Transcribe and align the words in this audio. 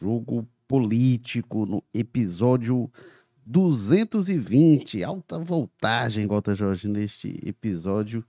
Jogo 0.00 0.46
Político, 0.66 1.66
no 1.66 1.82
episódio 1.92 2.90
220. 3.46 5.04
Alta 5.04 5.38
voltagem, 5.38 6.26
Gota 6.26 6.54
Jorge, 6.54 6.88
neste 6.88 7.38
episódio. 7.44 8.24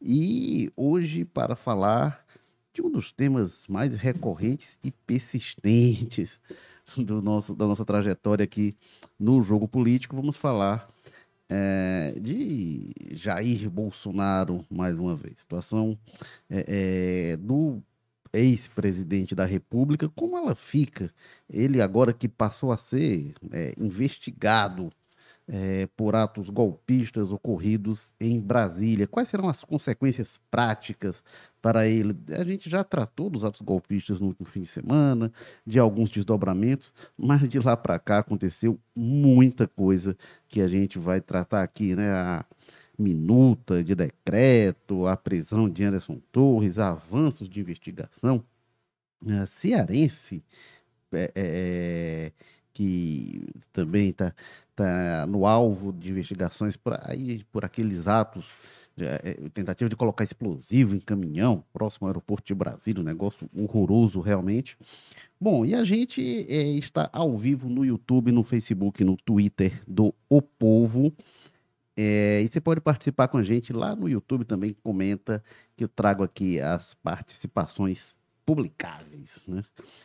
E 0.00 0.70
hoje, 0.76 1.24
para 1.24 1.54
falar 1.54 2.24
de 2.72 2.82
um 2.82 2.90
dos 2.90 3.12
temas 3.12 3.66
mais 3.68 3.94
recorrentes 3.94 4.78
e 4.82 4.90
persistentes 4.90 6.40
do 6.96 7.22
nosso, 7.22 7.54
da 7.54 7.66
nossa 7.66 7.84
trajetória 7.84 8.44
aqui 8.44 8.74
no 9.18 9.40
jogo 9.42 9.68
político, 9.68 10.16
vamos 10.16 10.36
falar 10.36 10.88
é, 11.48 12.14
de 12.20 12.92
Jair 13.12 13.70
Bolsonaro, 13.70 14.64
mais 14.68 14.98
uma 14.98 15.14
vez. 15.14 15.40
Situação 15.40 15.98
é, 16.50 17.32
é, 17.32 17.36
do 17.36 17.82
ex-presidente 18.38 19.34
da 19.34 19.44
República, 19.44 20.08
como 20.08 20.36
ela 20.36 20.54
fica? 20.54 21.12
Ele 21.48 21.80
agora 21.80 22.12
que 22.12 22.28
passou 22.28 22.72
a 22.72 22.78
ser 22.78 23.34
é, 23.52 23.74
investigado 23.78 24.90
é, 25.48 25.86
por 25.96 26.16
atos 26.16 26.48
golpistas 26.48 27.30
ocorridos 27.30 28.12
em 28.20 28.40
Brasília. 28.40 29.06
Quais 29.06 29.28
serão 29.28 29.48
as 29.48 29.62
consequências 29.62 30.40
práticas 30.50 31.22
para 31.62 31.86
ele? 31.86 32.16
A 32.32 32.44
gente 32.44 32.68
já 32.68 32.82
tratou 32.82 33.30
dos 33.30 33.44
atos 33.44 33.60
golpistas 33.60 34.20
no 34.20 34.28
último 34.28 34.46
fim 34.46 34.62
de 34.62 34.66
semana, 34.66 35.32
de 35.64 35.78
alguns 35.78 36.10
desdobramentos, 36.10 36.92
mas 37.16 37.48
de 37.48 37.58
lá 37.60 37.76
para 37.76 37.98
cá 37.98 38.18
aconteceu 38.18 38.78
muita 38.94 39.68
coisa 39.68 40.16
que 40.48 40.60
a 40.60 40.68
gente 40.68 40.98
vai 40.98 41.20
tratar 41.20 41.62
aqui, 41.62 41.94
né? 41.94 42.10
A 42.10 42.44
minuta 42.98 43.82
de 43.82 43.94
decreto, 43.94 45.06
a 45.06 45.16
prisão 45.16 45.68
de 45.68 45.84
Anderson 45.84 46.20
Torres, 46.32 46.78
avanços 46.78 47.48
de 47.48 47.60
investigação. 47.60 48.42
A 49.26 49.46
cearense 49.46 50.42
é, 51.12 51.32
é, 51.34 52.32
que 52.72 53.42
também 53.72 54.10
está 54.10 54.34
tá 54.74 55.26
no 55.26 55.46
alvo 55.46 55.92
de 55.92 56.10
investigações 56.10 56.76
por, 56.76 56.98
aí, 57.08 57.42
por 57.50 57.64
aqueles 57.64 58.06
atos, 58.06 58.44
de, 58.94 59.04
é, 59.04 59.48
tentativa 59.52 59.88
de 59.88 59.96
colocar 59.96 60.24
explosivo 60.24 60.94
em 60.94 61.00
caminhão 61.00 61.64
próximo 61.72 62.06
ao 62.06 62.10
aeroporto 62.10 62.46
de 62.46 62.54
Brasília, 62.54 63.00
um 63.00 63.04
negócio 63.04 63.48
horroroso 63.58 64.20
realmente. 64.20 64.76
Bom, 65.40 65.64
e 65.64 65.74
a 65.74 65.84
gente 65.84 66.20
é, 66.48 66.62
está 66.70 67.08
ao 67.12 67.36
vivo 67.36 67.68
no 67.68 67.84
YouTube, 67.84 68.32
no 68.32 68.42
Facebook, 68.42 69.04
no 69.04 69.16
Twitter 69.16 69.80
do 69.86 70.14
O 70.28 70.40
Povo. 70.40 71.12
É, 71.96 72.42
e 72.42 72.48
você 72.48 72.60
pode 72.60 72.80
participar 72.80 73.28
com 73.28 73.38
a 73.38 73.42
gente 73.42 73.72
lá 73.72 73.96
no 73.96 74.08
YouTube 74.08 74.44
também, 74.44 74.76
comenta 74.82 75.42
que 75.74 75.84
eu 75.84 75.88
trago 75.88 76.22
aqui 76.22 76.60
as 76.60 76.92
participações 76.94 78.14
publicáveis. 78.44 79.42
Né? 79.48 79.64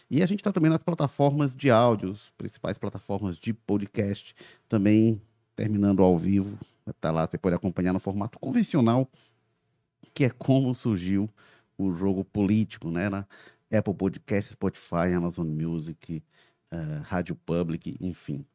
E 0.09 0.24
a 0.24 0.25
gente 0.25 0.40
está 0.40 0.52
também 0.52 0.72
nas 0.72 0.81
plataformas 0.84 1.56
de 1.56 1.69
áudios, 1.69 2.31
principais 2.38 2.78
plataformas 2.78 3.38
de 3.38 3.53
podcast, 3.53 4.34
também 4.69 5.22
terminando 5.56 6.02
ao 6.02 6.18
vivo. 6.18 6.57
Tá 7.00 7.12
lá, 7.12 7.28
você 7.28 7.38
pode 7.38 7.56
acompanhar 7.56 7.94
no 7.94 8.00
formato 8.00 8.40
convencional, 8.40 9.08
que 10.13 10.25
é 10.25 10.29
como 10.29 10.73
surgiu 10.73 11.29
o 11.78 11.94
jogo 11.94 12.23
político, 12.23 12.90
né? 12.90 13.09
Na 13.09 13.28
Apple 13.72 13.94
Podcast, 13.94 14.53
Spotify, 14.53 15.13
Amazon 15.16 15.47
Music, 15.47 16.23
uh, 16.72 17.02
Rádio 17.03 17.35
Public, 17.35 17.96
enfim. 18.02 18.46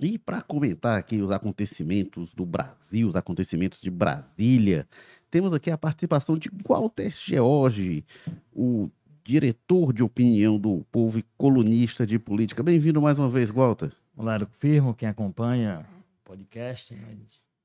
E 0.00 0.18
para 0.18 0.42
comentar 0.42 0.98
aqui 0.98 1.22
os 1.22 1.30
acontecimentos 1.30 2.34
do 2.34 2.44
Brasil, 2.44 3.06
os 3.06 3.16
acontecimentos 3.16 3.80
de 3.80 3.90
Brasília, 3.90 4.88
temos 5.30 5.54
aqui 5.54 5.70
a 5.70 5.78
participação 5.78 6.36
de 6.36 6.50
Walter 6.66 7.12
George, 7.14 8.04
o 8.52 8.90
diretor 9.22 9.92
de 9.92 10.02
opinião 10.02 10.58
do 10.58 10.84
povo 10.90 11.18
e 11.18 11.24
colunista 11.38 12.06
de 12.06 12.18
política. 12.18 12.62
Bem-vindo 12.62 13.00
mais 13.00 13.18
uma 13.18 13.28
vez, 13.28 13.50
Walter. 13.50 13.92
Olá, 14.16 14.38
Firmo, 14.52 14.94
quem 14.94 15.08
acompanha 15.08 15.86
o 16.20 16.28
podcast. 16.28 16.96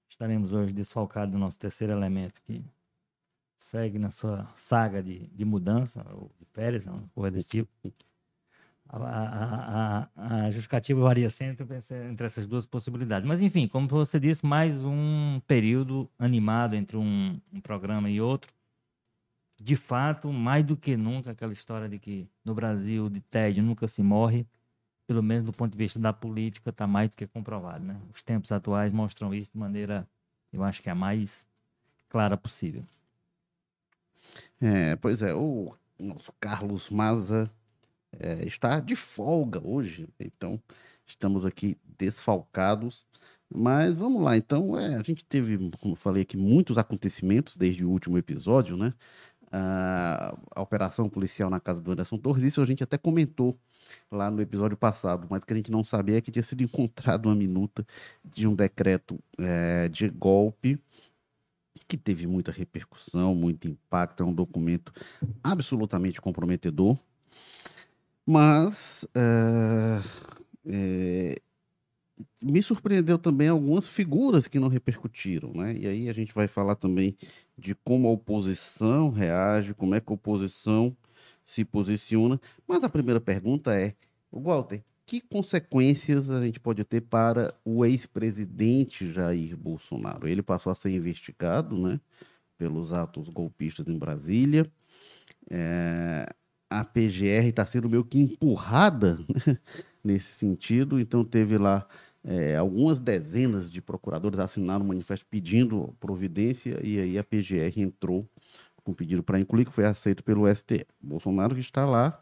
Estaremos 0.08 0.54
hoje 0.54 0.72
desfalcados 0.72 1.32
do 1.32 1.40
nosso 1.40 1.58
terceiro 1.58 1.94
elemento 1.94 2.42
que 2.44 2.64
segue 3.58 4.00
na 4.00 4.12
sua 4.12 4.48
saga 4.56 5.02
de, 5.02 5.28
de 5.28 5.46
mudança, 5.46 6.06
ou 6.14 6.32
de 6.40 6.46
férias, 6.54 6.86
uma 6.86 7.04
coisa 7.14 7.36
desse 7.36 7.48
tipo 7.48 7.70
a, 8.92 10.10
a, 10.16 10.46
a, 10.46 10.52
justificativa 10.52 11.00
varia 11.00 11.30
sempre 11.30 11.66
entre 12.10 12.26
essas 12.26 12.48
duas 12.48 12.66
possibilidades. 12.66 13.28
Mas, 13.28 13.42
enfim, 13.42 13.68
como 13.68 13.88
você 13.88 14.20
disse, 14.20 14.44
mais 14.44 14.74
um 14.84 15.40
período 15.48 16.10
animado 16.18 16.76
entre 16.76 16.98
um, 16.98 17.40
um, 17.54 17.62
programa 17.62 18.10
e 18.10 18.20
outro. 18.20 18.52
De 19.62 19.76
fato, 19.76 20.32
mais 20.34 20.66
do 20.66 20.76
que 20.76 20.98
nunca, 20.98 21.32
aquela 21.32 21.54
história 21.54 21.88
de 21.88 22.00
que 22.00 22.28
no 22.44 22.56
Brasil 22.56 23.10
de 23.10 23.20
tédio 23.20 23.62
nunca 23.62 23.88
se 23.88 24.02
morre, 24.02 24.48
pelo 25.06 25.22
menos 25.22 25.46
do 25.46 25.54
ponto 25.54 25.72
de 25.72 25.78
vista 25.78 26.00
da 26.00 26.14
política, 26.14 26.70
está 26.70 26.88
mais 26.88 27.10
do 27.10 27.18
que 27.18 27.28
comprovado. 27.28 27.84
Né? 27.86 28.00
Os 28.14 28.24
tempos 28.24 28.52
atuais 28.52 28.92
mostram 28.92 29.34
isso 29.34 29.52
de 29.52 29.60
maneira, 29.60 30.08
eu 30.52 30.64
acho 30.64 30.82
que 30.82 30.90
é 30.90 30.94
a 30.94 30.96
mais 30.96 31.46
clara 32.08 32.38
possível. 32.38 32.84
É, 34.62 34.96
pois 34.96 35.22
é, 35.22 35.34
o 35.34 35.76
nosso 36.00 36.34
Carlos 36.40 36.90
Maza 36.90 37.52
é, 38.18 38.46
está 38.46 38.80
de 38.80 38.96
folga 38.96 39.62
hoje, 39.66 40.08
então 40.20 40.62
estamos 41.06 41.46
aqui 41.46 41.78
desfalcados. 41.98 43.06
Mas 43.52 43.98
vamos 43.98 44.22
lá, 44.22 44.38
então, 44.38 44.78
é, 44.78 44.96
a 44.96 45.02
gente 45.02 45.26
teve, 45.26 45.58
como 45.80 45.96
falei 45.96 46.22
aqui, 46.22 46.38
muitos 46.38 46.78
acontecimentos 46.78 47.58
desde 47.58 47.84
o 47.84 47.90
último 47.90 48.18
episódio, 48.18 48.78
né? 48.78 48.94
A, 49.52 50.38
a 50.56 50.62
operação 50.62 51.10
policial 51.10 51.50
na 51.50 51.60
casa 51.60 51.82
do 51.82 51.92
Anderson 51.92 52.20
Torres, 52.20 52.44
isso 52.44 52.62
a 52.62 52.66
gente 52.66 52.84
até 52.84 53.00
comentou 53.00 53.58
lá 54.12 54.30
no 54.30 54.40
episódio 54.40 54.78
passado, 54.78 55.26
mas 55.28 55.42
o 55.42 55.46
que 55.48 55.54
a 55.54 55.56
gente 55.56 55.72
não 55.72 55.84
sabia 55.84 56.18
é 56.18 56.22
que 56.22 56.32
tinha 56.32 56.44
sido 56.44 56.64
encontrado 56.64 57.26
uma 57.26 57.36
minuta 57.36 57.84
de 58.24 58.48
um 58.48 58.54
decreto 58.54 59.20
é, 59.40 59.90
de 59.90 60.08
golpe 60.10 60.80
que 61.88 61.98
teve 61.98 62.28
muita 62.28 62.52
repercussão, 62.52 63.34
muito 63.34 63.68
impacto, 63.68 64.22
é 64.22 64.26
um 64.26 64.34
documento 64.34 64.94
absolutamente 65.44 66.22
comprometedor. 66.22 66.96
Mas 68.32 69.06
uh, 69.06 70.08
é, 70.68 71.36
me 72.40 72.62
surpreendeu 72.62 73.18
também 73.18 73.48
algumas 73.48 73.88
figuras 73.88 74.48
que 74.48 74.60
não 74.60 74.68
repercutiram, 74.68 75.52
né? 75.52 75.76
E 75.76 75.88
aí 75.88 76.08
a 76.08 76.14
gente 76.14 76.32
vai 76.32 76.48
falar 76.48 76.76
também 76.76 77.18
de 77.58 77.74
como 77.74 78.08
a 78.08 78.12
oposição 78.12 79.10
reage, 79.10 79.74
como 79.74 79.96
é 79.96 80.00
que 80.00 80.12
a 80.12 80.14
oposição 80.14 80.96
se 81.44 81.66
posiciona. 81.66 82.40
Mas 82.68 82.84
a 82.84 82.90
primeira 82.90 83.20
pergunta 83.20 83.74
é, 83.74 83.96
Walter, 84.32 84.84
que 85.08 85.22
consequências 85.22 86.30
a 86.30 86.44
gente 86.46 86.60
pode 86.60 86.84
ter 86.86 87.02
para 87.02 87.56
o 87.66 87.84
ex-presidente 87.84 89.12
Jair 89.12 89.58
Bolsonaro? 89.58 90.28
Ele 90.28 90.44
passou 90.44 90.72
a 90.72 90.76
ser 90.76 90.92
investigado, 90.92 91.76
né, 91.76 92.00
pelos 92.60 92.94
atos 92.94 93.28
golpistas 93.28 93.88
em 93.88 93.98
Brasília. 93.98 94.72
É, 95.50 96.32
a 96.80 96.86
PGR 96.86 97.48
está 97.48 97.66
sendo 97.66 97.90
meio 97.90 98.04
que 98.04 98.20
empurrada 98.20 99.20
nesse 100.04 100.32
sentido, 100.34 101.00
então 101.00 101.24
teve 101.24 101.58
lá 101.58 101.88
é, 102.24 102.56
algumas 102.56 103.00
dezenas 103.00 103.72
de 103.72 103.82
procuradores 103.82 104.40
assinaram 104.40 104.84
um 104.84 104.90
manifesto 104.90 105.26
pedindo 105.30 105.96
providência 106.00 106.80
e 106.84 107.00
aí 107.00 107.18
a 107.18 107.24
PGR 107.24 107.80
entrou 107.80 108.28
com 108.84 108.94
pedido 108.94 109.24
para 109.24 109.40
incluir, 109.40 109.66
que 109.66 109.72
foi 109.72 109.86
aceito 109.86 110.24
pelo 110.24 110.48
STF. 110.54 110.86
Bolsonaro 111.02 111.56
que 111.56 111.62
está 111.62 111.86
lá 111.86 112.20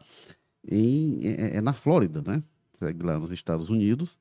em, 0.66 1.20
é, 1.22 1.56
é 1.56 1.60
na 1.60 1.72
Flórida, 1.72 2.22
né? 2.24 2.42
Segue 2.78 3.02
lá 3.02 3.18
nos 3.18 3.32
Estados 3.32 3.70
Unidos 3.70 4.18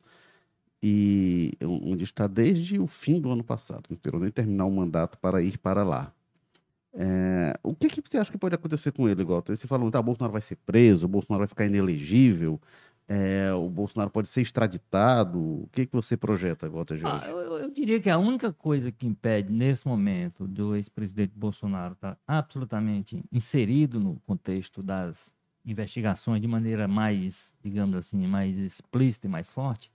e 0.81 1.53
onde 1.61 2.03
está 2.03 2.27
desde 2.27 2.79
o 2.79 2.87
fim 2.87 3.19
do 3.19 3.31
ano 3.31 3.43
passado. 3.43 3.83
Não 3.89 3.95
esperou 3.95 4.19
nem 4.19 4.31
terminar 4.31 4.65
o 4.65 4.71
mandato 4.71 5.17
para 5.17 5.41
ir 5.41 5.57
para 5.57 5.83
lá. 5.83 6.13
É, 6.99 7.53
o 7.61 7.75
que, 7.75 7.87
que, 7.87 8.01
você 8.03 8.17
acha 8.17 8.31
que 8.31 8.39
pode 8.39 8.55
acontecer 8.55 8.91
com 8.91 9.07
ele, 9.07 9.23
Walter? 9.23 9.55
Você 9.55 9.67
falou, 9.67 9.91
tá, 9.91 9.99
o 9.99 10.03
Bolsonaro 10.03 10.33
vai 10.33 10.41
ser 10.41 10.55
preso, 10.65 11.05
o 11.05 11.09
Bolsonaro 11.09 11.41
vai 11.41 11.47
ficar 11.47 11.65
inelegível, 11.65 12.59
é, 13.07 13.53
o 13.53 13.69
Bolsonaro 13.69 14.09
pode 14.09 14.27
ser 14.27 14.41
extraditado. 14.41 15.39
O 15.39 15.69
que, 15.71 15.85
que 15.85 15.93
você 15.93 16.17
projeta, 16.17 16.67
Walter 16.67 16.97
Jorge? 16.97 17.27
Ah, 17.27 17.29
eu, 17.29 17.57
eu, 17.59 17.69
diria 17.69 18.01
que 18.01 18.09
a 18.09 18.17
única 18.17 18.51
coisa 18.51 18.91
que 18.91 19.05
impede, 19.05 19.53
nesse 19.53 19.87
momento, 19.87 20.47
do 20.47 20.75
ex-presidente 20.75 21.33
Bolsonaro 21.35 21.93
estar 21.93 22.15
tá 22.15 22.21
absolutamente 22.27 23.23
inserido 23.31 23.99
no 23.99 24.19
contexto 24.25 24.81
das 24.81 25.31
investigações 25.63 26.41
de 26.41 26.47
maneira 26.47 26.87
mais, 26.87 27.53
digamos 27.61 27.95
assim, 27.95 28.25
mais 28.25 28.57
explícita 28.57 29.27
e 29.27 29.29
mais 29.29 29.51
forte, 29.51 29.91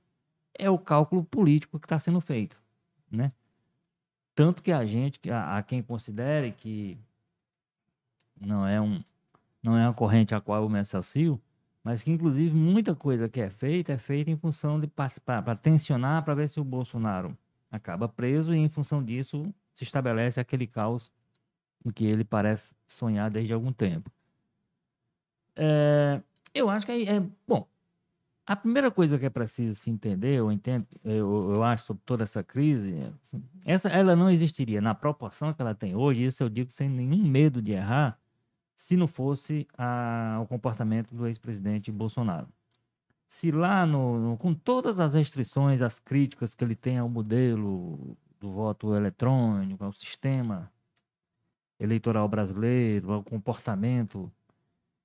é 0.56 0.70
o 0.70 0.78
cálculo 0.78 1.24
político 1.24 1.80
que 1.80 1.86
está 1.86 1.98
sendo 1.98 2.20
feito, 2.20 2.56
né? 3.10 3.32
Tanto 4.42 4.60
que 4.60 4.72
a 4.72 4.84
gente, 4.84 5.30
a, 5.30 5.58
a 5.58 5.62
quem 5.62 5.80
considere 5.80 6.50
que 6.50 6.98
não 8.40 8.66
é 8.66 8.80
um 8.80 9.00
não 9.62 9.78
é 9.78 9.86
uma 9.86 9.94
corrente 9.94 10.34
a 10.34 10.40
qual 10.40 10.64
eu 10.64 10.68
me 10.68 10.80
associo, 10.80 11.40
mas 11.84 12.02
que 12.02 12.10
inclusive 12.10 12.52
muita 12.52 12.92
coisa 12.92 13.28
que 13.28 13.40
é 13.40 13.48
feita 13.48 13.92
é 13.92 13.98
feita 13.98 14.32
em 14.32 14.36
função 14.36 14.80
de 14.80 14.88
para 14.88 15.54
tensionar 15.54 16.24
para 16.24 16.34
ver 16.34 16.48
se 16.48 16.58
o 16.58 16.64
Bolsonaro 16.64 17.38
acaba 17.70 18.08
preso 18.08 18.52
e 18.52 18.58
em 18.58 18.68
função 18.68 19.00
disso 19.00 19.54
se 19.72 19.84
estabelece 19.84 20.40
aquele 20.40 20.66
caos 20.66 21.08
que 21.94 22.04
ele 22.04 22.24
parece 22.24 22.74
sonhar 22.88 23.30
desde 23.30 23.52
algum 23.52 23.72
tempo. 23.72 24.10
É, 25.54 26.20
Eu 26.52 26.68
acho 26.68 26.84
que 26.84 26.90
é, 26.90 27.14
é 27.14 27.20
bom. 27.46 27.64
A 28.44 28.56
primeira 28.56 28.90
coisa 28.90 29.18
que 29.18 29.24
é 29.24 29.30
preciso 29.30 29.76
se 29.76 29.88
entender, 29.88 30.34
eu 30.34 30.50
entendo, 30.50 30.86
eu, 31.04 31.54
eu 31.54 31.62
acho 31.62 31.84
sobre 31.84 32.02
toda 32.04 32.24
essa 32.24 32.42
crise, 32.42 32.92
assim, 33.22 33.42
essa 33.64 33.88
ela 33.88 34.16
não 34.16 34.28
existiria 34.28 34.80
na 34.80 34.94
proporção 34.94 35.52
que 35.52 35.62
ela 35.62 35.74
tem 35.74 35.94
hoje. 35.94 36.24
Isso 36.24 36.42
eu 36.42 36.48
digo 36.48 36.72
sem 36.72 36.88
nenhum 36.88 37.22
medo 37.24 37.62
de 37.62 37.72
errar, 37.72 38.18
se 38.74 38.96
não 38.96 39.06
fosse 39.06 39.66
a, 39.78 40.40
o 40.42 40.46
comportamento 40.46 41.14
do 41.14 41.26
ex-presidente 41.28 41.92
Bolsonaro. 41.92 42.48
Se 43.24 43.52
lá, 43.52 43.86
no, 43.86 44.18
no, 44.18 44.36
com 44.36 44.52
todas 44.52 44.98
as 44.98 45.14
restrições, 45.14 45.80
as 45.80 46.00
críticas 46.00 46.54
que 46.54 46.64
ele 46.64 46.74
tem 46.74 46.98
ao 46.98 47.08
modelo 47.08 48.16
do 48.40 48.50
voto 48.50 48.94
eletrônico, 48.94 49.84
ao 49.84 49.92
sistema 49.92 50.70
eleitoral 51.78 52.28
brasileiro, 52.28 53.12
ao 53.12 53.22
comportamento 53.22 54.30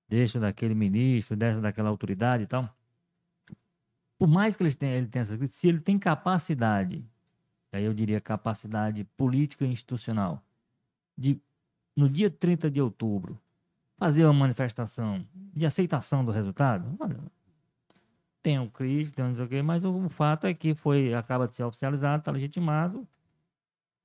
deste 0.09 0.39
daquele 0.39 0.73
ministro, 0.73 1.35
dessa 1.35 1.61
daquela 1.61 1.89
autoridade 1.89 2.43
e 2.43 2.47
tal. 2.47 2.67
Por 4.17 4.27
mais 4.27 4.55
que 4.55 4.63
ele 4.63 4.73
tenha, 4.73 4.95
ele 4.95 5.07
tenha 5.07 5.23
essa 5.23 5.47
se 5.47 5.67
ele 5.67 5.79
tem 5.79 5.99
capacidade, 5.99 7.05
aí 7.71 7.83
eu 7.83 7.93
diria 7.93 8.19
capacidade 8.19 9.03
política 9.15 9.65
e 9.65 9.71
institucional, 9.71 10.43
de 11.17 11.39
no 11.95 12.09
dia 12.09 12.29
30 12.29 12.69
de 12.69 12.81
outubro 12.81 13.39
fazer 13.97 14.23
uma 14.25 14.33
manifestação 14.33 15.25
de 15.33 15.65
aceitação 15.65 16.23
do 16.23 16.31
resultado, 16.31 16.95
olha, 16.99 17.17
tem 18.41 18.59
um 18.59 18.69
crise, 18.69 19.11
tem 19.11 19.25
não 19.25 19.35
sei 19.35 19.45
o 19.45 19.47
quê, 19.49 19.61
mas 19.61 19.83
o, 19.83 20.07
fato 20.09 20.47
é 20.47 20.53
que 20.53 20.75
foi 20.75 21.13
acaba 21.13 21.47
de 21.47 21.55
ser 21.55 21.63
oficializado, 21.63 22.19
está 22.19 22.31
legitimado, 22.31 23.07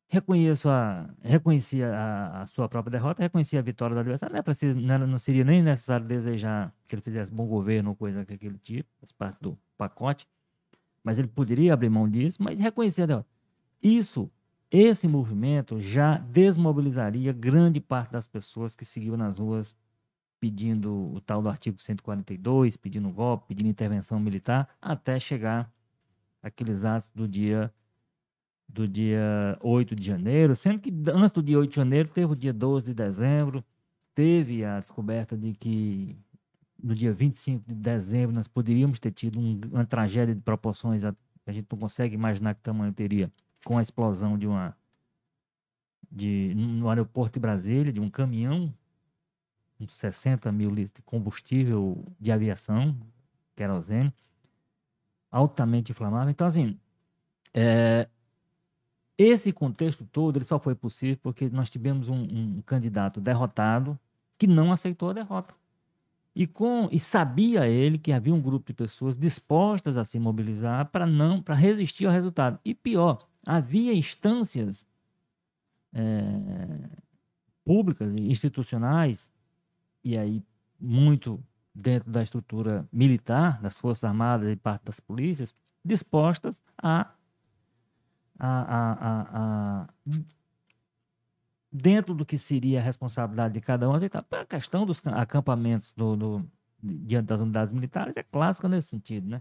reconheço 0.08 0.69
a, 0.69 1.08
reconhecia 1.23 1.94
a, 1.94 2.43
a, 2.43 2.47
sua 2.47 2.69
própria 2.69 2.91
derrota, 2.91 3.23
reconhecia 3.23 3.61
a 3.61 3.62
vitória 3.62 3.94
do 3.94 4.00
adversário. 4.00 4.32
Não, 4.32 4.41
é 4.41 4.43
preciso, 4.43 4.79
não, 4.81 4.99
não, 5.06 5.19
seria 5.19 5.44
nem 5.44 5.62
necessário 5.62 6.06
desejar 6.06 6.75
que 6.87 6.94
ele 6.94 7.03
fizesse 7.03 7.31
bom 7.31 7.47
governo 7.47 7.91
ou 7.91 7.97
coisa 7.97 8.25
daquele 8.25 8.58
tipo, 8.58 8.88
faz 8.99 9.12
parte 9.12 9.38
do 9.41 9.56
pacote. 9.82 10.26
Mas 11.02 11.19
ele 11.19 11.29
poderia 11.29 11.75
abrir 11.75 11.90
mão 11.90 12.08
disso, 12.08 12.43
mas 12.43 12.58
derrota. 12.58 13.26
Isso, 13.82 14.31
esse 14.70 15.08
movimento 15.08 15.81
já 15.81 16.19
desmobilizaria 16.19 17.32
grande 17.32 17.81
parte 17.81 18.12
das 18.12 18.26
pessoas 18.26 18.76
que 18.76 18.84
seguiam 18.84 19.17
nas 19.17 19.38
ruas 19.38 19.75
pedindo 20.38 21.12
o 21.14 21.20
tal 21.20 21.40
do 21.40 21.49
artigo 21.49 21.81
142, 21.81 22.76
pedindo 22.76 23.08
golpe, 23.11 23.46
pedindo 23.49 23.69
intervenção 23.69 24.19
militar, 24.19 24.69
até 24.81 25.19
chegar 25.20 25.73
aqueles 26.43 26.84
atos 26.84 27.11
do 27.14 27.29
dia 27.29 27.73
do 28.69 28.88
dia 28.88 29.56
8 29.61 29.94
de 29.94 30.05
janeiro, 30.05 30.56
sendo 30.56 30.81
que 30.81 30.90
antes 31.14 31.31
do 31.31 31.43
dia 31.43 31.58
8 31.58 31.70
de 31.70 31.76
janeiro 31.76 32.08
teve 32.08 32.32
o 32.32 32.34
dia 32.34 32.52
12 32.52 32.87
de 32.87 32.94
dezembro, 32.94 33.62
teve 34.14 34.64
a 34.64 34.81
descoberta 34.81 35.37
de 35.37 35.52
que 35.52 36.17
no 36.82 36.94
dia 36.94 37.12
25 37.12 37.67
de 37.67 37.75
dezembro 37.75 38.34
nós 38.34 38.49
poderíamos 38.49 38.99
ter 38.99 39.12
tido 39.12 39.38
um, 39.38 39.61
uma 39.70 39.84
tragédia 39.84 40.34
de 40.34 40.40
proporções 40.40 41.05
a, 41.05 41.14
a 41.46 41.52
gente 41.52 41.67
não 41.70 41.79
consegue 41.79 42.14
imaginar 42.14 42.55
que 42.55 42.61
tamanho 42.61 42.93
teria 42.93 43.31
com 43.64 43.79
a 43.79 43.82
explosão 43.82 44.37
de 44.37 44.46
uma 44.46 44.76
de, 46.11 46.55
no 46.55 46.88
aeroporto 46.90 47.34
de 47.34 47.40
Brasília, 47.40 47.93
de 47.93 48.00
um 48.00 48.11
caminhão, 48.11 48.73
uns 49.81 49.94
60 49.96 50.52
mil 50.52 50.70
litros 50.70 50.93
de 50.94 51.02
combustível 51.02 52.05
de 52.20 52.31
aviação, 52.31 52.96
querosene, 53.56 54.12
altamente 55.31 55.93
inflamável. 55.93 56.31
Então, 56.31 56.46
assim, 56.46 56.79
é, 57.55 58.08
esse 59.17 59.52
contexto 59.52 60.05
todo 60.05 60.37
ele 60.37 60.44
só 60.44 60.58
foi 60.58 60.75
possível 60.75 61.19
porque 61.23 61.49
nós 61.49 61.70
tivemos 61.70 62.08
um, 62.08 62.23
um 62.23 62.62
candidato 62.62 63.20
derrotado 63.20 63.99
que 64.38 64.46
não 64.46 64.70
aceitou 64.70 65.11
a 65.11 65.12
derrota. 65.14 65.55
E, 66.34 66.46
com, 66.46 66.88
e 66.90 66.99
sabia 66.99 67.69
ele 67.69 67.99
que 67.99 68.11
havia 68.11 68.32
um 68.32 68.40
grupo 68.40 68.67
de 68.67 68.73
pessoas 68.73 69.17
dispostas 69.17 69.96
a 69.96 70.05
se 70.05 70.19
mobilizar 70.19 70.87
para 70.87 71.06
não 71.06 71.43
para 71.43 71.55
resistir 71.55 72.06
ao 72.06 72.12
resultado. 72.12 72.58
E 72.64 72.75
pior, 72.75 73.29
havia 73.46 73.93
instâncias 73.93 74.87
é, 75.93 76.88
públicas 77.64 78.14
e 78.14 78.31
institucionais, 78.31 79.31
e 80.02 80.17
aí 80.17 80.43
muito 80.81 81.43
dentro 81.75 82.11
da 82.11 82.23
estrutura 82.23 82.88
militar, 82.90 83.61
das 83.61 83.79
Forças 83.79 84.05
Armadas 84.05 84.50
e 84.50 84.56
parte 84.56 84.84
das 84.84 85.00
polícias, 85.00 85.55
dispostas 85.84 86.62
a 86.76 87.11
a, 88.38 88.62
a, 88.62 88.93
a, 88.93 89.82
a 89.82 89.88
dentro 91.73 92.15
do 92.15 92.27
que 92.27 92.37
seria 92.37 92.81
a 92.81 92.83
responsabilidade 92.83 93.55
de 93.55 93.61
cada 93.61 93.89
um, 93.89 93.95
aceitar. 93.95 94.25
A 94.31 94.45
questão 94.45 94.85
dos 94.85 95.03
acampamentos 95.07 95.93
do, 95.93 96.17
do, 96.17 96.51
diante 96.83 97.27
das 97.27 97.41
unidades 97.41 97.73
militares 97.73 98.17
é 98.17 98.23
clássica 98.23 98.69
nesse 98.69 98.89
sentido, 98.89 99.29
né? 99.29 99.41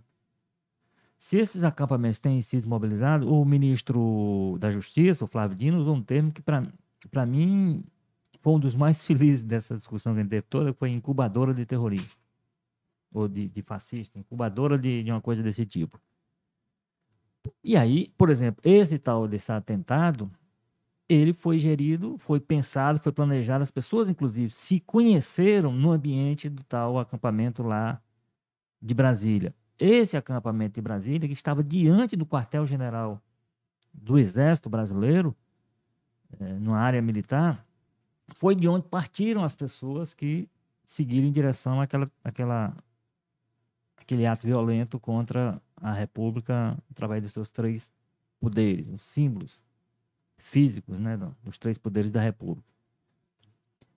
Se 1.18 1.38
esses 1.38 1.63
acampamentos 1.63 2.19
têm 2.19 2.42
sido 2.42 2.68
mobilizados, 2.68 3.27
o 3.27 3.46
ministro 3.46 4.58
da 4.60 4.72
Justiça, 4.72 5.24
o 5.24 5.27
Flávio 5.27 5.55
Dino, 5.55 5.79
usou 5.79 5.96
um 5.96 6.01
termo 6.01 6.32
que, 6.32 6.41
para 6.41 7.25
mim, 7.27 7.84
foi 8.39 8.53
um 8.53 8.60
dos 8.60 8.75
mais 8.75 9.01
felizes 9.03 9.44
dessa 9.44 9.77
discussão 9.77 10.13
que 10.13 10.20
a 10.20 10.24
gente 10.24 10.32
teve 10.32 10.41
toda, 10.44 10.74
foi 10.74 10.89
incubadora 10.89 11.53
de 11.53 11.63
terrorismo. 11.65 12.10
Ou 13.13 13.27
de, 13.27 13.50
de 13.50 13.62
fascista, 13.62 14.17
incubadora 14.17 14.79
de, 14.79 15.03
de 15.03 15.12
uma 15.12 15.22
coisa 15.22 15.44
desse 15.44 15.63
tipo. 15.65 16.00
E 17.63 17.75
aí, 17.77 18.12
por 18.17 18.29
exemplo, 18.29 18.62
esse 18.63 18.98
tal 18.98 19.27
desse 19.27 19.51
atentado, 19.51 20.32
ele 21.13 21.34
foi 21.34 21.60
gerido, 21.60 22.18
foi 22.20 22.39
pensado, 22.39 22.98
foi 22.98 23.12
planejado. 23.12 23.62
As 23.62 23.70
pessoas, 23.70 24.10
inclusive, 24.10 24.53
se 24.53 24.80
conheceram 24.80 25.74
no 25.74 25.91
ambiente 25.91 26.48
do 26.48 26.63
tal 26.63 26.98
acampamento 26.98 27.62
lá 27.62 28.01
de 28.82 28.94
Brasília. 28.94 29.53
Esse 29.77 30.15
acampamento 30.15 30.75
de 30.75 30.82
Brasília, 30.82 31.27
que 31.27 31.34
estava 31.34 31.62
diante 31.62 32.15
do 32.15 32.25
quartel-general 32.25 33.22
do 33.94 34.18
Exército 34.18 34.70
Brasileiro, 34.70 35.36
é, 36.39 36.53
numa 36.53 36.80
área 36.80 37.01
militar, 37.01 37.68
foi 38.34 38.56
de 38.56 38.70
onde 38.70 38.88
partiram 38.88 39.44
as 39.44 39.53
pessoas 39.53 40.13
que 40.13 40.48
seguiram 40.88 41.27
em 41.27 41.32
direção 41.32 41.82
àquela, 41.82 42.10
àquela, 42.24 42.74
àquele 43.98 44.25
ato 44.25 44.48
violento 44.48 44.98
contra 44.98 45.62
a 45.75 45.91
República 45.91 46.77
através 46.89 47.22
dos 47.22 47.34
seus 47.34 47.51
três 47.51 47.91
poderes, 48.39 48.88
os 48.88 49.03
símbolos 49.03 49.62
físicos 50.41 51.00
né, 51.00 51.17
dos 51.43 51.57
três 51.57 51.77
poderes 51.77 52.10
da 52.12 52.19
República. 52.19 52.67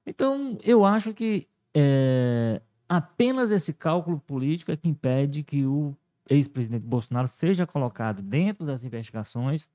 Então, 0.06 0.58
eu 0.62 0.84
acho 0.84 1.14
que 1.14 1.48
é, 1.74 2.60
apenas 2.88 3.50
esse 3.50 3.72
cálculo 3.72 4.20
político 4.20 4.70
é 4.70 4.76
que 4.76 4.88
impede 4.88 5.42
que 5.42 5.64
o 5.64 5.96
ex-presidente 6.28 6.84
Bolsonaro 6.84 7.28
seja 7.28 7.66
colocado 7.66 8.22
dentro 8.22 8.64
das 8.64 8.84
investigações 8.84 9.68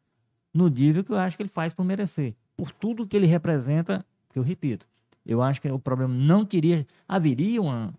no 0.53 0.67
nível 0.67 1.03
que 1.03 1.11
eu 1.11 1.17
acho 1.17 1.35
que 1.35 1.43
ele 1.43 1.49
faz 1.49 1.73
por 1.73 1.83
merecer, 1.83 2.35
por 2.55 2.71
tudo 2.71 3.07
que 3.07 3.17
ele 3.17 3.27
representa, 3.27 4.05
que 4.29 4.37
eu 4.37 4.43
repito, 4.43 4.87
eu 5.25 5.41
acho 5.41 5.61
que 5.61 5.69
o 5.69 5.79
problema 5.79 6.13
não 6.13 6.45
teria, 6.45 6.85
haveria 7.07 7.61
uma, 7.61 7.93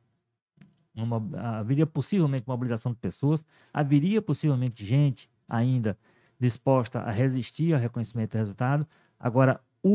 uma, 0.94 1.58
haveria 1.58 1.86
possivelmente 1.86 2.44
mobilização 2.46 2.92
de 2.92 2.98
pessoas, 2.98 3.44
haveria 3.72 4.22
possivelmente 4.22 4.84
gente 4.84 5.28
ainda 5.48 5.96
disposta 6.40 7.00
a 7.00 7.10
resistir 7.10 7.74
ao 7.74 7.80
reconhecimento 7.80 8.32
do 8.32 8.38
resultado. 8.38 8.86
Agora, 9.18 9.60
o, 9.82 9.92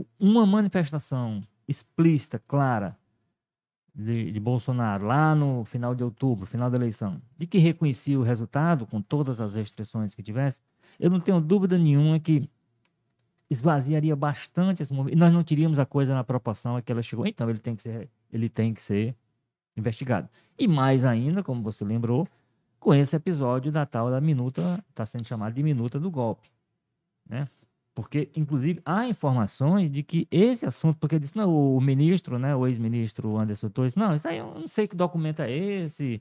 o, 0.00 0.06
uma 0.20 0.44
manifestação 0.44 1.42
explícita, 1.66 2.38
clara, 2.46 2.96
de, 3.94 4.30
de, 4.30 4.40
Bolsonaro, 4.40 5.06
lá 5.06 5.34
no 5.34 5.64
final 5.64 5.94
de 5.94 6.02
outubro, 6.02 6.46
final 6.46 6.70
da 6.70 6.76
eleição, 6.76 7.20
de 7.36 7.46
que 7.46 7.58
reconhecia 7.58 8.18
o 8.18 8.22
resultado, 8.22 8.86
com 8.86 9.02
todas 9.02 9.40
as 9.40 9.54
restrições 9.54 10.14
que 10.14 10.22
tivesse, 10.22 10.60
eu 10.98 11.10
não 11.10 11.20
tenho 11.20 11.40
dúvida 11.40 11.76
nenhuma 11.76 12.18
que 12.18 12.48
esvaziaria 13.50 14.16
bastante 14.16 14.82
esse 14.82 14.92
movimento. 14.92 15.16
E 15.16 15.18
nós 15.18 15.32
não 15.32 15.44
teríamos 15.44 15.78
a 15.78 15.84
coisa 15.84 16.14
na 16.14 16.24
proporção 16.24 16.76
a 16.76 16.82
que 16.82 16.90
ela 16.90 17.02
chegou. 17.02 17.26
Então, 17.26 17.50
ele 17.50 17.58
tem 17.58 17.76
que 17.76 17.82
ser, 17.82 18.08
ele 18.32 18.48
tem 18.48 18.72
que 18.72 18.80
ser 18.80 19.14
investigado. 19.76 20.28
E 20.58 20.66
mais 20.66 21.04
ainda, 21.04 21.42
como 21.42 21.62
você 21.62 21.84
lembrou, 21.84 22.26
com 22.82 22.92
esse 22.92 23.14
episódio 23.14 23.70
da 23.70 23.86
tal 23.86 24.10
da 24.10 24.20
minuta, 24.20 24.84
está 24.90 25.06
sendo 25.06 25.24
chamada 25.24 25.54
de 25.54 25.62
minuta 25.62 26.00
do 26.00 26.10
golpe. 26.10 26.50
Né? 27.24 27.48
Porque, 27.94 28.28
inclusive, 28.34 28.82
há 28.84 29.06
informações 29.06 29.88
de 29.88 30.02
que 30.02 30.26
esse 30.30 30.66
assunto, 30.66 30.98
porque 30.98 31.18
disse, 31.18 31.36
não, 31.36 31.76
o 31.76 31.80
ministro, 31.80 32.40
né, 32.40 32.56
o 32.56 32.66
ex-ministro 32.66 33.38
Anderson 33.38 33.68
Torres, 33.68 33.94
não, 33.94 34.14
isso 34.16 34.26
aí 34.26 34.38
eu 34.38 34.52
não 34.58 34.66
sei 34.66 34.88
que 34.88 34.96
documento 34.96 35.40
é 35.40 35.52
esse. 35.52 36.20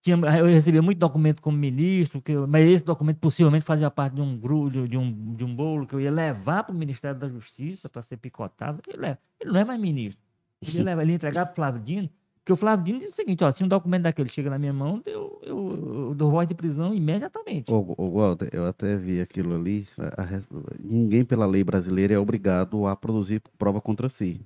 Tinha, 0.00 0.16
eu 0.16 0.46
recebia 0.46 0.80
muito 0.80 0.98
documento 0.98 1.42
como 1.42 1.58
ministro, 1.58 2.22
que, 2.22 2.34
mas 2.36 2.68
esse 2.68 2.84
documento 2.84 3.18
possivelmente 3.18 3.64
fazia 3.64 3.90
parte 3.90 4.14
de 4.14 4.20
um 4.20 4.38
grupo, 4.38 4.86
de 4.86 4.96
um, 4.96 5.34
de 5.34 5.44
um 5.44 5.54
bolo 5.54 5.86
que 5.88 5.94
eu 5.94 6.00
ia 6.00 6.10
levar 6.10 6.62
para 6.62 6.74
o 6.74 6.78
Ministério 6.78 7.18
da 7.18 7.28
Justiça 7.28 7.88
para 7.88 8.00
ser 8.00 8.16
picotado. 8.18 8.80
Ele, 8.86 9.06
é, 9.06 9.18
ele 9.40 9.50
não 9.50 9.60
é 9.60 9.64
mais 9.64 9.80
ministro. 9.80 10.22
Ele 10.62 10.70
ia, 10.78 10.84
levar, 10.84 11.02
ele 11.02 11.12
ia 11.12 11.16
entregar 11.16 11.46
para 11.46 11.52
o 11.52 11.54
Flávio 11.56 11.82
Dino. 11.82 12.08
Porque 12.50 12.54
o 12.54 12.56
Flávio 12.56 12.84
Dino 12.84 12.98
diz 12.98 13.10
o 13.10 13.14
seguinte, 13.14 13.44
ó, 13.44 13.52
se 13.52 13.62
um 13.62 13.68
documento 13.68 14.02
daquele 14.02 14.28
chega 14.28 14.50
na 14.50 14.58
minha 14.58 14.72
mão, 14.72 15.00
eu, 15.06 15.40
eu, 15.44 16.06
eu 16.08 16.14
dou 16.16 16.32
voz 16.32 16.48
de 16.48 16.54
prisão 16.54 16.92
imediatamente. 16.92 17.72
Ô, 17.72 17.94
ô, 17.96 18.10
Walter, 18.10 18.48
eu 18.52 18.66
até 18.66 18.96
vi 18.96 19.20
aquilo 19.20 19.54
ali, 19.54 19.86
a, 19.96 20.22
a, 20.22 20.42
ninguém 20.82 21.24
pela 21.24 21.46
lei 21.46 21.62
brasileira 21.62 22.14
é 22.14 22.18
obrigado 22.18 22.88
a 22.88 22.96
produzir 22.96 23.40
prova 23.56 23.80
contra 23.80 24.08
si. 24.08 24.40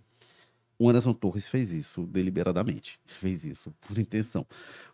o 0.79 0.87
Anderson 0.87 1.15
Torres 1.15 1.47
fez 1.47 1.73
isso 1.73 2.03
deliberadamente, 2.03 3.01
fez 3.07 3.43
isso 3.43 3.73
por 3.89 3.99
intenção. 3.99 4.45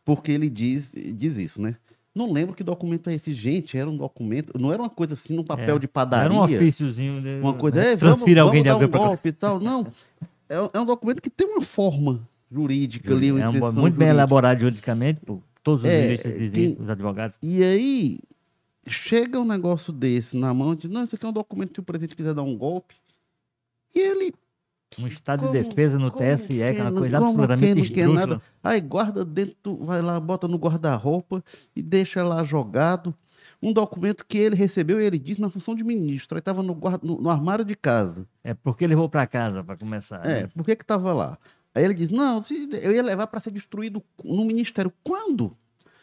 Porque 0.04 0.30
ele 0.30 0.48
diz, 0.48 0.92
diz 0.94 1.36
isso, 1.36 1.60
né? 1.60 1.74
Não 2.14 2.32
lembro 2.32 2.54
que 2.54 2.62
documento 2.62 3.10
é 3.10 3.14
esse, 3.14 3.34
gente. 3.34 3.76
Era 3.76 3.90
um 3.90 3.96
documento, 3.96 4.56
não 4.56 4.72
era 4.72 4.80
uma 4.80 4.90
coisa 4.90 5.14
assim 5.14 5.34
num 5.34 5.44
papel 5.44 5.76
É, 5.76 5.78
de 5.80 5.88
padaria. 5.88 6.26
Era 6.26 6.34
um 6.34 6.44
ofíciozinho. 6.44 7.20
De, 7.20 7.40
Uma 7.40 7.54
coisa, 7.54 7.80
é, 7.80 7.96
vamos, 7.96 8.18
transfira 8.18 8.42
alguém 8.42 8.62
vamos 8.62 8.62
de 8.62 8.68
dar 8.68 8.72
alguém 8.72 8.88
um 8.88 8.90
para 8.90 9.00
golpe 9.00 9.28
e 9.28 9.32
tal. 9.32 9.58
Não, 9.58 9.86
é, 10.48 10.70
é 10.74 10.80
um 10.80 10.86
documento 10.86 11.20
que 11.20 11.30
tem 11.30 11.48
uma 11.48 11.62
forma 11.62 12.28
jurídica 12.50 13.12
ali, 13.12 13.30
uma 13.32 13.40
É 13.40 13.46
um, 13.48 13.50
intenção 13.50 13.72
muito 13.74 13.96
bem 13.96 14.08
elaborado 14.08 14.60
juridicamente, 14.60 15.20
por 15.20 15.42
todos 15.62 15.84
os 15.84 15.88
É, 15.90 16.02
juristas 16.04 16.32
dizem 16.32 16.50
tem- 16.50 16.64
isso, 16.72 16.82
os 16.82 16.88
advogados. 16.90 17.36
E 17.42 17.62
aí, 17.62 18.18
chega 18.88 19.38
um 19.40 19.44
negócio 19.44 19.92
desse 19.92 20.36
na 20.36 20.52
mão, 20.52 20.74
diz, 20.74 20.90
não, 20.90 21.04
isso 21.04 21.14
aqui 21.14 21.24
é 21.24 21.28
um 21.28 21.32
documento 21.32 21.72
que 21.72 21.80
o 21.80 21.82
presidente 21.84 22.16
quiser 22.16 22.34
dar 22.34 22.42
um 22.42 22.56
golpe. 22.56 22.94
E 23.94 23.98
ele, 23.98 24.32
Um 24.98 25.06
estado 25.06 25.40
Como- 25.42 25.52
de 25.52 25.62
defesa 25.62 25.98
no 26.00 26.10
TSE, 26.10 26.54
que 26.54 26.60
é 26.62 26.82
uma 26.82 26.90
coisa 26.92 27.18
como 27.18 27.28
absolutamente 27.30 27.80
esdrúxula. 27.80 28.12
nada? 28.26 28.42
aí 28.62 28.80
guarda 28.80 29.24
dentro, 29.24 29.76
vai 29.84 30.02
lá, 30.02 30.18
bota 30.18 30.48
no 30.48 30.56
guarda-roupa 30.58 31.44
e 31.76 31.80
deixa 31.80 32.24
lá 32.24 32.42
jogado. 32.42 33.14
Um 33.62 33.72
documento 33.72 34.24
que 34.26 34.36
ele 34.36 34.56
recebeu 34.56 35.00
e 35.00 35.04
ele 35.04 35.18
disse 35.18 35.40
na 35.40 35.48
função 35.48 35.76
de 35.76 35.84
ministro. 35.84 36.34
Aí 36.36 36.40
estava 36.40 36.60
no, 36.60 36.76
no- 37.02 37.20
no 37.20 37.30
armário 37.30 37.64
de 37.64 37.76
casa. 37.76 38.26
É 38.42 38.52
porque 38.52 38.84
levou 38.84 39.08
para 39.08 39.24
casa, 39.28 39.62
para 39.62 39.76
começar. 39.76 40.24
É, 40.26 40.42
né? 40.42 40.46
por 40.56 40.64
que 40.64 40.74
que 40.74 40.82
estava 40.82 41.12
lá? 41.12 41.38
Aí 41.74 41.84
ele 41.84 41.94
diz, 41.94 42.10
não, 42.10 42.42
eu 42.82 42.92
ia 42.92 43.02
levar 43.02 43.26
para 43.26 43.40
ser 43.40 43.50
destruído 43.50 44.02
no 44.24 44.44
ministério. 44.44 44.92
Quando? 45.04 45.56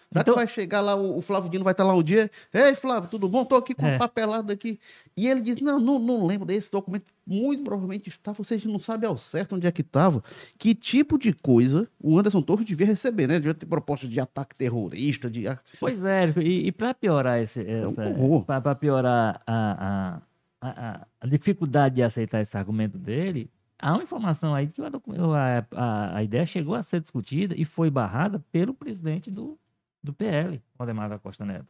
Já 0.10 0.22
Então- 0.22 0.36
que 0.36 0.40
vai 0.40 0.48
chegar 0.48 0.80
lá, 0.80 0.96
o, 0.96 1.20
Flávio 1.20 1.50
Dino 1.50 1.66
vai 1.66 1.74
estar 1.74 1.84
lá 1.84 1.94
um 1.94 2.02
dia. 2.02 2.32
Ei, 2.54 2.74
Flávio, 2.74 3.10
tudo 3.10 3.28
bom? 3.28 3.44
Tô 3.44 3.58
aqui 3.58 3.74
com 3.76 3.86
É. 3.86 3.96
um 3.96 3.98
papelado 3.98 4.54
aqui. 4.54 4.80
E 5.18 5.28
ele 5.28 5.42
diz, 5.42 5.60
não, 5.60 5.82
não, 5.82 6.00
não 6.00 6.26
lembro 6.26 6.46
desse 6.46 6.72
documento. 6.72 7.12
Muito 7.26 7.62
provavelmente 7.66 8.08
está, 8.08 8.32
vocês 8.32 8.64
não 8.64 8.80
sabem 8.80 9.10
ao 9.10 9.18
certo 9.18 9.58
onde 9.58 9.68
é 9.68 9.72
que 9.72 9.82
estava. 9.82 10.24
Que 10.58 10.74
tipo 10.74 11.18
de 11.20 11.34
coisa 11.34 11.90
o 12.02 12.18
Anderson 12.18 12.42
Torres 12.42 12.66
devia 12.66 12.88
receber, 12.88 13.28
né? 13.28 13.34
Devia 13.36 13.54
ter 13.54 13.66
proposta 13.66 14.08
de 14.08 14.18
ataque 14.18 14.56
terrorista, 14.58 15.30
de... 15.30 15.44
Pois 15.78 16.02
é, 16.06 16.34
e, 16.38 16.68
e 16.68 16.72
para 16.72 16.94
piorar 16.94 17.42
esse, 17.42 17.60
um 17.60 17.90
essa, 17.90 18.08
horror. 18.08 18.46
para 18.46 18.76
piorar 18.76 19.42
a, 19.46 20.22
a, 20.62 20.70
a, 20.70 21.08
a 21.20 21.28
dificuldade 21.28 21.96
de 21.96 22.04
aceitar 22.04 22.40
esse 22.40 22.58
argumento 22.58 22.98
dele, 22.98 23.50
há 23.80 23.94
uma 23.94 24.04
informação 24.04 24.54
aí 24.54 24.68
que 24.68 24.82
a, 24.82 25.66
a, 25.72 26.18
a, 26.18 26.24
ideia 26.24 26.46
chegou 26.46 26.76
a 26.76 26.84
ser 26.84 27.00
discutida 27.00 27.56
e 27.58 27.66
foi 27.66 27.90
barrada 27.90 28.40
pelo 28.52 28.74
presidente 28.74 29.30
do, 29.30 29.58
do 30.02 30.14
PL, 30.14 30.62
Valdemar 30.78 31.10
da 31.10 31.20
Costa 31.20 31.46
Neto. 31.46 31.68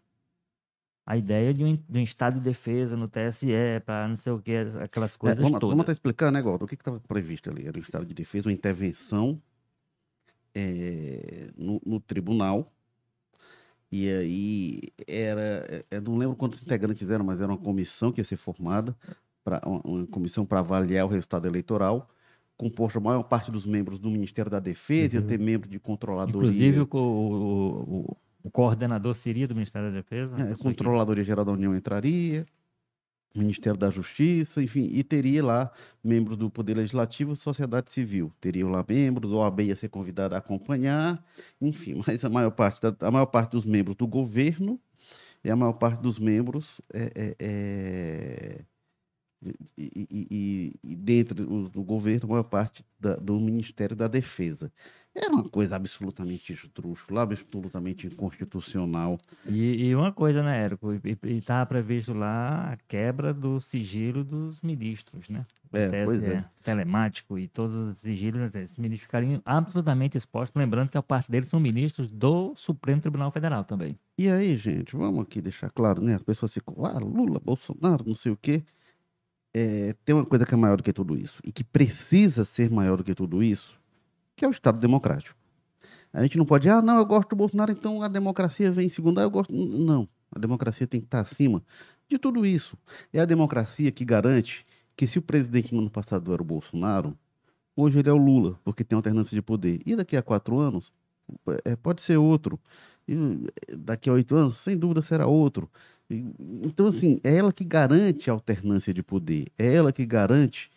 A 1.05 1.15
ideia 1.15 1.53
de 1.53 1.63
um, 1.63 1.75
de 1.75 1.99
um 1.99 2.01
estado 2.01 2.35
de 2.35 2.41
defesa 2.41 2.97
no 2.97 3.07
TSE, 3.07 3.47
para 3.85 4.07
não 4.09 4.17
sei 4.17 4.33
o 4.33 4.41
que, 4.41 4.57
aquelas 4.81 5.15
É, 5.15 5.17
coisas 5.17 5.39
vamos, 5.39 5.59
todas. 5.59 5.69
vamos 5.69 5.83
até 5.83 5.93
explicar, 5.93 6.31
né, 6.31 6.41
Galdo? 6.41 6.65
O 6.65 6.67
que 6.67 6.75
estava 6.75 6.99
previsto 6.99 7.49
ali? 7.49 7.65
Era 7.65 7.77
um 7.77 7.81
estado 7.81 8.05
de 8.05 8.13
defesa, 8.13 8.49
uma 8.49 8.53
intervenção 8.53 9.41
é, 10.53 11.49
no, 11.55 11.81
no 11.85 11.99
tribunal. 12.01 12.73
E 13.89 14.09
aí 14.09 14.81
era. 15.07 15.85
Eu 15.89 16.01
não 16.01 16.17
lembro 16.17 16.35
quantos 16.35 16.61
integrantes 16.61 17.09
eram, 17.09 17.23
mas 17.23 17.39
era 17.39 17.49
uma 17.49 17.57
comissão 17.57 18.11
que 18.11 18.19
ia 18.19 18.25
ser 18.25 18.35
formada, 18.35 18.93
pra, 19.47 19.61
uma, 19.65 19.81
uma 19.85 20.07
comissão 20.07 20.45
para 20.45 20.59
avaliar 20.59 21.05
o 21.05 21.09
resultado 21.09 21.47
eleitoral, 21.47 22.09
composta 22.57 22.99
a 22.99 23.01
maior 23.01 23.23
parte 23.23 23.49
dos 23.49 23.65
membros 23.65 23.97
do 23.97 24.09
Ministério 24.11 24.51
da 24.51 24.59
Defesa, 24.59 25.15
ia 25.15 25.21
Uhum. 25.21 25.27
ter 25.27 25.39
membro 25.39 25.69
de 25.69 25.79
controladoria. 25.79 26.49
Inclusive, 26.49 26.79
o, 26.81 26.87
o, 26.91 27.99
o, 28.11 28.17
o 28.43 28.51
coordenador 28.51 29.13
seria 29.15 29.47
do 29.47 29.55
Ministério 29.55 29.89
da 29.89 29.95
Defesa. 29.95 30.35
É, 30.41 30.53
Controladoria 30.61 31.23
Geral 31.23 31.45
da 31.45 31.51
União 31.53 31.73
entraria, 31.73 32.45
Ministério 33.33 33.79
da 33.79 33.89
Justiça, 33.89 34.61
enfim, 34.61 34.89
e 34.91 35.01
teria 35.03 35.45
lá 35.45 35.71
membros 36.03 36.35
do 36.37 36.49
Poder 36.49 36.75
Legislativo 36.75 37.31
e 37.31 37.35
sociedade 37.37 37.89
civil. 37.91 38.31
Teriam 38.41 38.69
lá 38.69 38.83
membros, 38.87 39.31
o 39.31 39.37
OAB 39.37 39.61
ia 39.61 39.75
ser 39.75 39.87
convidado 39.89 40.35
a 40.35 40.39
acompanhar, 40.39 41.23
enfim, 41.61 42.01
mas 42.05 42.25
a 42.25 42.29
maior 42.29 42.51
parte, 42.51 42.81
da- 42.81 43.07
a 43.07 43.11
maior 43.11 43.27
parte 43.27 43.51
dos 43.51 43.63
membros 43.65 43.95
do 43.95 44.07
governo 44.07 44.77
e 45.43 45.49
a 45.51 45.55
maior 45.55 45.73
parte 45.73 46.01
dos 46.01 46.17
membros 46.19 46.81
é, 46.91 47.11
é- 47.15 47.35
é- 47.39 48.61
e, 49.41 49.53
e- 49.77 50.73
e- 50.83 50.95
dentro 50.95 51.35
do 51.69 51.83
governo, 51.83 52.25
a 52.25 52.27
maior 52.27 52.43
parte 52.43 52.83
da- 52.99 53.15
do 53.15 53.39
Ministério 53.39 53.95
da 53.95 54.07
Defesa. 54.07 54.71
Era 55.15 55.33
uma 55.33 55.49
coisa 55.49 55.75
absolutamente 55.75 56.53
esdrúxula, 56.53 57.23
absolutamente 57.23 58.05
inconstitucional. 58.05 59.17
E, 59.47 59.87
e 59.87 59.95
uma 59.95 60.11
coisa, 60.11 60.43
né, 60.43 60.63
Érico? 60.63 60.93
E 60.93 61.17
estava 61.37 61.65
previsto 61.65 62.13
lá 62.13 62.73
a 62.73 62.77
quebra 62.87 63.33
do 63.33 63.59
sigilo 63.59 64.23
dos 64.23 64.61
ministros, 64.61 65.29
né? 65.29 65.45
É, 65.73 66.05
pois 66.05 66.23
é. 66.23 66.45
Telemático 66.63 67.37
e 67.37 67.47
todos 67.47 67.75
os 67.75 67.99
sigilos, 67.99 68.51
né, 68.51 68.63
esses 68.63 68.77
ministros 68.77 69.05
ficariam 69.05 69.41
absolutamente 69.43 70.17
expostos. 70.17 70.57
Lembrando 70.59 70.89
que 70.91 70.97
a 70.97 71.03
parte 71.03 71.29
deles 71.31 71.49
são 71.49 71.59
ministros 71.59 72.11
do 72.11 72.53
Supremo 72.55 73.01
Tribunal 73.01 73.31
Federal 73.31 73.63
também. 73.63 73.97
E 74.17 74.29
aí, 74.29 74.55
gente, 74.57 74.95
vamos 74.95 75.19
aqui 75.21 75.41
deixar 75.41 75.69
claro, 75.69 76.01
né? 76.01 76.15
As 76.15 76.23
pessoas 76.23 76.53
ficam, 76.53 76.73
ah, 76.85 76.97
Lula, 76.99 77.39
Bolsonaro, 77.39 78.03
não 78.05 78.15
sei 78.15 78.31
o 78.31 78.37
quê. 78.37 78.63
É, 79.59 79.95
tem 80.05 80.13
uma 80.13 80.23
coisa 80.23 80.45
que 80.45 80.53
é 80.53 80.57
maior 80.57 80.77
do 80.77 80.83
que 80.83 80.93
tudo 80.93 81.17
isso, 81.17 81.41
e 81.43 81.51
que 81.51 81.63
precisa 81.63 82.45
ser 82.45 82.69
maior 82.69 82.97
do 82.97 83.03
que 83.03 83.15
tudo 83.15 83.41
isso, 83.41 83.75
que 84.35 84.45
é 84.45 84.47
o 84.47 84.51
Estado 84.51 84.79
Democrático. 84.79 85.35
A 86.13 86.21
gente 86.21 86.37
não 86.37 86.45
pode, 86.45 86.69
ah, 86.69 86.79
não, 86.79 86.97
eu 86.97 87.05
gosto 87.05 87.29
do 87.29 87.35
Bolsonaro, 87.35 87.71
então 87.71 88.03
a 88.03 88.07
democracia 88.07 88.71
vem 88.71 88.85
em 88.85 88.89
segundo. 88.89 89.19
Ah, 89.19 89.23
eu 89.23 89.31
gosto. 89.31 89.51
Não, 89.51 90.07
a 90.31 90.37
democracia 90.37 90.85
tem 90.85 90.99
que 90.99 91.07
estar 91.07 91.21
acima 91.21 91.63
de 92.07 92.19
tudo 92.19 92.45
isso. 92.45 92.77
É 93.11 93.19
a 93.19 93.25
democracia 93.25 93.91
que 93.91 94.05
garante 94.05 94.63
que 94.95 95.07
se 95.07 95.17
o 95.17 95.21
presidente 95.23 95.73
no 95.73 95.81
ano 95.81 95.89
passado 95.89 96.31
era 96.31 96.41
o 96.41 96.45
Bolsonaro, 96.45 97.17
hoje 97.75 97.97
ele 97.97 98.09
é 98.09 98.13
o 98.13 98.17
Lula, 98.17 98.59
porque 98.63 98.83
tem 98.83 98.95
alternância 98.95 99.33
de 99.33 99.41
poder. 99.41 99.79
E 99.85 99.95
daqui 99.95 100.15
a 100.15 100.21
quatro 100.21 100.59
anos, 100.59 100.93
é, 101.65 101.75
pode 101.75 102.03
ser 102.03 102.17
outro. 102.17 102.59
E 103.07 103.15
daqui 103.75 104.09
a 104.09 104.13
oito 104.13 104.35
anos, 104.35 104.57
sem 104.57 104.77
dúvida, 104.77 105.01
será 105.01 105.25
outro. 105.25 105.69
Então, 106.09 106.87
assim, 106.87 107.19
é 107.23 107.35
ela 107.35 107.51
que 107.51 107.63
garante 107.63 108.29
a 108.29 108.33
alternância 108.33 108.93
de 108.93 109.03
poder. 109.03 109.47
É 109.57 109.73
ela 109.73 109.91
que 109.91 110.05
garante 110.05 110.69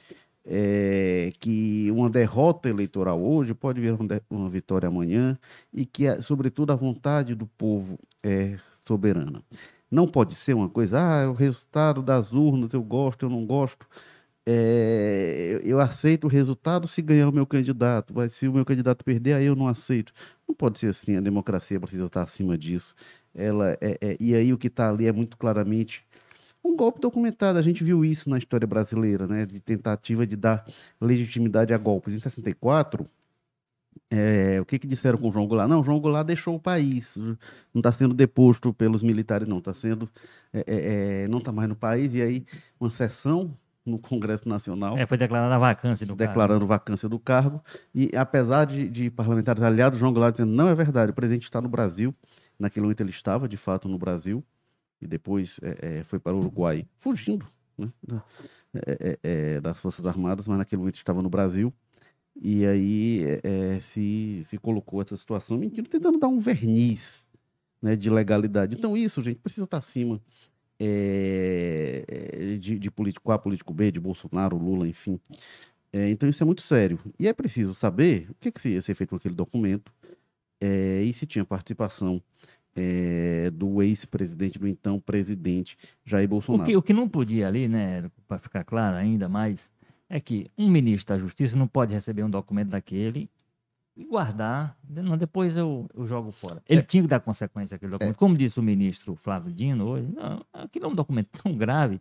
é, 0.44 1.32
que 1.38 1.90
uma 1.92 2.10
derrota 2.10 2.68
eleitoral 2.68 3.22
hoje 3.22 3.54
pode 3.54 3.80
vir 3.80 3.96
uma, 4.28 4.48
vitória 4.50 4.88
amanhã 4.88 5.38
e 5.72 5.86
que, 5.86 6.20
sobretudo, 6.22 6.72
a 6.72 6.76
vontade 6.76 7.34
do 7.34 7.46
povo 7.46 7.98
é 8.22 8.56
soberana. 8.86 9.42
Não 9.90 10.06
pode 10.06 10.34
ser 10.34 10.54
uma 10.54 10.68
coisa, 10.68 10.98
ah, 11.00 11.22
é 11.22 11.26
o 11.26 11.32
resultado 11.32 12.02
das 12.02 12.32
urnas, 12.32 12.72
eu 12.72 12.82
gosto, 12.82 13.26
eu 13.26 13.30
não 13.30 13.46
gosto. 13.46 13.86
É, 14.46 15.60
eu 15.62 15.78
aceito 15.78 16.24
o 16.24 16.28
resultado 16.28 16.88
se 16.88 17.02
ganhar 17.02 17.28
o 17.28 17.32
meu 17.32 17.46
candidato, 17.46 18.12
mas 18.14 18.32
se 18.32 18.48
o 18.48 18.52
meu 18.52 18.64
candidato 18.64 19.04
perder, 19.04 19.34
aí 19.34 19.46
eu 19.46 19.54
não 19.54 19.68
aceito. 19.68 20.12
Não 20.48 20.54
pode 20.54 20.78
ser 20.78 20.88
assim, 20.88 21.16
a 21.16 21.20
democracia 21.20 21.78
precisa 21.78 22.06
estar 22.06 22.22
acima 22.22 22.56
disso. 22.58 22.94
Ela 23.34 23.76
é, 23.80 23.98
é- 24.00 24.16
e 24.20 24.34
aí 24.34 24.52
o 24.52 24.58
que 24.58 24.66
está 24.66 24.90
ali 24.90 25.06
é 25.06 25.12
muito 25.12 25.36
claramente 25.36 26.04
um 26.64 26.76
golpe 26.76 27.00
documentado. 27.00 27.58
A 27.58 27.62
gente 27.62 27.82
viu 27.84 28.04
isso 28.04 28.28
na 28.28 28.38
história 28.38 28.66
brasileira, 28.66 29.26
né? 29.26 29.46
De 29.46 29.60
tentativa 29.60 30.26
de 30.26 30.36
dar 30.36 30.66
legitimidade 31.00 31.72
a 31.72 31.78
golpes. 31.78 32.14
Em 32.14 32.20
64, 32.20 33.06
é, 34.10 34.58
o 34.60 34.64
que, 34.64 34.78
que 34.78 34.86
disseram 34.86 35.18
com 35.18 35.28
o 35.28 35.32
João 35.32 35.46
Goulart? 35.46 35.68
Não, 35.68 35.80
o 35.80 35.84
João 35.84 36.00
Goulart 36.00 36.26
deixou 36.26 36.56
o 36.56 36.60
país. 36.60 37.16
Não 37.16 37.36
está 37.76 37.92
sendo 37.92 38.14
deposto 38.14 38.72
pelos 38.74 39.02
militares, 39.02 39.46
não. 39.48 39.58
Está 39.58 39.72
sendo. 39.72 40.08
é, 40.52 40.64
é, 40.66 41.22
é, 41.24 41.28
não 41.28 41.38
está 41.38 41.52
mais 41.52 41.68
no 41.68 41.76
país. 41.76 42.14
E 42.14 42.20
aí, 42.22 42.44
uma 42.80 42.90
sessão 42.90 43.56
no 43.86 43.98
Congresso 43.98 44.46
Nacional 44.48 44.98
É, 44.98 45.06
foi 45.06 45.16
declarada 45.16 45.54
a 45.54 45.58
vacância 45.58 46.06
do 46.06 46.14
cargo. 46.14 46.28
declarando 46.28 46.66
vacância 46.66 47.08
do 47.08 47.18
cargo. 47.18 47.62
E 47.94 48.10
apesar 48.14 48.66
de, 48.66 48.88
de 48.88 49.10
parlamentares 49.10 49.62
aliados, 49.62 49.98
João 49.98 50.12
Goulart 50.12 50.34
dizendo 50.34 50.52
não 50.52 50.68
é 50.68 50.74
verdade, 50.74 51.10
o 51.12 51.14
presidente 51.14 51.44
está 51.44 51.60
no 51.60 51.68
Brasil. 51.68 52.14
Naquele 52.60 52.82
momento 52.84 53.00
ele 53.00 53.10
estava, 53.10 53.48
de 53.48 53.56
fato, 53.56 53.88
no 53.88 53.98
Brasil. 53.98 54.44
E 55.00 55.06
depois 55.06 55.58
é, 55.62 56.02
foi 56.04 56.18
para 56.18 56.34
o 56.34 56.38
Uruguai, 56.40 56.86
fugindo 56.98 57.46
né, 57.78 57.90
da- 58.06 58.22
é, 59.22 59.58
das 59.60 59.80
Forças 59.80 60.04
Armadas, 60.04 60.46
mas 60.46 60.58
naquele 60.58 60.78
momento 60.80 60.96
estava 60.96 61.22
no 61.22 61.30
Brasil. 61.30 61.72
E 62.40 62.66
aí 62.66 63.24
se, 63.80 64.42
se 64.44 64.58
colocou 64.58 65.00
essa 65.02 65.16
situação, 65.16 65.56
mentindo, 65.56 65.88
tentando 65.88 66.18
dar 66.18 66.28
um 66.28 66.38
verniz 66.38 67.26
né, 67.80 67.96
de 67.96 68.10
legalidade. 68.10 68.76
Então, 68.76 68.94
isso, 68.96 69.22
gente, 69.22 69.38
precisa 69.40 69.64
estar 69.64 69.78
acima 69.78 70.20
é, 70.78 72.56
de, 72.58 72.78
de 72.78 72.90
político 72.90 73.30
A, 73.32 73.38
político 73.38 73.72
B, 73.72 73.90
de 73.90 74.00
Bolsonaro, 74.00 74.56
Lula, 74.56 74.86
enfim. 74.88 75.18
É, 75.92 76.08
então, 76.08 76.28
isso 76.28 76.42
é 76.42 76.46
muito 76.46 76.62
sério. 76.62 76.98
E 77.18 77.26
é 77.26 77.32
preciso 77.32 77.74
saber 77.74 78.28
o 78.30 78.34
que, 78.40 78.50
que 78.52 78.68
ia 78.70 78.82
ser 78.82 78.94
feito 78.94 79.10
com 79.10 79.16
aquele 79.16 79.34
documento 79.34 79.92
é, 80.60 81.02
e 81.02 81.12
se 81.12 81.26
tinha 81.26 81.44
participação 81.44 82.22
é, 82.76 83.50
do 83.50 83.82
ex-presidente, 83.82 84.58
do 84.58 84.68
então 84.68 85.00
presidente 85.00 85.76
Jair 86.04 86.26
O 86.26 86.28
Bolsonaro. 86.28 86.64
que, 86.64 86.76
o 86.76 86.82
que 86.82 86.92
não 86.92 87.08
podia 87.08 87.48
ali, 87.48 87.66
né, 87.68 88.10
para 88.28 88.38
ficar 88.38 88.64
claro 88.64 88.96
ainda 88.96 89.28
mais, 89.28 89.70
é 90.08 90.20
que 90.20 90.50
um 90.56 90.68
ministro 90.68 91.14
da 91.14 91.18
Justiça 91.20 91.56
não 91.56 91.66
pode 91.66 91.92
receber 91.92 92.22
um 92.22 92.30
documento 92.30 92.68
daquele 92.70 93.28
e 93.96 94.04
guardar, 94.04 94.78
não, 94.88 95.16
depois 95.16 95.56
eu, 95.56 95.88
eu 95.94 96.06
jogo 96.06 96.30
fora. 96.30 96.62
Ele 96.68 96.80
É. 96.80 96.82
tinha 96.82 97.02
que 97.02 97.08
dar 97.08 97.20
consequência 97.20 97.74
àquele 97.74 97.90
documento. 97.92 98.16
Como 98.16 98.36
disse 98.36 98.58
o 98.58 98.62
ministro 98.62 99.14
Flávio 99.14 99.52
Dino 99.52 99.84
hoje, 99.86 100.08
não, 100.14 100.44
aquilo 100.52 100.86
é 100.86 100.88
um 100.88 100.94
documento 100.94 101.28
tão 101.42 101.54
grave 101.56 102.00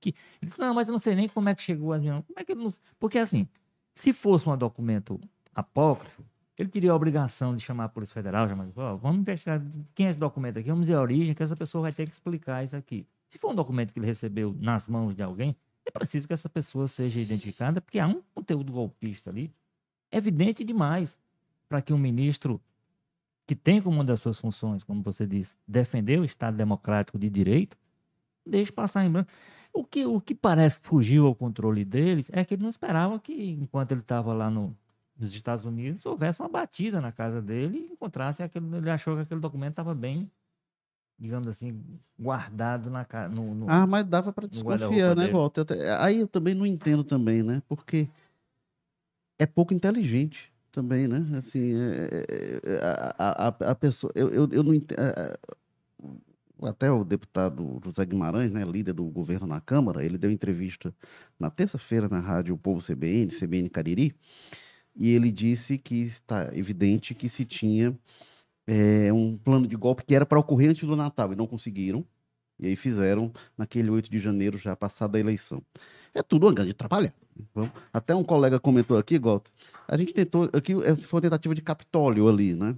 que 0.00 0.10
ele 0.40 0.48
disse, 0.48 0.58
não, 0.58 0.74
mas 0.74 0.88
eu 0.88 0.92
não 0.92 0.98
sei 0.98 1.14
nem 1.14 1.28
como 1.28 1.48
é 1.48 1.54
que 1.54 1.62
chegou 1.62 1.92
a 1.92 1.98
Como 1.98 2.24
é 2.36 2.44
que 2.44 2.52
ele 2.52 2.62
não... 2.62 2.70
Porque 2.98 3.18
assim, 3.18 3.48
Se 3.94 4.12
fosse 4.12 4.48
um 4.48 4.56
documento 4.56 5.20
apócrifo, 5.54 6.22
ele 6.58 6.68
teria 6.68 6.90
a 6.90 6.94
obrigação 6.94 7.54
de 7.54 7.62
chamar 7.62 7.84
a 7.84 7.88
Polícia 7.88 8.12
Federal, 8.12 8.48
chamar, 8.48 8.68
oh, 8.74 8.96
vamos 8.96 9.20
investigar 9.20 9.62
quem 9.94 10.06
é 10.06 10.10
esse 10.10 10.18
documento 10.18 10.58
aqui, 10.58 10.68
vamos 10.68 10.86
dizer 10.86 10.94
a 10.94 11.00
origem, 11.00 11.34
que 11.34 11.42
essa 11.42 11.56
pessoa 11.56 11.82
vai 11.82 11.92
ter 11.92 12.06
que 12.08 12.14
explicar 12.14 12.64
isso 12.64 12.76
aqui. 12.76 13.06
Se 13.28 13.38
for 13.38 13.52
um 13.52 13.54
documento 13.54 13.92
que 13.92 13.98
ele 13.98 14.06
recebeu 14.06 14.56
nas 14.58 14.88
mãos 14.88 15.14
de 15.14 15.22
alguém, 15.22 15.56
é 15.86 15.90
preciso 15.90 16.26
que 16.26 16.34
essa 16.34 16.48
pessoa 16.48 16.88
seja 16.88 17.20
identificada, 17.20 17.80
porque 17.80 17.98
há 17.98 18.06
um 18.06 18.20
conteúdo 18.34 18.72
golpista 18.72 19.30
ali, 19.30 19.52
evidente 20.10 20.64
demais, 20.64 21.16
para 21.68 21.80
que 21.80 21.92
um 21.92 21.98
ministro 21.98 22.60
que 23.46 23.54
tem 23.54 23.80
como 23.80 23.96
uma 23.96 24.04
das 24.04 24.20
suas 24.20 24.38
funções, 24.38 24.82
como 24.82 25.00
você 25.02 25.26
disse, 25.26 25.54
defender 25.66 26.18
o 26.18 26.24
Estado 26.24 26.56
democrático 26.56 27.18
de 27.18 27.30
direito, 27.30 27.78
deixe 28.44 28.72
passar 28.72 29.04
em 29.04 29.10
branco. 29.10 29.30
O 29.72 29.84
que, 29.84 30.04
o 30.04 30.20
que 30.20 30.34
parece 30.34 30.80
que 30.80 30.86
fugiu 30.86 31.26
ao 31.26 31.34
controle 31.34 31.84
deles 31.84 32.30
é 32.32 32.44
que 32.44 32.54
ele 32.54 32.62
não 32.62 32.70
esperava 32.70 33.18
que, 33.20 33.50
enquanto 33.52 33.92
ele 33.92 34.00
estava 34.00 34.32
lá 34.34 34.50
no, 34.50 34.76
nos 35.18 35.34
Estados 35.34 35.64
Unidos, 35.64 36.06
houvesse 36.06 36.40
uma 36.40 36.48
batida 36.48 37.00
na 37.00 37.10
casa 37.10 37.42
dele 37.42 37.88
e 37.90 37.92
encontrasse 37.92 38.42
aquele. 38.42 38.76
Ele 38.76 38.90
achou 38.90 39.16
que 39.16 39.22
aquele 39.22 39.40
documento 39.40 39.70
estava 39.70 39.94
bem, 39.94 40.30
digamos 41.18 41.48
assim, 41.48 41.82
guardado 42.18 42.88
na 42.88 43.04
casa. 43.04 43.34
No, 43.34 43.54
no, 43.54 43.68
ah, 43.68 43.86
mas 43.86 44.04
dava 44.04 44.32
para 44.32 44.46
desconfiar, 44.46 45.16
né, 45.16 45.28
Walter? 45.28 45.66
Aí 45.98 46.20
eu 46.20 46.28
também 46.28 46.54
não 46.54 46.64
entendo 46.64 47.02
também, 47.02 47.42
né? 47.42 47.60
Porque 47.68 48.08
é 49.38 49.46
pouco 49.46 49.74
inteligente 49.74 50.52
também, 50.70 51.08
né? 51.08 51.26
Assim, 51.36 51.74
é, 51.74 52.08
é, 52.12 52.74
é 52.74 52.78
a, 53.18 53.48
a, 53.48 53.70
a, 53.70 53.74
pessoa. 53.74 54.12
Eu, 54.14 54.28
eu, 54.28 54.48
eu 54.52 54.62
não 54.62 54.72
entendo. 54.72 55.00
Até 56.62 56.90
o 56.90 57.04
deputado 57.04 57.80
José 57.84 58.04
Guimarães, 58.04 58.50
né, 58.50 58.64
líder 58.64 58.92
do 58.92 59.04
governo 59.04 59.46
na 59.46 59.60
Câmara, 59.60 60.04
ele 60.04 60.18
deu 60.18 60.28
entrevista 60.28 60.92
na 61.38 61.50
terça-feira 61.50 62.08
na 62.08 62.18
rádio 62.18 62.56
Povo 62.58 62.84
CBN, 62.84 63.28
CBN 63.30 63.68
Cariri, 63.68 64.12
e 64.94 65.10
ele 65.10 65.30
disse 65.30 65.78
que 65.78 66.02
está 66.02 66.50
evidente 66.54 67.14
que 67.14 67.28
se 67.28 67.44
tinha 67.44 67.96
é, 68.66 69.12
um 69.12 69.36
plano 69.36 69.66
de 69.66 69.76
golpe 69.76 70.04
que 70.04 70.14
era 70.14 70.26
para 70.26 70.38
ocorrer 70.38 70.70
antes 70.70 70.86
do 70.86 70.96
Natal 70.96 71.32
e 71.32 71.36
não 71.36 71.46
conseguiram. 71.46 72.04
E 72.60 72.66
aí 72.66 72.76
fizeram 72.76 73.32
naquele 73.56 73.88
8 73.88 74.10
de 74.10 74.18
janeiro, 74.18 74.58
já 74.58 74.74
passada 74.74 75.16
a 75.16 75.20
eleição. 75.20 75.62
É 76.12 76.22
tudo 76.22 76.46
uma 76.46 76.52
grande 76.52 76.74
trabalhada. 76.74 77.14
Até 77.92 78.14
um 78.14 78.24
colega 78.24 78.58
comentou 78.58 78.98
aqui, 78.98 79.16
Gota, 79.18 79.50
a 79.86 79.96
gente 79.96 80.12
tentou, 80.12 80.50
aqui 80.52 80.72
é, 80.82 80.96
foi 80.96 81.18
uma 81.18 81.22
tentativa 81.22 81.54
de 81.54 81.62
Capitólio 81.62 82.28
ali, 82.28 82.54
né? 82.54 82.76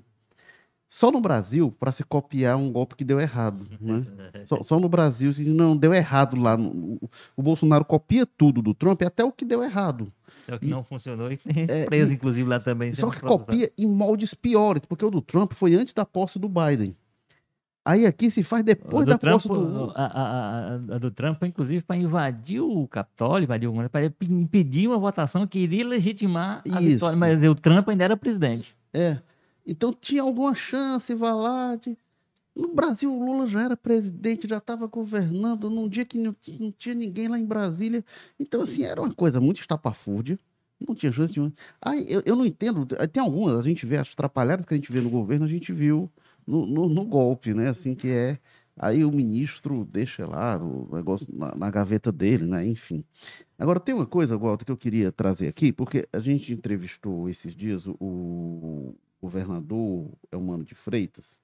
Só 0.92 1.12
no 1.12 1.20
Brasil, 1.20 1.72
para 1.78 1.92
se 1.92 2.02
copiar 2.02 2.56
um 2.56 2.72
golpe 2.72 2.96
que 2.96 3.04
deu 3.04 3.20
errado. 3.20 3.64
Né? 3.80 4.04
só, 4.44 4.60
só, 4.64 4.80
no 4.80 4.88
Brasil, 4.88 5.32
se 5.32 5.44
não 5.44 5.76
deu 5.76 5.94
errado 5.94 6.36
lá. 6.36 6.56
O, 6.56 7.08
o 7.36 7.42
Bolsonaro 7.42 7.84
copia 7.84 8.26
tudo 8.26 8.60
do 8.60 8.74
Trump, 8.74 9.00
até 9.02 9.22
o 9.22 9.30
que 9.30 9.44
deu 9.44 9.62
errado. 9.62 10.12
É 10.48 10.54
o 10.56 10.58
que 10.58 10.66
e, 10.66 10.68
não 10.68 10.82
funcionou 10.82 11.30
e 11.30 11.36
tem 11.36 11.64
é, 11.68 11.84
preso, 11.84 12.10
e, 12.10 12.16
inclusive, 12.16 12.48
lá 12.48 12.58
também. 12.58 12.90
Só 12.90 13.08
que 13.08 13.20
copia 13.20 13.70
em 13.78 13.86
moldes 13.86 14.34
piores, 14.34 14.82
porque 14.84 15.04
o 15.04 15.10
do 15.12 15.20
Trump 15.20 15.52
foi 15.52 15.76
antes 15.76 15.94
da 15.94 16.04
posse 16.04 16.40
do 16.40 16.48
Biden. 16.48 16.96
Aí 17.84 18.04
aqui 18.04 18.28
se 18.28 18.42
faz 18.42 18.64
depois 18.64 19.06
da 19.06 19.16
Trump, 19.16 19.42
posse 19.42 19.46
do... 19.46 19.92
A, 19.94 20.04
a, 20.06 20.22
a, 20.22 20.74
a 20.74 20.98
do 20.98 21.12
Trump, 21.12 21.40
inclusive, 21.44 21.84
para 21.84 21.96
invadir 21.96 22.60
o 22.60 22.88
Capitólio, 22.88 23.44
invadir 23.44 23.68
o... 23.68 23.88
para 23.88 24.12
impedir 24.28 24.88
uma 24.88 24.98
votação 24.98 25.46
que 25.46 25.60
iria 25.60 25.86
legitimar 25.86 26.62
a 26.68 26.82
Isso. 26.82 26.94
vitória, 26.94 27.16
mas 27.16 27.40
o 27.44 27.54
Trump 27.54 27.88
ainda 27.88 28.02
era 28.02 28.16
presidente. 28.16 28.74
É. 28.92 29.18
Então 29.66 29.92
tinha 29.92 30.22
alguma 30.22 30.54
chance, 30.54 31.14
vá 31.14 31.34
lá. 31.34 31.78
No 32.54 32.74
Brasil, 32.74 33.12
o 33.12 33.24
Lula 33.24 33.46
já 33.46 33.62
era 33.62 33.76
presidente, 33.76 34.48
já 34.48 34.58
estava 34.58 34.86
governando, 34.86 35.70
num 35.70 35.88
dia 35.88 36.04
que 36.04 36.18
não, 36.18 36.34
não, 36.58 36.72
tinha 36.72 36.94
ninguém 36.94 37.28
lá 37.28 37.38
em 37.38 37.46
Brasília. 37.46 38.04
Então, 38.38 38.62
assim, 38.62 38.84
era 38.84 39.00
uma 39.00 39.14
coisa 39.14 39.40
muito 39.40 39.60
estapafúrdia. 39.60 40.38
Não 40.78 40.94
tinha 40.94 41.12
chance 41.12 41.36
nenhuma. 41.36 41.54
Aí, 41.80 42.04
eu, 42.08 42.22
eu 42.24 42.34
não 42.34 42.44
entendo. 42.44 42.86
Tem 42.86 43.22
algumas, 43.22 43.56
a 43.56 43.62
gente 43.62 43.84
vê 43.86 43.98
as 43.98 44.12
atrapalhadas 44.12 44.64
que 44.64 44.74
a 44.74 44.76
gente 44.76 44.90
vê 44.90 45.00
no 45.00 45.10
governo, 45.10 45.44
a 45.44 45.48
gente 45.48 45.72
viu 45.72 46.10
no, 46.46 46.66
no, 46.66 46.88
no 46.88 47.04
golpe, 47.04 47.54
né? 47.54 47.68
Assim, 47.68 47.94
que 47.94 48.08
é. 48.08 48.38
Aí 48.76 49.04
o 49.04 49.12
ministro 49.12 49.84
deixa 49.84 50.26
lá 50.26 50.56
o 50.56 50.88
negócio 50.96 51.26
na, 51.30 51.54
na, 51.54 51.70
gaveta 51.70 52.10
dele, 52.10 52.46
né? 52.46 52.66
Enfim. 52.66 53.04
Agora, 53.58 53.78
tem 53.78 53.94
uma 53.94 54.06
coisa, 54.06 54.38
Walter, 54.38 54.64
que 54.64 54.72
eu 54.72 54.76
queria 54.76 55.12
trazer 55.12 55.48
aqui, 55.48 55.70
porque 55.70 56.08
a 56.12 56.18
gente 56.18 56.52
entrevistou 56.52 57.28
esses 57.28 57.54
dias 57.54 57.86
o 57.86 58.94
governador 59.20 60.10
Elmano 60.32 60.64
de 60.64 60.74
Freitas, 60.74 61.38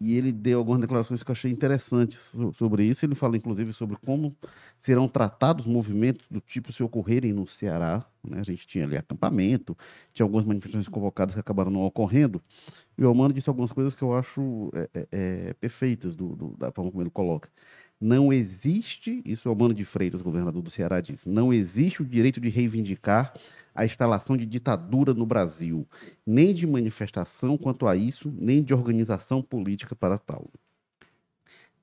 e 0.00 0.16
ele 0.18 0.32
deu 0.32 0.58
algumas 0.58 0.80
declarações 0.80 1.22
que 1.22 1.30
eu 1.30 1.32
achei 1.32 1.50
interessantes 1.50 2.34
sobre 2.58 2.84
isso. 2.84 3.06
Ele 3.06 3.14
fala, 3.14 3.36
inclusive, 3.36 3.72
sobre 3.72 3.96
como 3.96 4.36
serão 4.76 5.08
tratados 5.08 5.66
movimentos 5.66 6.26
do 6.28 6.40
tipo 6.40 6.72
se 6.72 6.82
ocorrerem 6.82 7.32
no 7.32 7.46
Ceará. 7.46 8.04
Né? 8.22 8.40
A 8.40 8.42
gente 8.42 8.66
tinha 8.66 8.84
ali 8.84 8.96
acampamento, 8.96 9.76
tinha 10.12 10.24
algumas 10.24 10.44
manifestações 10.44 10.88
convocadas 10.88 11.34
que 11.34 11.40
acabaram 11.40 11.70
não 11.70 11.82
ocorrendo. 11.82 12.42
E 12.98 13.04
o 13.04 13.08
Almano 13.08 13.32
disse 13.32 13.48
algumas 13.48 13.72
coisas 13.72 13.94
que 13.94 14.02
eu 14.02 14.12
acho 14.14 14.70
é, 14.74 14.90
é, 14.92 15.08
é, 15.12 15.54
perfeitas 15.54 16.14
do, 16.14 16.34
do, 16.34 16.56
da 16.58 16.72
forma 16.72 16.90
como 16.90 17.02
ele 17.02 17.10
coloca. 17.10 17.48
Não 18.04 18.30
existe, 18.30 19.22
isso 19.24 19.48
é 19.48 19.50
o 19.50 19.56
Mano 19.56 19.72
de 19.72 19.82
Freitas, 19.82 20.20
governador 20.20 20.60
do 20.60 20.68
Ceará, 20.68 21.00
diz, 21.00 21.24
não 21.24 21.50
existe 21.50 22.02
o 22.02 22.04
direito 22.04 22.38
de 22.38 22.50
reivindicar 22.50 23.32
a 23.74 23.86
instalação 23.86 24.36
de 24.36 24.44
ditadura 24.44 25.14
no 25.14 25.24
Brasil, 25.24 25.88
nem 26.26 26.52
de 26.52 26.66
manifestação 26.66 27.56
quanto 27.56 27.86
a 27.86 27.96
isso, 27.96 28.30
nem 28.36 28.62
de 28.62 28.74
organização 28.74 29.40
política 29.40 29.96
para 29.96 30.18
tal. 30.18 30.50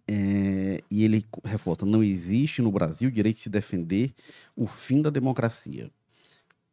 É, 0.08 0.84
e 0.92 1.04
ele 1.04 1.26
reforça: 1.44 1.88
não 1.88 2.04
existe 2.04 2.62
no 2.62 2.72
Brasil 2.72 3.10
direito 3.10 3.38
de 3.38 3.42
se 3.44 3.50
defender 3.50 4.14
o 4.56 4.68
fim 4.68 5.02
da 5.02 5.10
democracia. 5.10 5.90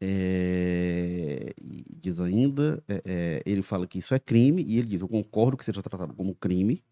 É, 0.01 1.55
diz 1.91 2.21
ainda, 2.21 2.83
é, 2.87 3.03
é, 3.05 3.43
ele 3.47 3.63
fala 3.63 3.87
que 3.87 3.99
isso 3.99 4.15
é 4.15 4.19
crime, 4.19 4.63
e 4.63 4.79
ele 4.79 4.89
diz: 4.89 5.01
Eu 5.01 5.09
concordo 5.09 5.57
que 5.57 5.65
seja 5.65 5.83
tratado 5.83 6.13
como 6.13 6.35
crime, 6.35 6.83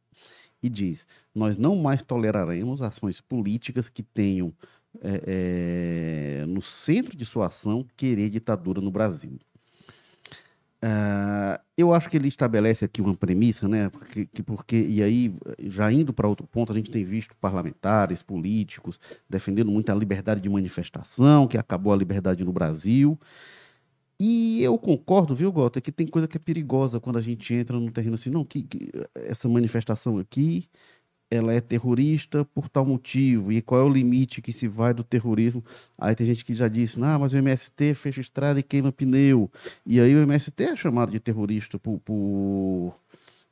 e 0.66 0.68
diz: 0.68 1.07
Nós 1.35 1.57
não 1.57 1.76
mais 1.76 2.02
toleraremos 2.02 2.83
ações 2.83 3.20
políticas 3.20 3.88
que 3.88 4.02
tenham 4.02 4.52
é, 5.02 6.40
é, 6.42 6.46
no 6.46 6.62
centro 6.62 7.16
de 7.16 7.24
sua 7.24 7.46
ação, 7.46 7.87
querer 7.96 8.31
ditadura 8.31 8.81
no 8.81 8.90
Brasil. 8.90 9.38
Uh, 10.76 11.59
eu 11.76 11.92
acho 11.92 12.09
que 12.09 12.16
ele 12.16 12.29
estabelece 12.29 12.85
aqui 12.85 13.00
uma 13.00 13.14
premissa, 13.14 13.66
né? 13.66 13.88
Porque, 13.88 14.26
que, 14.26 14.42
porque 14.42 14.76
e 14.76 15.02
aí, 15.02 15.35
já 15.59 15.90
indo 15.90 16.12
para 16.12 16.29
outro 16.29 16.46
ponto, 16.46 16.70
a 16.70 16.74
gente 16.74 16.90
tem 16.90 17.05
visto 17.05 17.35
parlamentares, 17.40 18.22
políticos 18.22 19.00
defendendo 19.29 19.70
muito 19.70 19.90
a 19.90 19.94
liberdade 19.94 20.40
de 20.40 20.48
manifestação, 20.48 21.48
que 21.48 21.59
acabou 21.59 21.92
a 21.92 21.96
liberdade 21.96 22.44
no 22.44 22.52
Brasil. 22.52 23.18
E 24.18 24.62
eu 24.62 24.79
concordo, 24.79 25.35
viu, 25.35 25.52
Gota, 25.52 25.81
que 25.81 25.92
tem 25.92 26.07
coisa 26.07 26.26
que 26.26 26.37
é 26.37 26.40
perigosa 26.40 26.98
quando 26.98 27.18
a 27.18 27.22
gente 27.22 27.52
entra 27.52 27.79
no 27.79 27.90
terreno 27.90 28.14
assim, 28.14 28.31
não, 28.31 28.44
que, 28.44 28.62
que 28.62 28.90
essa 29.14 29.48
manifestação 29.48 30.18
aqui 30.18 30.68
ela 31.31 31.52
é 31.52 31.61
terrorista 31.61 32.44
por 32.44 32.68
tal 32.68 32.85
motivo, 32.87 33.52
e 33.52 33.61
qual 33.61 33.81
é 33.81 33.85
o 33.85 33.88
limite 33.88 34.40
que 34.40 34.52
se 34.52 34.68
vai 34.68 34.94
do 34.94 35.02
terrorismo. 35.02 35.64
Aí 35.98 36.14
tem 36.14 36.26
gente 36.26 36.44
que 36.44 36.55
já 36.55 36.68
disse, 36.68 37.02
ah, 37.02 37.18
mas 37.18 37.33
o 37.33 37.37
MST 37.37 37.94
fecha 37.94 38.20
estrada 38.20 38.61
e 38.61 38.62
queima 38.62 38.92
pneu. 38.92 39.50
E 39.85 40.00
aí 40.00 40.14
o 40.14 40.20
MST 40.20 40.62
é 40.62 40.76
chamado 40.76 41.11
de 41.11 41.20
terrorista 41.20 41.79
por, 41.79 41.98
por, 42.00 42.94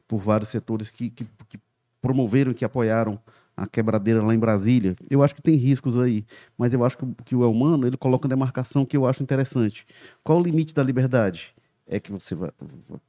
por 0.07 0.18
vários 0.18 0.50
setores 0.50 0.90
que, 0.90 1.11
que, 1.11 1.27
que 1.48 1.59
promoveram 2.00 2.55
que 2.55 2.64
apoiaram 2.64 3.18
a 3.57 3.67
quebradeira 3.67 4.23
lá 4.23 4.35
em 4.35 4.38
Brasília. 4.38 4.97
Eu 5.09 5.23
acho 5.23 5.35
que 5.35 5.43
tem 5.43 5.57
riscos 5.57 5.97
aí, 5.97 6.25
mas 6.57 6.73
eu 6.73 6.85
acho 6.85 6.99
que, 6.99 7.07
que 7.25 7.37
o 7.37 7.45
Elmano 7.45 7.87
ele 7.87 7.97
coloca 7.97 8.27
uma 8.27 8.31
demarcação 8.31 8.85
que 8.85 8.97
eu 8.97 9.07
acho 9.07 9.23
interessante. 9.23 9.87
Qual 10.23 10.38
o 10.38 10.43
limite 10.43 10.75
da 10.75 10.83
liberdade? 10.83 11.55
é 11.87 12.01
que 12.01 12.11
você 12.11 12.35
vai 12.35 12.51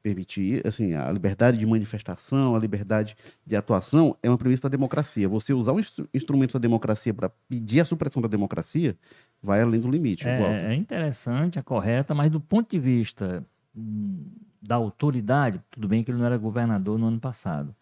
permitir, 0.04 0.66
assim, 0.68 0.94
a 0.94 1.10
liberdade 1.12 1.58
de 1.58 1.66
manifestação, 1.66 2.56
a 2.56 2.60
liberdade 2.60 3.16
de 3.46 3.56
atuação 3.56 4.18
é 4.22 4.30
uma 4.30 4.38
premissa 4.38 4.64
da 4.64 4.70
democracia. 4.70 5.30
Você 5.30 5.54
usar 5.54 5.72
um 5.72 5.80
instrumento 6.14 6.54
da 6.54 6.60
democracia 6.60 7.14
para 7.14 7.30
pedir 7.30 7.80
a 7.80 7.86
supressão 7.86 8.22
da 8.22 8.28
democracia 8.28 8.98
vai 9.42 9.62
além 9.62 9.80
do 9.80 9.90
limite. 9.90 10.28
É, 10.28 10.74
é 10.74 10.76
interessante, 10.76 11.58
é 11.58 11.62
correta, 11.62 12.14
mas 12.14 12.30
do 12.30 12.40
ponto 12.40 12.70
de 12.70 12.80
vista 12.80 13.46
hum, 13.76 14.26
da 14.62 14.76
autoridade, 14.76 15.62
tudo 15.72 15.88
bem 15.88 16.04
que 16.04 16.12
ele 16.12 16.18
não 16.18 16.26
era 16.26 16.38
governador 16.38 17.00
no 17.00 17.08
ano 17.08 17.20
passado, 17.20 17.74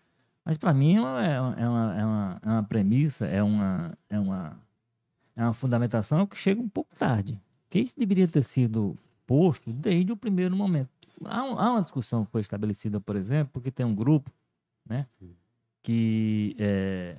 mas 0.46 0.58
para 0.58 0.74
mim 0.74 0.96
é 0.96 1.02
uma, 1.02 1.26
é, 1.26 1.42
uma, 1.42 1.60
é, 1.60 1.68
uma, 1.68 2.42
é 2.42 2.50
uma 2.50 2.64
premissa, 2.64 3.26
é 3.26 3.42
uma, 3.42 3.98
é, 4.10 4.20
uma, 4.20 4.60
é 5.36 5.44
uma 5.44 5.54
fundamentação 5.54 6.26
que 6.28 6.38
chega 6.38 6.62
um 6.62 6.70
pouco 6.70 6.96
tarde. 6.96 7.40
Que 7.70 7.80
isso 7.80 7.96
deveria 7.98 8.28
ter 8.28 8.44
sido 8.44 8.98
posto 9.26 9.72
desde 9.72 10.12
o 10.12 10.18
primeiro 10.18 10.56
momento. 10.56 10.90
Há, 11.26 11.40
há, 11.40 11.72
uma 11.72 11.82
discussão 11.82 12.26
que 12.26 12.32
foi 12.32 12.42
estabelecida, 12.42 13.00
por 13.00 13.16
exemplo, 13.16 13.54
porque 13.54 13.72
tem 13.72 13.86
um 13.86 13.96
grupo 13.96 14.30
né, 14.86 15.08
que 15.82 16.56
é, 16.60 17.16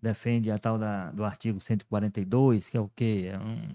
defende 0.00 0.50
a 0.50 0.58
tal 0.58 0.78
da, 0.78 1.10
do 1.10 1.24
artigo 1.24 1.58
142, 1.60 2.68
que 2.68 2.76
é 2.76 2.80
o 2.80 2.90
quê? 2.94 3.30
É 3.32 3.38
um, 3.38 3.68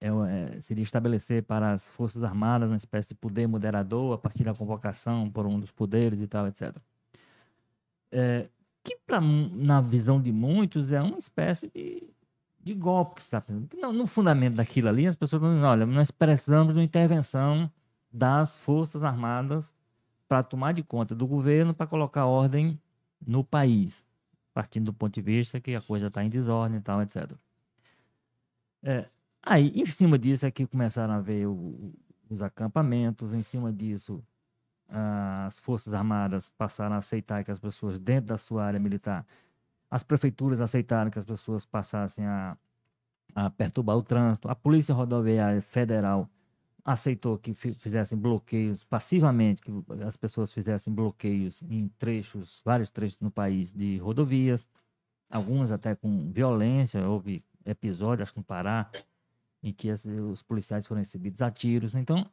é, 0.00 0.56
é, 0.56 0.60
seria 0.60 0.82
estabelecer 0.82 1.42
para 1.42 1.72
as 1.72 1.88
Forças 1.90 2.22
Armadas 2.22 2.70
uma 2.70 2.76
espécie 2.76 3.08
de 3.08 3.14
poder 3.14 3.46
moderador 3.46 4.14
a 4.14 4.18
partir 4.18 4.44
da 4.44 4.54
convocação 4.54 5.30
por 5.30 5.46
um 5.46 5.58
dos 5.58 5.70
poderes 5.70 6.20
e 6.20 6.26
tal, 6.26 6.46
etc. 6.46 6.76
É, 8.10 8.48
que, 8.82 8.96
pra, 9.06 9.20
na 9.20 9.80
visão 9.80 10.20
de 10.20 10.32
muitos, 10.32 10.92
é 10.92 11.00
uma 11.00 11.18
espécie 11.18 11.70
de 11.74 12.08
de 12.66 12.74
golpe 12.74 13.14
que 13.14 13.20
está 13.20 13.40
no, 13.80 13.92
no 13.92 14.08
fundamento 14.08 14.56
daquilo 14.56 14.88
ali, 14.88 15.06
as 15.06 15.14
pessoas 15.14 15.40
estão 15.40 15.50
dizendo, 15.50 15.68
olha, 15.68 15.86
nós 15.86 16.10
precisamos 16.10 16.74
de 16.74 16.80
uma 16.80 16.84
intervenção 16.84 17.70
das 18.12 18.56
Forças 18.56 19.04
Armadas 19.04 19.72
para 20.26 20.42
tomar 20.42 20.72
de 20.72 20.82
conta 20.82 21.14
do 21.14 21.28
governo, 21.28 21.72
para 21.72 21.86
colocar 21.86 22.26
ordem 22.26 22.76
no 23.24 23.44
país, 23.44 24.04
partindo 24.52 24.86
do 24.86 24.92
ponto 24.92 25.14
de 25.14 25.22
vista 25.22 25.60
que 25.60 25.76
a 25.76 25.80
coisa 25.80 26.08
está 26.08 26.24
em 26.24 26.28
desordem 26.28 26.78
e 26.78 26.80
tal, 26.80 27.00
etc. 27.00 27.30
É, 28.82 29.06
aí, 29.40 29.68
em 29.72 29.86
cima 29.86 30.18
disso, 30.18 30.44
é 30.44 30.50
que 30.50 30.66
começaram 30.66 31.14
a 31.14 31.20
ver 31.20 31.46
o, 31.46 31.94
os 32.28 32.42
acampamentos, 32.42 33.32
em 33.32 33.44
cima 33.44 33.72
disso, 33.72 34.20
as 34.88 35.58
Forças 35.58 35.94
Armadas 35.94 36.48
passaram 36.50 36.94
a 36.94 36.98
aceitar 36.98 37.44
que 37.44 37.50
as 37.50 37.58
pessoas 37.58 37.98
dentro 37.98 38.28
da 38.28 38.38
sua 38.38 38.64
área 38.64 38.78
militar 38.78 39.26
as 39.90 40.02
prefeituras 40.02 40.60
aceitaram 40.60 41.10
que 41.10 41.18
as 41.18 41.24
pessoas 41.24 41.64
passassem 41.64 42.26
a, 42.26 42.56
a 43.34 43.50
perturbar 43.50 43.96
o 43.96 44.02
trânsito. 44.02 44.48
A 44.48 44.54
Polícia 44.54 44.94
Rodoviária 44.94 45.62
Federal 45.62 46.28
aceitou 46.84 47.38
que 47.38 47.54
fizessem 47.54 48.16
bloqueios 48.16 48.84
passivamente, 48.84 49.62
que 49.62 49.72
as 50.06 50.16
pessoas 50.16 50.52
fizessem 50.52 50.92
bloqueios 50.92 51.62
em 51.62 51.88
trechos, 51.98 52.60
vários 52.64 52.90
trechos 52.90 53.18
no 53.20 53.30
país 53.30 53.72
de 53.72 53.98
rodovias, 53.98 54.66
alguns 55.28 55.72
até 55.72 55.94
com 55.94 56.30
violência. 56.30 57.06
Houve 57.08 57.44
episódios, 57.64 58.28
acho 58.28 58.38
no 58.38 58.44
Pará, 58.44 58.90
em 59.62 59.72
que 59.72 59.90
os 59.90 60.42
policiais 60.42 60.86
foram 60.86 61.00
recebidos 61.00 61.42
a 61.42 61.50
tiros. 61.50 61.94
Então, 61.96 62.28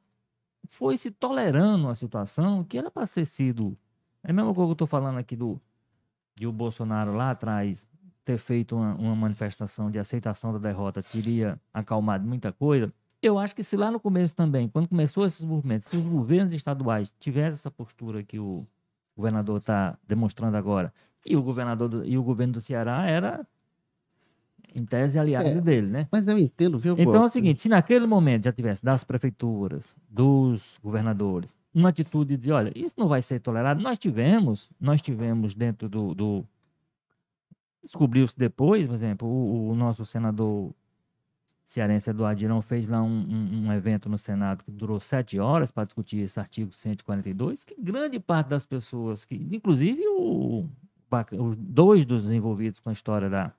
foi 0.69 0.97
se 0.97 1.11
tolerando 1.11 1.85
uma 1.85 1.95
situação 1.95 2.63
que 2.63 2.77
era 2.77 2.89
para 2.89 3.05
ser 3.05 3.25
sido. 3.25 3.77
É 4.23 4.31
a 4.31 4.33
mesma 4.33 4.53
coisa 4.53 4.67
que 4.67 4.71
eu 4.71 4.73
estou 4.73 4.87
falando 4.87 5.17
aqui 5.17 5.35
do 5.35 5.61
de 6.35 6.47
o 6.47 6.51
Bolsonaro 6.51 7.13
lá 7.13 7.31
atrás 7.31 7.85
ter 8.25 8.37
feito 8.37 8.75
uma, 8.75 8.95
uma, 8.95 9.15
manifestação 9.15 9.91
de 9.91 9.99
aceitação 9.99 10.51
da 10.51 10.57
derrota 10.57 11.03
teria 11.03 11.59
acalmado 11.73 12.25
muita 12.25 12.51
coisa, 12.51 12.91
eu 13.21 13.39
acho 13.39 13.55
que 13.55 13.63
se 13.63 13.77
lá 13.77 13.89
no 13.89 13.99
começo 13.99 14.35
também, 14.35 14.67
quando 14.67 14.89
começou 14.89 15.25
esses 15.25 15.45
movimentos, 15.45 15.89
se 15.89 15.95
os 15.95 16.03
governos 16.03 16.53
estaduais 16.53 17.13
tivessem 17.19 17.53
essa 17.53 17.71
postura 17.71 18.21
que 18.21 18.37
o 18.37 18.67
governador 19.15 19.59
está 19.59 19.97
demonstrando 20.05 20.57
agora, 20.57 20.93
e 21.25 21.35
o 21.37 21.41
governador 21.41 21.87
do, 21.87 22.05
e 22.05 22.17
o 22.17 22.23
governo 22.23 22.53
do 22.53 22.61
Ceará 22.61 23.05
era 23.05 23.47
em 24.75 24.85
tese 24.85 25.19
aliado 25.19 25.47
é, 25.47 25.61
dele, 25.61 25.87
né? 25.87 26.07
Mas 26.11 26.27
eu 26.27 26.37
entendo, 26.37 26.79
viu? 26.79 26.95
Então 26.97 27.23
é 27.23 27.25
o 27.25 27.29
seguinte, 27.29 27.61
se 27.61 27.69
naquele 27.69 28.05
momento 28.05 28.45
já 28.45 28.51
tivesse 28.51 28.83
das 28.83 29.03
prefeituras, 29.03 29.95
dos 30.09 30.79
governadores, 30.83 31.55
uma 31.73 31.89
atitude 31.89 32.37
de, 32.37 32.51
olha, 32.51 32.71
isso 32.75 32.95
não 32.97 33.07
vai 33.07 33.21
ser 33.21 33.39
tolerado. 33.39 33.81
Nós 33.81 33.97
tivemos, 33.97 34.69
nós 34.79 35.01
tivemos 35.01 35.55
dentro 35.55 35.89
do, 35.89 36.13
do 36.13 36.45
descobriu-se 37.83 38.37
depois, 38.37 38.85
por 38.85 38.93
exemplo, 38.93 39.27
o, 39.27 39.71
o, 39.71 39.75
nosso 39.75 40.05
senador 40.05 40.73
cearense 41.65 42.09
Eduardo 42.09 42.39
Girão 42.39 42.61
fez 42.61 42.87
lá 42.87 43.01
um, 43.01 43.07
um, 43.07 43.67
um, 43.67 43.73
evento 43.73 44.07
no 44.07 44.17
Senado 44.17 44.63
que 44.63 44.71
durou 44.71 44.99
sete 44.99 45.39
horas 45.39 45.71
para 45.71 45.85
discutir 45.85 46.19
esse 46.19 46.39
artigo 46.39 46.71
142, 46.71 47.63
que 47.63 47.75
grande 47.79 48.19
parte 48.19 48.47
das 48.47 48.65
pessoas, 48.65 49.25
que 49.25 49.35
inclusive 49.51 50.01
o, 50.07 50.67
os 51.39 51.57
dois 51.57 52.05
dos 52.05 52.29
envolvidos 52.29 52.79
com 52.79 52.89
a 52.89 52.93
história 52.93 53.29
da, 53.29 53.51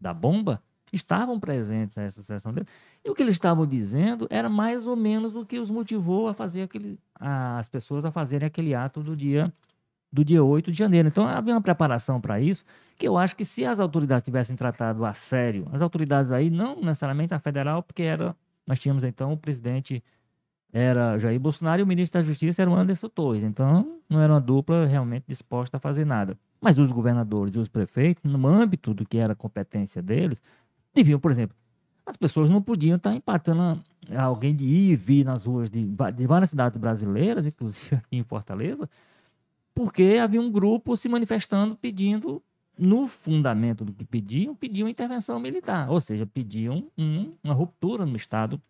da 0.00 0.14
bomba, 0.14 0.62
estavam 0.92 1.38
presentes 1.38 1.96
nessa 1.96 2.22
sessão 2.22 2.52
dele. 2.52 2.66
E 3.04 3.10
o 3.10 3.14
que 3.14 3.22
eles 3.22 3.34
estavam 3.34 3.66
dizendo 3.66 4.26
era 4.30 4.48
mais 4.48 4.86
ou 4.86 4.96
menos 4.96 5.36
o 5.36 5.44
que 5.44 5.58
os 5.58 5.70
motivou 5.70 6.28
a 6.28 6.34
fazer 6.34 6.62
aquele, 6.62 6.98
a, 7.14 7.58
as 7.58 7.68
pessoas 7.68 8.04
a 8.04 8.10
fazerem 8.10 8.46
aquele 8.46 8.74
ato 8.74 9.02
do 9.02 9.16
dia 9.16 9.52
do 10.10 10.24
dia 10.24 10.42
8 10.42 10.72
de 10.72 10.78
janeiro. 10.78 11.08
Então 11.08 11.26
havia 11.26 11.54
uma 11.54 11.60
preparação 11.60 12.20
para 12.20 12.40
isso, 12.40 12.64
que 12.96 13.06
eu 13.06 13.18
acho 13.18 13.36
que 13.36 13.44
se 13.44 13.64
as 13.64 13.78
autoridades 13.78 14.24
tivessem 14.24 14.56
tratado 14.56 15.04
a 15.04 15.12
sério, 15.12 15.68
as 15.70 15.82
autoridades 15.82 16.32
aí, 16.32 16.48
não 16.50 16.80
necessariamente 16.80 17.34
a 17.34 17.38
federal, 17.38 17.82
porque 17.82 18.02
era, 18.02 18.34
nós 18.66 18.78
tínhamos 18.78 19.04
então 19.04 19.32
o 19.32 19.36
presidente 19.36 20.02
era 20.72 21.18
Jair 21.18 21.38
Bolsonaro 21.38 21.80
e 21.80 21.82
o 21.82 21.86
ministro 21.86 22.20
da 22.20 22.26
Justiça 22.26 22.62
era 22.62 22.70
o 22.70 22.74
Anderson 22.74 23.08
Torres. 23.08 23.42
Então 23.42 24.00
não 24.08 24.20
era 24.20 24.32
uma 24.32 24.40
dupla 24.40 24.86
realmente 24.86 25.24
disposta 25.28 25.76
a 25.76 25.80
fazer 25.80 26.04
nada. 26.04 26.38
Mas 26.60 26.78
os 26.78 26.90
governadores 26.90 27.54
e 27.54 27.58
os 27.58 27.68
prefeitos, 27.68 28.24
no 28.24 28.46
âmbito 28.46 28.92
do 28.92 29.06
que 29.06 29.18
era 29.18 29.34
competência 29.34 30.02
deles, 30.02 30.42
deviam, 30.92 31.20
por 31.20 31.30
exemplo, 31.30 31.56
as 32.04 32.16
pessoas 32.16 32.50
não 32.50 32.62
podiam 32.62 32.96
estar 32.96 33.14
empatando 33.14 33.82
alguém 34.16 34.54
de 34.54 34.64
ir 34.64 34.92
e 34.92 34.96
vir 34.96 35.24
nas 35.24 35.44
ruas 35.44 35.70
de, 35.70 35.84
de 35.84 36.26
várias 36.26 36.50
cidades 36.50 36.78
brasileiras, 36.78 37.46
inclusive 37.46 37.96
aqui 37.96 38.16
em 38.16 38.22
Fortaleza, 38.22 38.88
porque 39.74 40.18
havia 40.20 40.40
um 40.40 40.50
grupo 40.50 40.96
se 40.96 41.08
manifestando 41.08 41.76
pedindo, 41.76 42.42
no 42.78 43.08
fundamento 43.08 43.84
do 43.84 43.92
que 43.92 44.04
pediam, 44.04 44.54
pediam 44.54 44.88
intervenção 44.88 45.38
militar, 45.40 45.90
ou 45.90 46.00
seja, 46.00 46.24
pediam 46.24 46.86
um, 46.96 47.32
uma 47.42 47.52
ruptura 47.52 48.06
no 48.06 48.16
Estado 48.16 48.60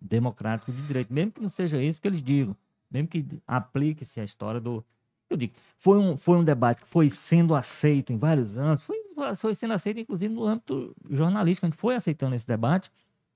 democrático 0.00 0.72
de 0.72 0.82
direito, 0.82 1.12
mesmo 1.12 1.32
que 1.32 1.40
não 1.40 1.48
seja 1.48 1.82
isso 1.82 2.00
que 2.00 2.08
eles 2.08 2.22
digam, 2.22 2.56
mesmo 2.90 3.08
que 3.08 3.24
aplique-se 3.46 4.20
a 4.20 4.24
história 4.24 4.60
do. 4.60 4.84
Eu 5.32 5.36
digo, 5.36 5.54
foi 5.76 5.98
um, 5.98 6.16
foi 6.16 6.36
um 6.36 6.44
debate 6.44 6.82
que 6.82 6.88
foi 6.88 7.10
sendo 7.10 7.54
aceito 7.54 8.12
em 8.12 8.16
vários 8.16 8.56
anos, 8.56 8.82
foi 8.82 9.02
foi 9.36 9.54
sendo 9.54 9.74
aceita, 9.74 10.00
inclusive, 10.00 10.32
no 10.32 10.44
âmbito 10.44 10.94
jornalístico. 11.10 11.66
A 11.66 11.70
gente 11.70 11.78
foi 11.78 11.94
aceitando 11.94 12.34
esse 12.34 12.46
debate, 12.46 12.90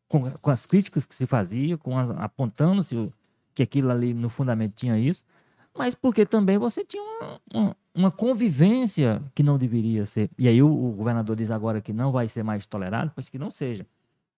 com, 0.09 0.31
com 0.31 0.51
as 0.51 0.67
críticas 0.67 1.07
que 1.07 1.15
se 1.15 1.27
fazia, 1.27 1.77
com 1.77 1.99
apontando-se 1.99 3.13
que 3.55 3.63
aquilo 3.63 3.91
ali, 3.91 4.13
no 4.13 4.29
fundamento, 4.29 4.75
tinha 4.75 4.99
isso, 4.99 5.25
mas 5.75 5.95
porque 5.95 6.25
também 6.25 6.59
você 6.59 6.85
tinha 6.85 7.03
uma, 7.03 7.41
uma, 7.53 7.77
uma 7.95 8.11
convivência 8.11 9.23
que 9.35 9.43
não 9.43 9.59
deveria 9.59 10.05
ser. 10.05 10.31
E 10.39 10.49
aí 10.49 10.63
o, 10.63 10.69
o, 10.69 10.93
governador 10.93 11.37
diz 11.37 11.51
agora 11.51 11.81
que 11.81 11.93
não 11.93 12.13
vai 12.13 12.29
ser 12.29 12.43
mais 12.43 12.67
tolerado, 12.67 13.13
pois 13.15 13.29
que 13.29 13.39
não 13.39 13.51
seja. 13.51 13.87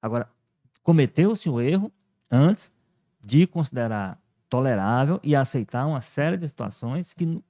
Agora, 0.01 0.29
cometeu-se 0.83 1.49
o 1.49 1.61
erro 1.61 1.93
antes 2.31 2.73
de 3.21 3.47
considerar 3.47 4.21
tolerável 4.49 5.21
e 5.23 5.37
aceitar 5.37 5.87
uma 5.87 6.01
série 6.01 6.37
de 6.37 6.49
situações 6.49 7.13
que 7.13 7.43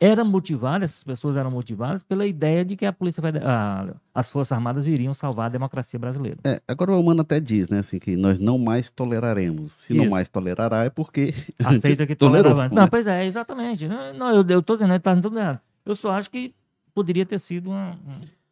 era 0.00 0.22
motivada, 0.22 0.84
essas 0.84 1.02
pessoas 1.02 1.36
eram 1.36 1.50
motivadas 1.50 2.02
pela 2.02 2.24
ideia 2.24 2.64
de 2.64 2.76
que 2.76 2.86
a 2.86 2.92
Polícia 2.92 3.20
Federal, 3.20 3.96
as 4.14 4.30
Forças 4.30 4.52
Armadas 4.52 4.84
viriam 4.84 5.12
salvar 5.12 5.46
a 5.46 5.48
democracia 5.48 5.98
brasileira. 5.98 6.38
É, 6.44 6.62
agora 6.68 6.92
o 6.92 7.00
Humano 7.00 7.22
até 7.22 7.40
diz, 7.40 7.68
né, 7.68 7.80
assim, 7.80 7.98
que 7.98 8.16
nós 8.16 8.38
não 8.38 8.58
mais 8.58 8.90
toleraremos. 8.90 9.72
Se 9.72 9.92
Isso. 9.92 10.02
não 10.02 10.10
mais 10.10 10.28
tolerará 10.28 10.84
é 10.84 10.90
porque 10.90 11.34
aceita 11.58 12.06
que 12.06 12.14
tolerava. 12.16 12.68
Não, 12.68 12.86
pois 12.86 13.06
é, 13.06 13.24
exatamente. 13.26 13.88
Não, 13.88 14.30
eu, 14.30 14.46
eu 14.48 14.62
tô 14.62 14.74
dizendo, 14.74 14.92
ele 14.92 15.00
tá 15.00 15.16
tudo 15.16 15.38
errado. 15.38 15.60
Eu 15.84 15.96
só 15.96 16.12
acho 16.12 16.30
que 16.30 16.54
poderia 16.94 17.26
ter 17.26 17.40
sido 17.40 17.70
uma, 17.70 17.98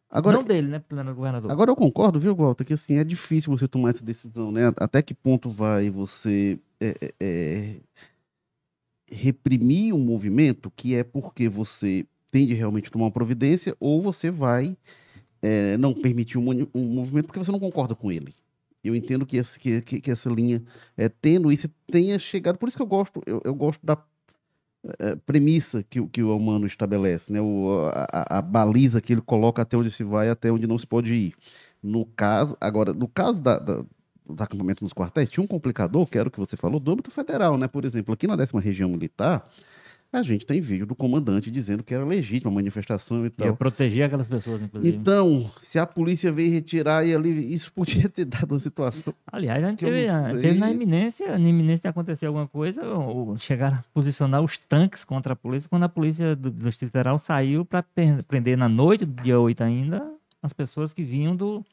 Agora, 0.09 0.37
não 0.37 0.43
dele, 0.43 0.67
né, 0.67 0.81
governador. 1.13 1.51
Agora 1.51 1.71
eu 1.71 1.75
concordo, 1.75 2.19
viu, 2.19 2.35
Walter, 2.35 2.63
que 2.65 2.73
assim, 2.73 2.97
é 2.97 3.03
difícil 3.03 3.55
você 3.55 3.67
tomar 3.67 3.89
essa 3.91 4.03
decisão, 4.03 4.51
né? 4.51 4.73
Até 4.77 5.01
que 5.01 5.13
ponto 5.13 5.49
vai 5.49 5.89
você 5.89 6.57
é, 6.79 6.95
é, 7.01 7.13
é 7.19 7.75
reprimir 9.09 9.93
um 9.93 9.99
movimento, 9.99 10.71
que 10.75 10.95
é 10.95 11.03
porque 11.03 11.47
você 11.47 12.05
tem 12.29 12.45
de 12.45 12.53
realmente 12.53 12.91
tomar 12.91 13.05
uma 13.05 13.11
providência, 13.11 13.75
ou 13.79 14.01
você 14.01 14.29
vai 14.29 14.77
é, 15.41 15.77
não 15.77 15.93
permitir 15.93 16.37
um, 16.37 16.67
um, 16.73 16.83
movimento 16.83 17.27
porque 17.27 17.39
você 17.39 17.51
não 17.51 17.59
concorda 17.59 17.95
com 17.95 18.11
ele. 18.11 18.33
Eu 18.83 18.95
entendo 18.95 19.25
que, 19.25 19.37
esse, 19.37 19.59
que, 19.59 19.81
que, 19.81 20.11
essa 20.11 20.29
linha 20.29 20.63
é 20.95 21.09
tênue 21.09 21.57
tenha 21.91 22.17
chegado. 22.19 22.57
Por 22.57 22.67
isso 22.67 22.77
que 22.77 22.83
eu 22.83 22.87
gosto, 22.87 23.21
eu, 23.25 23.41
eu 23.43 23.53
gosto 23.53 23.85
da 23.85 23.97
é, 24.99 25.15
premissa 25.15 25.83
que, 25.83 26.05
que 26.07 26.23
o 26.23 26.35
humano 26.35 26.65
estabelece, 26.65 27.31
né? 27.31 27.41
O, 27.41 27.89
a, 27.91 28.37
a, 28.37 28.41
baliza 28.41 29.01
que 29.01 29.13
ele 29.13 29.21
coloca 29.21 29.61
até 29.61 29.75
onde 29.75 29.91
se 29.91 30.03
vai, 30.03 30.29
até 30.29 30.51
onde 30.51 30.67
não 30.67 30.77
se 30.77 30.87
pode 30.87 31.13
ir. 31.13 31.33
No 31.81 32.05
caso, 32.05 32.55
agora, 32.61 32.93
no 32.93 33.07
caso 33.07 33.41
da, 33.41 33.59
da 33.59 33.83
dos 34.33 34.41
acampamentos 34.41 34.81
nos 34.81 34.93
quartéis, 34.93 35.29
tinha 35.29 35.43
um 35.43 35.47
complicador, 35.47 36.05
que 36.07 36.17
era 36.17 36.27
o 36.27 36.31
que 36.31 36.39
você 36.39 36.57
falou, 36.57 36.79
do 36.79 36.91
âmbito 36.91 37.11
federal, 37.11 37.57
né? 37.57 37.67
Por 37.67 37.85
exemplo, 37.85 38.13
aqui 38.13 38.27
na 38.27 38.35
décima 38.35 38.61
região 38.61 38.89
militar, 38.89 39.49
a 40.11 40.23
gente 40.23 40.45
tem 40.45 40.61
vídeo 40.61 40.85
do 40.85 40.95
comandante 40.95 41.51
dizendo 41.51 41.83
que 41.83 41.93
era 41.93 42.05
legítima 42.05 42.49
a 42.49 42.53
manifestação 42.53 43.25
e 43.25 43.29
tal. 43.29 43.47
Ia 43.47 43.53
proteger 43.53 44.05
aquelas 44.05 44.29
pessoas, 44.29 44.61
inclusive. 44.61 44.95
Então, 44.95 45.51
se 45.61 45.77
a 45.77 45.85
polícia 45.85 46.31
veio 46.31 46.51
retirar 46.51 47.05
e 47.05 47.13
ali, 47.13 47.53
isso 47.53 47.71
podia 47.73 48.07
ter 48.07 48.23
dado 48.25 48.51
uma 48.51 48.59
situação. 48.59 49.13
Aliás, 49.29 49.63
a 49.63 49.69
gente 49.69 49.79
teve, 49.79 50.07
teve, 50.41 50.59
na 50.59 50.71
iminência, 50.71 51.37
na 51.37 51.49
iminência 51.49 51.83
de 51.83 51.87
acontecer 51.89 52.25
alguma 52.25 52.47
coisa, 52.47 52.83
ou, 52.85 53.37
chegar 53.37 53.73
a 53.73 53.83
posicionar 53.93 54.41
os 54.41 54.57
tanques 54.57 55.03
contra 55.03 55.33
a 55.33 55.35
polícia, 55.35 55.69
quando 55.69 55.83
a 55.83 55.89
polícia 55.89 56.35
do, 56.35 56.49
do 56.49 56.69
Distrito 56.69 56.91
Federal 56.91 57.19
saiu 57.19 57.65
para 57.65 57.83
prender 58.27 58.57
na 58.57 58.69
noite 58.69 59.05
do 59.05 59.21
dia 59.21 59.39
8 59.39 59.63
ainda 59.63 60.17
as 60.41 60.53
pessoas 60.53 60.93
que 60.93 61.03
vinham 61.03 61.35
do, 61.35 61.65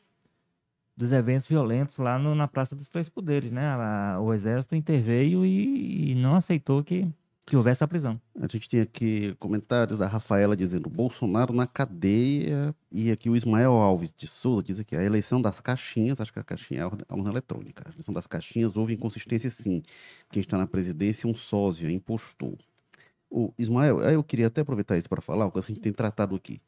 dos 0.96 1.12
eventos 1.12 1.48
violentos 1.48 1.98
lá 1.98 2.18
no, 2.18 2.35
na 2.35 2.46
Praça 2.46 2.76
dos 2.76 2.88
Três 2.88 3.09
Poderes, 3.09 3.50
né? 3.50 3.66
A, 3.66 4.18
o 4.20 4.33
Exército 4.33 4.74
interveio 4.74 5.44
e, 5.44 6.12
e, 6.12 6.14
não 6.14 6.37
aceitou 6.37 6.85
que, 6.85 7.09
que 7.46 7.57
houvesse 7.57 7.83
a 7.83 7.88
prisão. 7.88 8.20
A 8.40 8.46
gente 8.46 8.68
tem 8.68 8.80
aqui 8.80 9.35
comentários 9.38 9.98
da 9.98 10.07
Rafaela 10.07 10.57
dizendo 10.57 10.88
Bolsonaro 10.88 11.52
na 11.52 11.66
cadeia 11.66 12.74
e 12.92 13.11
aqui 13.11 13.28
o 13.28 13.37
Ismael 13.37 13.72
Alves 13.72 14.12
de 14.16 14.28
Souza 14.28 14.62
diz 14.62 14.78
aqui 14.78 14.94
a 14.94 15.02
eleição 15.02 15.42
das 15.42 15.61
caixinhas, 15.61 16.20
acho 16.20 16.33
que 16.33 16.38
a 16.38 16.44
caixinha 16.44 16.83
é 16.83 16.85
a 16.85 17.14
urna 17.14 17.30
eletrônica, 17.30 17.85
a 17.87 17.90
eleição 17.90 18.14
das 18.14 18.26
caixinhas 18.26 18.76
houve 18.76 18.94
inconsistência 18.94 19.50
sim. 19.50 19.83
Quem 20.30 20.40
está 20.40 20.57
na 20.57 20.66
presidência 20.66 21.26
é 21.26 21.30
um 21.30 21.35
sósia, 21.35 21.90
impostor. 21.90 22.57
O 23.28 23.52
Ismael, 23.59 24.00
eu 24.00 24.22
queria 24.22 24.46
até 24.46 24.61
aproveitar 24.61 24.96
isso 24.96 25.09
para 25.09 25.20
falar, 25.20 25.50
coisa 25.50 25.66
que 25.66 25.72
a 25.72 25.74
gente 25.74 25.83
tem 25.83 25.92
tratado 25.92 26.37
aqui. 26.37 26.61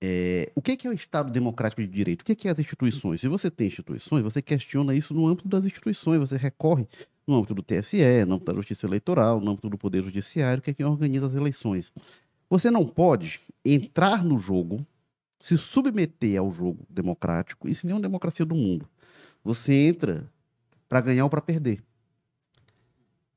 É, 0.00 0.52
o 0.54 0.62
que 0.62 0.76
que 0.76 0.86
é 0.86 0.90
o 0.90 0.92
Estado 0.92 1.32
democrático 1.32 1.82
de 1.82 1.88
direito? 1.88 2.22
O 2.22 2.24
que 2.24 2.34
que 2.34 2.48
é 2.48 2.52
as 2.52 2.58
instituições? 2.58 3.20
Se 3.20 3.28
você 3.28 3.50
tem 3.50 3.66
instituições, 3.66 4.22
você 4.22 4.40
questiona 4.40 4.94
isso 4.94 5.12
no 5.12 5.26
âmbito 5.26 5.48
das 5.48 5.64
instituições, 5.64 6.20
você 6.20 6.36
recorre 6.36 6.86
no 7.26 7.36
âmbito 7.36 7.54
do 7.54 7.62
TSE, 7.62 8.24
no 8.24 8.34
âmbito 8.34 8.52
da 8.52 8.54
Justiça 8.54 8.86
Eleitoral, 8.86 9.40
no 9.40 9.50
âmbito 9.50 9.68
do 9.68 9.76
Poder 9.76 10.02
Judiciário, 10.02 10.62
que 10.62 10.70
é 10.70 10.74
quem 10.74 10.86
organiza 10.86 11.26
as 11.26 11.34
eleições. 11.34 11.92
Você 12.48 12.70
não 12.70 12.86
pode 12.86 13.40
entrar 13.64 14.24
no 14.24 14.38
jogo, 14.38 14.86
se 15.38 15.58
submeter 15.58 16.38
ao 16.38 16.50
jogo 16.50 16.86
democrático, 16.88 17.68
isso 17.68 17.86
nem 17.86 17.92
é 17.92 17.96
uma 17.96 18.02
democracia 18.02 18.46
do 18.46 18.54
mundo. 18.54 18.88
Você 19.44 19.72
entra 19.72 20.30
para 20.88 21.00
ganhar 21.00 21.24
ou 21.24 21.30
para 21.30 21.42
perder. 21.42 21.82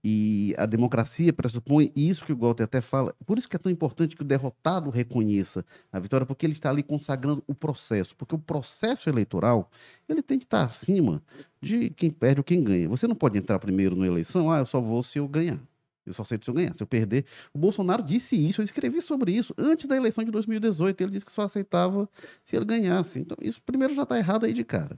E 0.04 0.56
a 0.58 0.66
democracia 0.66 1.32
pressupõe 1.32 1.92
isso 1.96 2.26
que 2.26 2.34
o 2.34 2.36
Walter 2.38 2.64
até 2.64 2.82
fala. 2.82 3.14
Por 3.26 3.38
isso 3.38 3.48
que 3.48 3.56
é 3.56 3.60
tão 3.60 3.72
importante 3.72 4.16
que 4.16 4.24
o 4.24 4.26
derrotado 4.26 4.90
reconheça 4.90 5.64
a 5.92 6.00
vitória, 6.00 6.26
porque 6.26 6.46
ele 6.46 6.54
está 6.54 6.72
ali 6.72 6.82
consagrando 6.82 7.44
o 7.48 7.54
processo. 7.54 8.16
Porque 8.16 8.34
o 8.34 8.40
processo 8.40 9.10
eleitoral, 9.10 9.70
ele 10.10 10.24
tem 10.24 10.40
que 10.40 10.46
estar 10.46 10.64
acima 10.64 11.22
de 11.62 11.92
quem 11.92 12.10
perde 12.10 12.40
ou 12.40 12.44
quem 12.44 12.64
ganha. 12.64 12.90
Você 12.90 13.08
não 13.08 13.16
pode 13.16 13.38
entrar 13.38 13.60
primeiro 13.60 13.96
na 13.96 14.08
eleição, 14.08 14.52
ah, 14.52 14.60
eu 14.60 14.66
só 14.66 14.82
vou 14.82 15.04
se 15.04 15.20
eu 15.20 15.28
ganhar. 15.28 15.60
Eu 16.04 16.14
só 16.14 16.24
aceito 16.24 16.46
se 16.46 16.50
eu 16.50 16.56
ganhar. 16.56 16.74
Se 16.74 16.82
eu 16.82 16.88
perder. 16.88 17.26
O 17.54 17.60
Bolsonaro 17.60 18.02
disse 18.02 18.36
isso, 18.36 18.62
eu 18.62 18.66
escrevi 18.66 19.02
sobre 19.02 19.32
isso 19.34 19.54
antes 19.56 19.86
da 19.86 19.96
eleição 19.96 20.24
de 20.24 20.32
2018. 20.32 21.00
Ele 21.00 21.12
disse 21.12 21.26
que 21.26 21.32
só 21.32 21.44
aceitava 21.44 22.10
se 22.44 22.56
ele 22.56 22.66
ganhasse. 22.66 23.20
Então, 23.20 23.38
isso 23.40 23.62
primeiro 23.62 23.94
já 23.94 24.02
está 24.04 24.18
errado 24.18 24.46
aí 24.48 24.54
de 24.54 24.64
cara. 24.64 24.98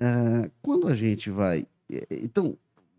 Ah, 0.00 0.48
quando 0.62 0.88
a 0.88 0.94
gente 0.94 1.30
vai. 1.30 1.66
Eh, 1.90 2.06
então, 2.22 2.56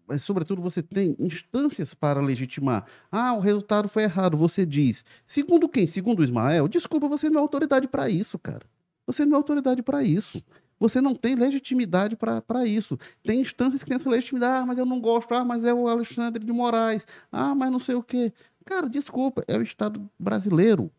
mas 0.07 0.23
sobretudo 0.23 0.61
você 0.61 0.81
tem 0.81 1.15
instâncias 1.19 1.93
para 1.93 2.21
legitimar. 2.21 2.85
Ah, 3.11 3.33
o 3.33 3.39
resultado 3.39 3.87
foi 3.87 4.03
errado. 4.03 4.37
Você 4.37 4.65
diz, 4.65 5.03
segundo 5.25 5.67
quem? 5.67 5.87
Segundo 5.87 6.19
o 6.19 6.23
Ismael? 6.23 6.67
Desculpa, 6.67 7.07
você 7.07 7.29
não 7.29 7.39
é 7.39 7.41
autoridade 7.41 7.87
para 7.87 8.09
isso, 8.09 8.37
cara. 8.39 8.65
Você 9.07 9.25
não 9.25 9.33
é 9.33 9.35
autoridade 9.37 9.81
para 9.83 10.03
isso. 10.03 10.43
Você 10.79 10.99
não 10.99 11.15
tem 11.15 11.35
legitimidade 11.35 12.15
para 12.15 12.65
isso. 12.65 12.97
Tem 13.23 13.39
instâncias 13.39 13.83
que 13.83 13.89
têm 13.89 13.97
essa 13.97 14.09
legitimidade. 14.09 14.63
Ah, 14.63 14.65
mas 14.65 14.77
eu 14.77 14.85
não 14.85 14.99
gosto. 14.99 15.33
Ah, 15.33 15.43
mas 15.45 15.63
é 15.63 15.73
o 15.73 15.87
Alexandre 15.87 16.43
de 16.43 16.51
Moraes. 16.51 17.05
Ah, 17.31 17.55
mas 17.55 17.71
não 17.71 17.79
sei 17.79 17.95
o 17.95 18.03
quê. 18.03 18.33
Cara, 18.65 18.89
desculpa, 18.89 19.43
é 19.47 19.57
o 19.57 19.61
Estado 19.61 20.09
brasileiro. 20.19 20.91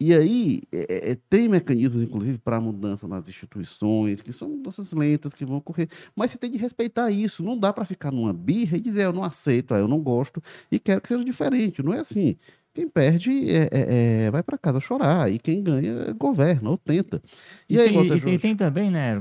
E 0.00 0.14
aí 0.14 0.62
é, 0.72 1.10
é, 1.10 1.18
tem 1.28 1.46
mecanismos, 1.46 2.02
inclusive, 2.02 2.38
para 2.38 2.56
a 2.56 2.60
mudança 2.60 3.06
nas 3.06 3.28
instituições, 3.28 4.22
que 4.22 4.32
são 4.32 4.48
mudanças 4.48 4.94
lentas 4.94 5.34
que 5.34 5.44
vão 5.44 5.58
ocorrer. 5.58 5.88
Mas 6.16 6.30
você 6.30 6.38
tem 6.38 6.50
de 6.50 6.56
respeitar 6.56 7.10
isso. 7.10 7.42
Não 7.44 7.58
dá 7.58 7.70
para 7.70 7.84
ficar 7.84 8.10
numa 8.10 8.32
birra 8.32 8.78
e 8.78 8.80
dizer 8.80 9.04
eu 9.04 9.12
não 9.12 9.22
aceito, 9.22 9.74
eu 9.74 9.86
não 9.86 10.00
gosto 10.00 10.42
e 10.72 10.78
quero 10.78 11.02
que 11.02 11.08
seja 11.08 11.22
diferente. 11.22 11.82
Não 11.82 11.92
é 11.92 11.98
assim. 11.98 12.34
Quem 12.72 12.88
perde 12.88 13.50
é, 13.50 13.68
é, 13.70 14.24
é 14.24 14.30
vai 14.30 14.42
para 14.42 14.56
casa 14.56 14.80
chorar 14.80 15.30
e 15.30 15.38
quem 15.38 15.62
ganha 15.62 16.14
governa 16.14 16.70
ou 16.70 16.78
tenta. 16.78 17.20
E, 17.68 17.74
e 17.74 17.80
aí, 17.80 17.88
tem, 17.90 18.06
e 18.06 18.20
tem, 18.20 18.38
tem, 18.38 18.56
também, 18.56 18.90
né? 18.90 19.20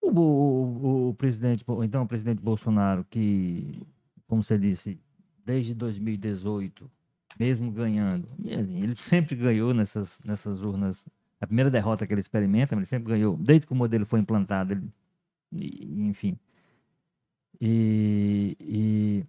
O, 0.00 0.08
o, 0.08 1.08
o, 1.08 1.14
presidente, 1.14 1.64
então 1.82 2.04
o 2.04 2.06
presidente 2.06 2.40
Bolsonaro, 2.40 3.04
que, 3.10 3.82
como 4.28 4.40
você 4.40 4.56
disse, 4.56 5.00
desde 5.44 5.74
2018 5.74 6.88
mesmo 7.38 7.70
ganhando. 7.70 8.28
Ele 8.44 8.94
sempre 8.94 9.34
ganhou 9.36 9.72
nessas, 9.74 10.20
nessas 10.24 10.60
urnas. 10.62 11.06
A 11.40 11.46
primeira 11.46 11.70
derrota 11.70 12.06
que 12.06 12.12
ele 12.12 12.20
experimenta, 12.20 12.74
ele 12.74 12.86
sempre 12.86 13.12
ganhou, 13.12 13.36
desde 13.36 13.66
que 13.66 13.72
o 13.72 13.76
modelo 13.76 14.06
foi 14.06 14.20
implantado. 14.20 14.72
Ele, 14.72 14.88
enfim. 16.08 16.38
E, 17.60 18.56
e 18.60 19.24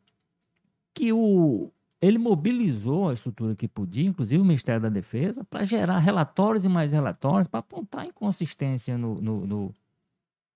que 0.93 1.11
o, 1.11 1.71
ele 2.01 2.17
mobilizou 2.17 3.09
a 3.09 3.13
estrutura 3.13 3.55
que 3.55 3.67
podia, 3.67 4.07
inclusive 4.07 4.41
o 4.41 4.45
Ministério 4.45 4.81
da 4.81 4.89
Defesa, 4.89 5.43
para 5.45 5.63
gerar 5.63 5.99
relatórios 5.99 6.65
e 6.65 6.69
mais 6.69 6.91
relatórios, 6.93 7.47
para 7.47 7.61
apontar 7.61 8.05
inconsistência 8.05 8.97
no, 8.97 9.21
no, 9.21 9.47
no, 9.47 9.75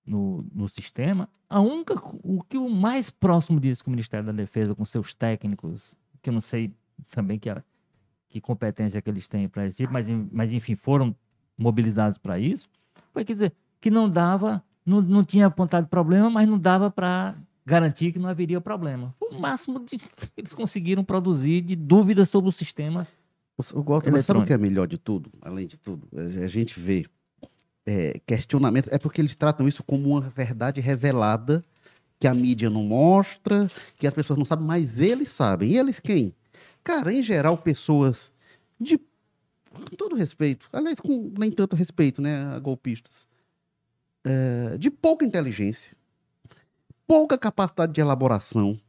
no, 0.06 0.46
no 0.54 0.70
sistema. 0.70 1.30
A 1.50 1.62
única, 1.62 1.94
o 2.24 2.44
que 2.44 2.58
o 2.58 2.70
mais 2.70 3.10
próximo 3.10 3.60
disso 3.60 3.84
que 3.84 3.90
o 3.90 3.92
Ministério 3.92 4.26
da 4.26 4.32
Defesa, 4.32 4.76
com 4.76 4.84
seus 4.84 5.14
técnicos, 5.14 5.96
que 6.22 6.30
eu 6.30 6.34
não 6.34 6.42
sei 6.42 6.74
também 7.10 7.40
que, 7.40 7.50
a, 7.50 7.64
que 8.30 8.42
competência 8.42 9.02
que 9.02 9.10
eles 9.10 9.28
têm 9.28 9.48
para 9.48 9.66
esse 9.66 9.78
tipo, 9.78 9.94
mas, 9.94 10.08
mas 10.32 10.54
enfim, 10.54 10.76
foram 10.76 11.16
mobilizados 11.58 12.18
para 12.18 12.40
isso, 12.40 12.70
foi 13.14 13.26
quer 13.26 13.34
dizer, 13.34 13.54
que 13.80 13.90
não 13.90 14.10
dava, 14.10 14.64
não, 14.86 15.02
não 15.02 15.24
tinha 15.24 15.48
apontado 15.48 15.88
problema, 15.88 16.30
mas 16.30 16.48
não 16.48 16.58
dava 16.58 16.90
para 16.90 17.36
garantir 17.66 18.12
que 18.12 18.20
não 18.20 18.30
haveria 18.30 18.62
problema. 18.62 19.14
O 19.20 19.38
máximo 19.40 19.84
de, 19.84 19.98
que 19.98 20.08
eles 20.38 20.54
conseguiram 20.54 21.04
produzir 21.04 21.62
de 21.62 21.76
dúvidas 21.76 22.30
sobre 22.30 22.50
o 22.50 22.54
sistema. 22.54 23.06
O, 23.74 23.82
Walter, 23.82 24.12
mas 24.12 24.26
sabe 24.26 24.40
o 24.40 24.46
que 24.46 24.54
é 24.54 24.58
melhor 24.58 24.88
de 24.88 24.98
tudo? 24.98 25.32
Além 25.42 25.68
de 25.68 25.78
tudo, 25.78 26.08
a 26.16 26.48
gente 26.48 26.80
vê 26.80 27.06
é, 27.86 28.20
questionamento, 28.26 28.88
é 28.92 29.00
porque 29.00 29.20
eles 29.20 29.36
tratam 29.36 29.68
isso 29.68 29.84
como 29.84 30.10
uma 30.10 30.22
verdade 30.22 30.80
revelada 30.80 31.64
que 32.20 32.28
a 32.28 32.34
mídia 32.34 32.70
não 32.70 32.84
mostra, 32.84 33.70
que 33.98 34.08
as 34.08 34.14
pessoas 34.14 34.38
não 34.38 34.46
sabem, 34.46 34.66
mas 34.66 35.00
eles 35.00 35.30
sabem. 35.30 35.72
E 35.72 35.78
eles 35.78 36.00
quem? 36.00 36.34
Cara, 36.88 37.12
em 37.12 37.22
geral, 37.22 37.58
pessoas 37.58 38.32
de 38.80 38.98
com 38.98 39.96
todo 39.98 40.16
respeito, 40.16 40.70
aliás, 40.72 41.02
com 41.02 41.34
nem 41.38 41.52
tanto 41.52 41.76
respeito, 41.76 42.22
né, 42.22 42.46
a 42.56 42.60
golpistas, 42.60 43.28
é, 44.24 44.78
de 44.78 44.90
pouca 44.90 45.26
inteligência, 45.26 45.92
pouca 47.06 47.38
capacidade 47.38 47.92
de 47.92 48.00
elaboração, 48.00 48.80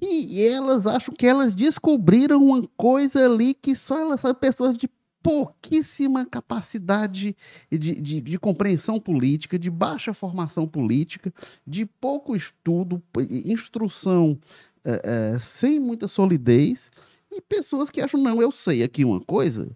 e 0.00 0.40
elas 0.46 0.86
acham 0.86 1.12
que 1.12 1.26
elas 1.26 1.56
descobriram 1.56 2.40
uma 2.40 2.68
coisa 2.76 3.24
ali 3.24 3.54
que 3.54 3.74
só 3.74 4.00
elas 4.00 4.20
são 4.20 4.32
pessoas 4.32 4.76
de 4.76 4.88
pouquíssima 5.20 6.24
capacidade 6.24 7.34
de, 7.72 7.94
de, 7.96 8.20
de, 8.20 8.38
compreensão 8.38 9.00
política, 9.00 9.58
de 9.58 9.70
baixa 9.70 10.14
formação 10.14 10.68
política, 10.68 11.34
de 11.66 11.86
pouco 11.86 12.36
estudo, 12.36 13.02
instrução 13.44 14.38
é, 14.84 15.38
sem 15.38 15.80
muita 15.80 16.06
solidez, 16.06 16.90
e 17.30 17.40
pessoas 17.40 17.90
que 17.90 18.00
acham, 18.00 18.20
não, 18.20 18.40
eu 18.40 18.52
sei 18.52 18.82
aqui 18.82 19.04
uma 19.04 19.20
coisa, 19.20 19.68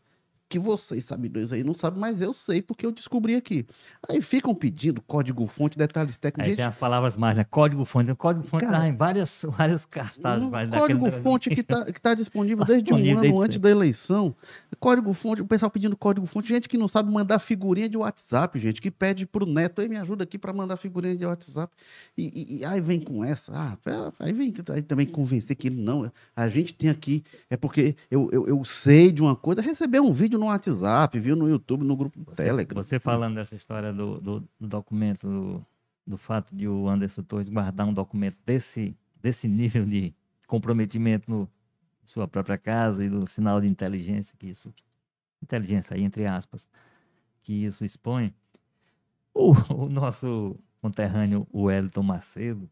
que 0.49 0.59
vocês 0.59 1.05
sabedores 1.05 1.53
aí 1.53 1.63
não 1.63 1.75
sabem, 1.75 2.01
mas 2.01 2.21
eu 2.21 2.33
sei 2.33 2.63
porque 2.63 2.87
eu 2.87 2.91
descobri 2.91 3.35
aqui. 3.35 3.67
Aí 4.09 4.23
ficam 4.23 4.55
pedindo 4.55 5.03
código-fonte, 5.03 5.77
detalhes 5.77 6.17
técnicos. 6.17 6.51
Aí 6.51 6.57
tem 6.57 6.65
as 6.65 6.77
palavras 6.77 7.17
mais, 7.17 7.37
né? 7.37 7.45
Código-fonte. 7.45 8.15
Código-fonte 8.15 8.67
tá 8.67 8.89
em 8.89 8.97
várias, 8.97 9.45
várias 9.57 9.85
cartazes. 9.85 10.49
Código-fonte 10.71 11.51
que 11.51 11.61
está 11.61 11.85
que 11.85 12.01
tá 12.01 12.15
disponível 12.15 12.65
tá 12.67 12.73
desde 12.73 12.93
um 12.93 13.19
ano 13.19 13.43
antes 13.43 13.59
da 13.59 13.69
eleição. 13.69 14.35
Código-fonte, 14.81 15.43
o 15.43 15.47
pessoal 15.47 15.71
pedindo 15.71 15.97
código-fonte. 15.97 16.49
Gente 16.49 16.69
que 16.69 16.79
não 16.79 16.89
sabe 16.89 17.13
mandar 17.13 17.39
figurinha 17.39 17.89
de 17.89 17.97
WhatsApp, 17.97 18.59
gente, 18.59 18.81
que 18.81 18.91
pede 18.91 19.27
para 19.27 19.45
o 19.45 19.47
neto, 19.47 19.81
aí 19.83 19.89
me 19.89 19.97
ajuda 19.97 20.25
aqui 20.25 20.39
para 20.39 20.53
mandar 20.53 20.77
figurinha 20.77 21.15
de 21.15 21.27
WhatsApp. 21.27 21.73
E, 22.17 22.31
e, 22.35 22.61
e, 22.61 22.65
aí 22.65 22.81
vem 22.81 23.01
com 23.01 23.25
essa, 23.25 23.53
ah, 23.55 23.77
pera, 23.83 24.13
aí 24.19 24.33
vem 24.33 24.53
aí 24.71 24.83
também 24.83 25.07
convencer 25.07 25.57
que 25.57 25.69
não, 25.69 26.11
a 26.35 26.49
gente 26.49 26.75
tem 26.75 26.89
aqui, 26.89 27.23
é 27.51 27.57
porque 27.57 27.95
eu, 28.11 28.29
eu, 28.33 28.47
eu 28.47 28.65
sei 28.65 29.13
de 29.13 29.23
uma 29.23 29.37
coisa, 29.37 29.61
receber 29.61 30.01
um 30.01 30.13
vídeo 30.13 30.38
no 30.39 30.47
WhatsApp, 30.47 31.19
viu 31.19 31.37
no 31.37 31.49
YouTube, 31.49 31.85
no 31.85 31.97
grupo 31.97 32.19
você, 32.25 32.45
Telegram. 32.45 32.83
Você 32.83 32.99
falando 32.99 33.35
dessa 33.35 33.55
história 33.55 33.93
do, 33.93 34.21
do, 34.21 34.49
do 34.61 34.67
documento, 34.67 35.27
do, 35.27 35.67
do, 36.07 36.17
fato 36.17 36.55
de 36.55 36.67
o 36.69 36.89
Anderson 36.89 37.23
Torres 37.23 37.49
guardar 37.49 37.87
um 37.87 37.93
documento 37.93 38.37
desse, 38.47 38.97
desse 39.21 39.47
nível 39.49 39.85
de 39.85 40.15
comprometimento 40.47 41.31
no 41.31 41.49
sua 42.05 42.27
própria 42.27 42.57
casa 42.57 43.05
e 43.05 43.11
do 43.11 43.29
sinal 43.29 43.61
de 43.61 43.69
inteligência 43.69 44.35
que 44.39 44.47
isso, 44.47 44.73
inteligência 45.43 45.95
aí, 45.95 46.03
entre 46.03 46.25
aspas, 46.25 46.67
que 47.43 47.53
isso 47.53 47.85
expõe, 47.85 48.35
o, 49.35 49.53
o 49.75 49.89
nosso 49.91 50.57
conterrâneo, 50.81 51.47
o 51.53 51.65
Wellington 51.65 52.03
Macedo, 52.03 52.69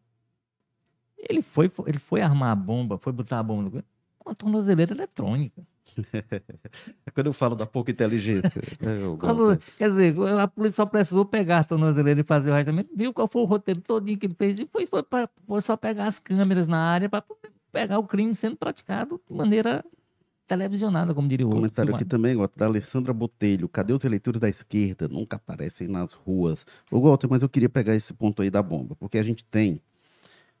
ele 1.17 1.41
foi, 1.41 1.71
ele 1.85 1.99
foi 1.99 2.21
armar 2.21 2.51
a 2.51 2.55
bomba, 2.55 2.97
foi 2.97 3.13
botar 3.13 3.39
a 3.39 3.43
bomba 3.43 3.83
com 4.27 4.31
a 4.31 4.35
tornozeleira 4.35 4.93
eletrônica. 4.93 5.61
É 7.05 7.11
quando 7.15 7.27
eu 7.27 7.33
falo 7.33 7.55
da 7.55 7.65
pouca 7.65 7.91
inteligência. 7.91 8.61
Né, 8.81 8.99
Quando, 9.17 9.57
quer 9.77 9.89
dizer, 9.89 10.15
a 10.37 10.47
polícia 10.47 10.75
só 10.75 10.85
precisou 10.85 11.25
pegar 11.25 11.59
as 11.59 11.65
tornozeleiras 11.65 12.23
e 12.23 12.27
fazer 12.27 12.49
o 12.49 12.53
rastreamento, 12.53 12.89
viu 12.93 13.13
qual 13.13 13.27
foi 13.27 13.41
o 13.41 13.45
roteiro 13.45 13.79
todinho 13.79 14.17
que 14.17 14.25
ele 14.25 14.35
fez 14.37 14.59
e 14.59 14.65
foi, 14.65 14.85
foi, 14.85 15.03
foi 15.47 15.61
só 15.61 15.77
pegar 15.77 16.07
as 16.07 16.19
câmeras 16.19 16.67
na 16.67 16.77
área 16.77 17.07
para 17.07 17.23
pegar 17.71 17.99
o 17.99 18.03
crime 18.03 18.35
sendo 18.35 18.57
praticado 18.57 19.21
de 19.29 19.33
maneira 19.33 19.83
televisionada, 20.45 21.13
como 21.13 21.27
diria 21.27 21.45
o 21.45 21.49
outro. 21.49 21.59
Comentário 21.59 21.95
aqui 21.95 22.05
também, 22.05 22.35
da 22.55 22.65
Alessandra 22.65 23.13
Botelho. 23.13 23.69
Cadê 23.69 23.93
os 23.93 24.03
eleitores 24.03 24.41
da 24.41 24.49
esquerda? 24.49 25.07
Nunca 25.07 25.37
aparecem 25.37 25.87
nas 25.87 26.13
ruas. 26.13 26.65
Ô, 26.91 26.99
Walter, 26.99 27.27
mas 27.29 27.43
eu 27.43 27.49
queria 27.49 27.69
pegar 27.69 27.95
esse 27.95 28.13
ponto 28.13 28.41
aí 28.41 28.49
da 28.49 28.61
bomba, 28.61 28.95
porque 28.95 29.17
a 29.17 29.23
gente 29.23 29.45
tem 29.45 29.81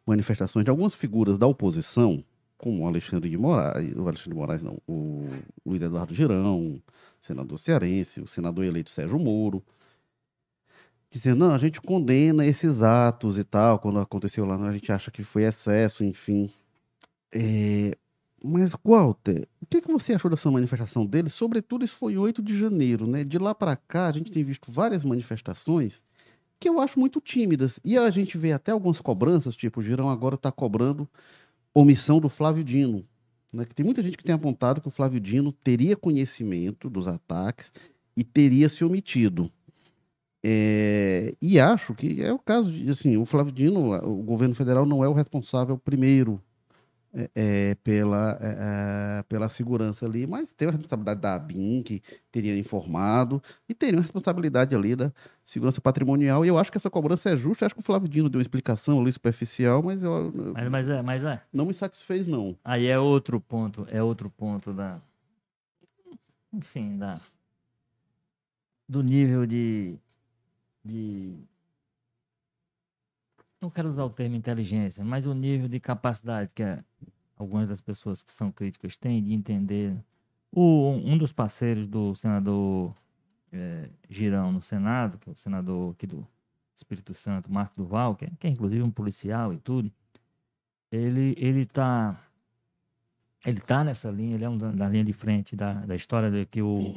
manifestações 0.05 0.63
de 0.63 0.71
algumas 0.71 0.93
figuras 0.93 1.37
da 1.37 1.45
oposição 1.47 2.23
como 2.57 2.83
o 2.83 2.87
Alexandre 2.87 3.29
de 3.29 3.37
Moraes, 3.37 3.93
o 3.95 4.07
Alexandre 4.07 4.31
de 4.31 4.35
Moraes 4.35 4.63
não, 4.63 4.77
o 4.87 5.29
Luiz 5.65 5.81
Eduardo 5.81 6.13
Girão, 6.13 6.81
senador 7.21 7.57
cearense, 7.59 8.21
o 8.21 8.27
senador 8.27 8.65
eleito 8.65 8.89
Sérgio 8.89 9.19
Moro, 9.19 9.63
dizendo, 11.09 11.45
não, 11.45 11.53
a 11.53 11.57
gente 11.57 11.81
condena 11.81 12.45
esses 12.45 12.81
atos 12.81 13.37
e 13.37 13.43
tal, 13.43 13.79
quando 13.79 13.99
aconteceu 13.99 14.45
lá, 14.45 14.55
a 14.55 14.73
gente 14.73 14.91
acha 14.91 15.11
que 15.11 15.23
foi 15.23 15.43
excesso, 15.43 16.03
enfim. 16.03 16.49
É, 17.31 17.97
Mas, 18.43 18.73
Walter, 18.83 19.47
o 19.61 19.65
que, 19.65 19.81
que 19.81 19.91
você 19.91 20.13
achou 20.13 20.29
dessa 20.29 20.49
manifestação 20.51 21.05
deles? 21.05 21.33
Sobretudo, 21.33 21.85
isso 21.85 21.95
foi 21.95 22.17
8 22.17 22.41
de 22.41 22.57
janeiro, 22.57 23.07
né? 23.07 23.23
De 23.23 23.37
lá 23.37 23.53
para 23.55 23.75
cá, 23.75 24.07
a 24.07 24.11
gente 24.11 24.31
tem 24.31 24.43
visto 24.43 24.71
várias 24.71 25.03
manifestações 25.03 26.01
que 26.59 26.69
eu 26.69 26.79
acho 26.79 26.99
muito 26.99 27.21
tímidas. 27.21 27.79
E 27.83 27.97
a 27.97 28.09
gente 28.11 28.37
vê 28.37 28.51
até 28.51 28.71
algumas 28.71 28.99
cobranças, 29.01 29.55
tipo, 29.55 29.79
o 29.79 29.83
Girão 29.83 30.09
agora 30.09 30.35
está 30.35 30.51
cobrando 30.51 31.07
omissão 31.79 32.19
do 32.19 32.29
Flávio 32.29 32.63
Dino. 32.63 33.05
Né? 33.51 33.65
Que 33.65 33.75
tem 33.75 33.85
muita 33.85 34.01
gente 34.01 34.17
que 34.17 34.23
tem 34.23 34.35
apontado 34.35 34.81
que 34.81 34.87
o 34.87 34.91
Flávio 34.91 35.19
Dino 35.19 35.51
teria 35.51 35.95
conhecimento 35.95 36.89
dos 36.89 37.07
ataques 37.07 37.71
e 38.15 38.23
teria 38.23 38.67
se 38.67 38.83
omitido. 38.83 39.51
É, 40.43 41.35
e 41.41 41.59
acho 41.59 41.93
que 41.93 42.21
é 42.21 42.31
o 42.31 42.39
caso 42.39 42.71
de, 42.71 42.89
assim, 42.89 43.17
o 43.17 43.25
Flávio 43.25 43.51
Dino, 43.51 43.93
o 43.93 44.23
governo 44.23 44.55
federal 44.55 44.85
não 44.85 45.03
é 45.03 45.09
o 45.09 45.13
responsável 45.13 45.77
primeiro 45.77 46.41
é, 47.17 47.31
é, 47.33 47.75
pela, 47.75 48.37
é, 48.39 49.19
é, 49.19 49.23
pela 49.23 49.49
segurança 49.49 50.05
ali, 50.05 50.27
mas 50.27 50.53
tem 50.53 50.67
a 50.67 50.71
responsabilidade 50.71 51.19
da 51.19 51.33
ABIN, 51.33 51.81
que 51.81 51.99
teria 52.31 52.55
informado, 52.55 53.41
e 53.67 53.73
teria 53.73 53.97
a 53.97 54.03
responsabilidade 54.03 54.75
ali 54.75 54.95
da 54.95 55.11
segurança 55.43 55.81
patrimonial, 55.81 56.45
e 56.45 56.47
eu 56.47 56.59
acho 56.59 56.71
que 56.71 56.77
essa 56.77 56.91
cobrança 56.91 57.31
é 57.31 57.35
justa, 57.35 57.65
acho 57.65 57.73
que 57.73 57.81
o 57.81 57.83
Flávio 57.83 58.07
Dino 58.07 58.29
deu 58.29 58.37
uma 58.37 58.43
explicação 58.43 59.01
ali 59.01 59.11
superficial, 59.11 59.81
mas 59.81 60.03
eu, 60.03 60.31
mas, 60.53 60.69
mas, 60.69 60.89
é, 60.89 61.01
mas 61.01 61.23
é. 61.23 61.41
não 61.51 61.65
me 61.65 61.73
satisfez, 61.73 62.27
não. 62.27 62.55
Aí 62.63 62.85
é 62.85 62.99
outro 62.99 63.41
ponto, 63.41 63.87
é 63.89 64.03
outro 64.03 64.29
ponto 64.29 64.71
da, 64.71 65.01
enfim, 66.53 66.99
da, 66.99 67.19
do 68.87 69.01
nível 69.01 69.47
de, 69.47 69.97
de 70.85 71.33
não 73.59 73.69
quero 73.69 73.89
usar 73.89 74.03
o 74.03 74.09
termo 74.09 74.35
inteligência, 74.35 75.03
mas 75.03 75.25
o 75.25 75.33
nível 75.33 75.67
de 75.67 75.79
capacidade 75.79 76.53
que 76.53 76.63
é, 76.63 76.83
algumas 77.35 77.67
das 77.67 77.81
pessoas 77.81 78.21
que 78.23 78.31
são 78.31 78.51
críticas 78.51 78.97
têm 78.97 79.23
de 79.23 79.33
entender. 79.33 79.95
O, 80.51 80.91
um 80.91 81.17
dos 81.17 81.33
parceiros 81.33 81.87
do 81.87 82.15
senador 82.15 82.95
é, 83.51 83.89
Girão 84.09 84.51
no 84.51 84.61
Senado, 84.61 85.17
que 85.17 85.29
é 85.29 85.31
o 85.31 85.35
senador 85.35 85.93
aqui 85.93 86.07
do 86.07 86.27
Espírito 86.75 87.13
Santo, 87.13 87.51
Marco 87.51 87.73
Duval, 87.75 88.15
que 88.15 88.25
é, 88.25 88.31
que 88.39 88.47
é 88.47 88.49
inclusive 88.49 88.83
um 88.83 88.91
policial 88.91 89.53
e 89.53 89.57
tudo, 89.57 89.91
ele 90.91 91.35
ele 91.37 91.61
está 91.61 92.23
ele 93.45 93.59
tá 93.59 93.83
nessa 93.83 94.09
linha, 94.09 94.35
ele 94.35 94.43
é 94.43 94.49
um 94.49 94.57
da, 94.57 94.71
da 94.71 94.89
linha 94.89 95.03
de 95.03 95.13
frente 95.13 95.55
da, 95.55 95.73
da 95.85 95.95
história 95.95 96.29
de 96.29 96.45
que 96.45 96.61
o, 96.61 96.93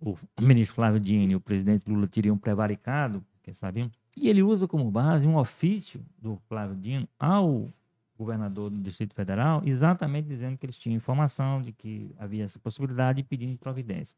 o 0.00 0.16
ministro 0.40 0.74
Flávio 0.76 1.00
Dini 1.00 1.32
e 1.32 1.36
o 1.36 1.40
presidente 1.40 1.88
Lula 1.90 2.06
teriam 2.06 2.36
prevaricado, 2.38 3.24
quem 3.42 3.54
sabe, 3.54 3.90
e 4.20 4.28
ele 4.28 4.42
usa 4.42 4.66
como 4.66 4.90
base 4.90 5.26
um 5.26 5.36
ofício 5.36 6.04
do 6.18 6.36
Flávio 6.48 6.76
Dino 6.76 7.08
ao 7.18 7.68
governador 8.16 8.68
do 8.70 8.78
Distrito 8.78 9.14
Federal, 9.14 9.62
exatamente 9.64 10.26
dizendo 10.26 10.58
que 10.58 10.66
eles 10.66 10.78
tinham 10.78 10.96
informação 10.96 11.62
de 11.62 11.72
que 11.72 12.12
havia 12.18 12.44
essa 12.44 12.58
possibilidade 12.58 13.20
e 13.20 13.22
pedindo 13.22 13.56
providência. 13.56 14.16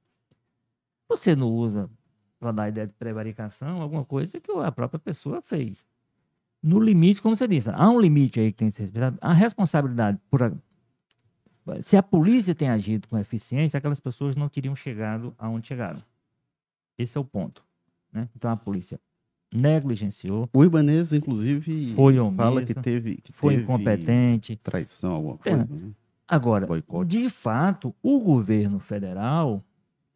Você 1.08 1.36
não 1.36 1.48
usa 1.48 1.90
para 2.38 2.52
dar 2.52 2.68
ideia 2.70 2.86
de 2.86 2.94
prevaricação 2.94 3.82
alguma 3.82 4.04
coisa 4.04 4.40
que 4.40 4.50
a 4.50 4.72
própria 4.72 4.98
pessoa 4.98 5.42
fez. 5.42 5.84
No 6.62 6.80
limite, 6.80 7.20
como 7.20 7.36
você 7.36 7.46
disse, 7.46 7.68
há 7.70 7.90
um 7.90 8.00
limite 8.00 8.40
aí 8.40 8.52
que 8.52 8.58
tem 8.58 8.68
que 8.68 8.74
ser 8.74 8.82
respeitado. 8.82 9.18
A 9.20 9.32
responsabilidade 9.32 10.18
por 10.30 10.42
a... 10.42 10.52
se 11.82 11.96
a 11.96 12.02
polícia 12.02 12.54
tem 12.54 12.70
agido 12.70 13.06
com 13.06 13.18
eficiência, 13.18 13.76
aquelas 13.76 14.00
pessoas 14.00 14.34
não 14.34 14.48
teriam 14.48 14.74
chegado 14.74 15.34
aonde 15.38 15.66
chegaram. 15.66 16.02
Esse 16.96 17.18
é 17.18 17.20
o 17.20 17.24
ponto. 17.24 17.62
Né? 18.10 18.28
Então 18.34 18.50
a 18.50 18.56
polícia 18.56 18.98
negligenciou. 19.52 20.48
O 20.52 20.64
Ibanez, 20.64 21.12
inclusive, 21.12 21.94
foi 21.94 22.18
omissa, 22.18 22.36
fala 22.36 22.64
que 22.64 22.74
teve. 22.74 23.16
Que 23.16 23.32
foi 23.32 23.54
teve 23.54 23.64
incompetente. 23.64 24.56
Traição, 24.56 25.12
alguma 25.12 25.36
coisa. 25.38 25.58
Né? 25.58 25.90
Agora, 26.26 26.66
Boicote. 26.66 27.18
de 27.18 27.28
fato, 27.28 27.94
o 28.02 28.20
governo 28.20 28.78
federal, 28.78 29.64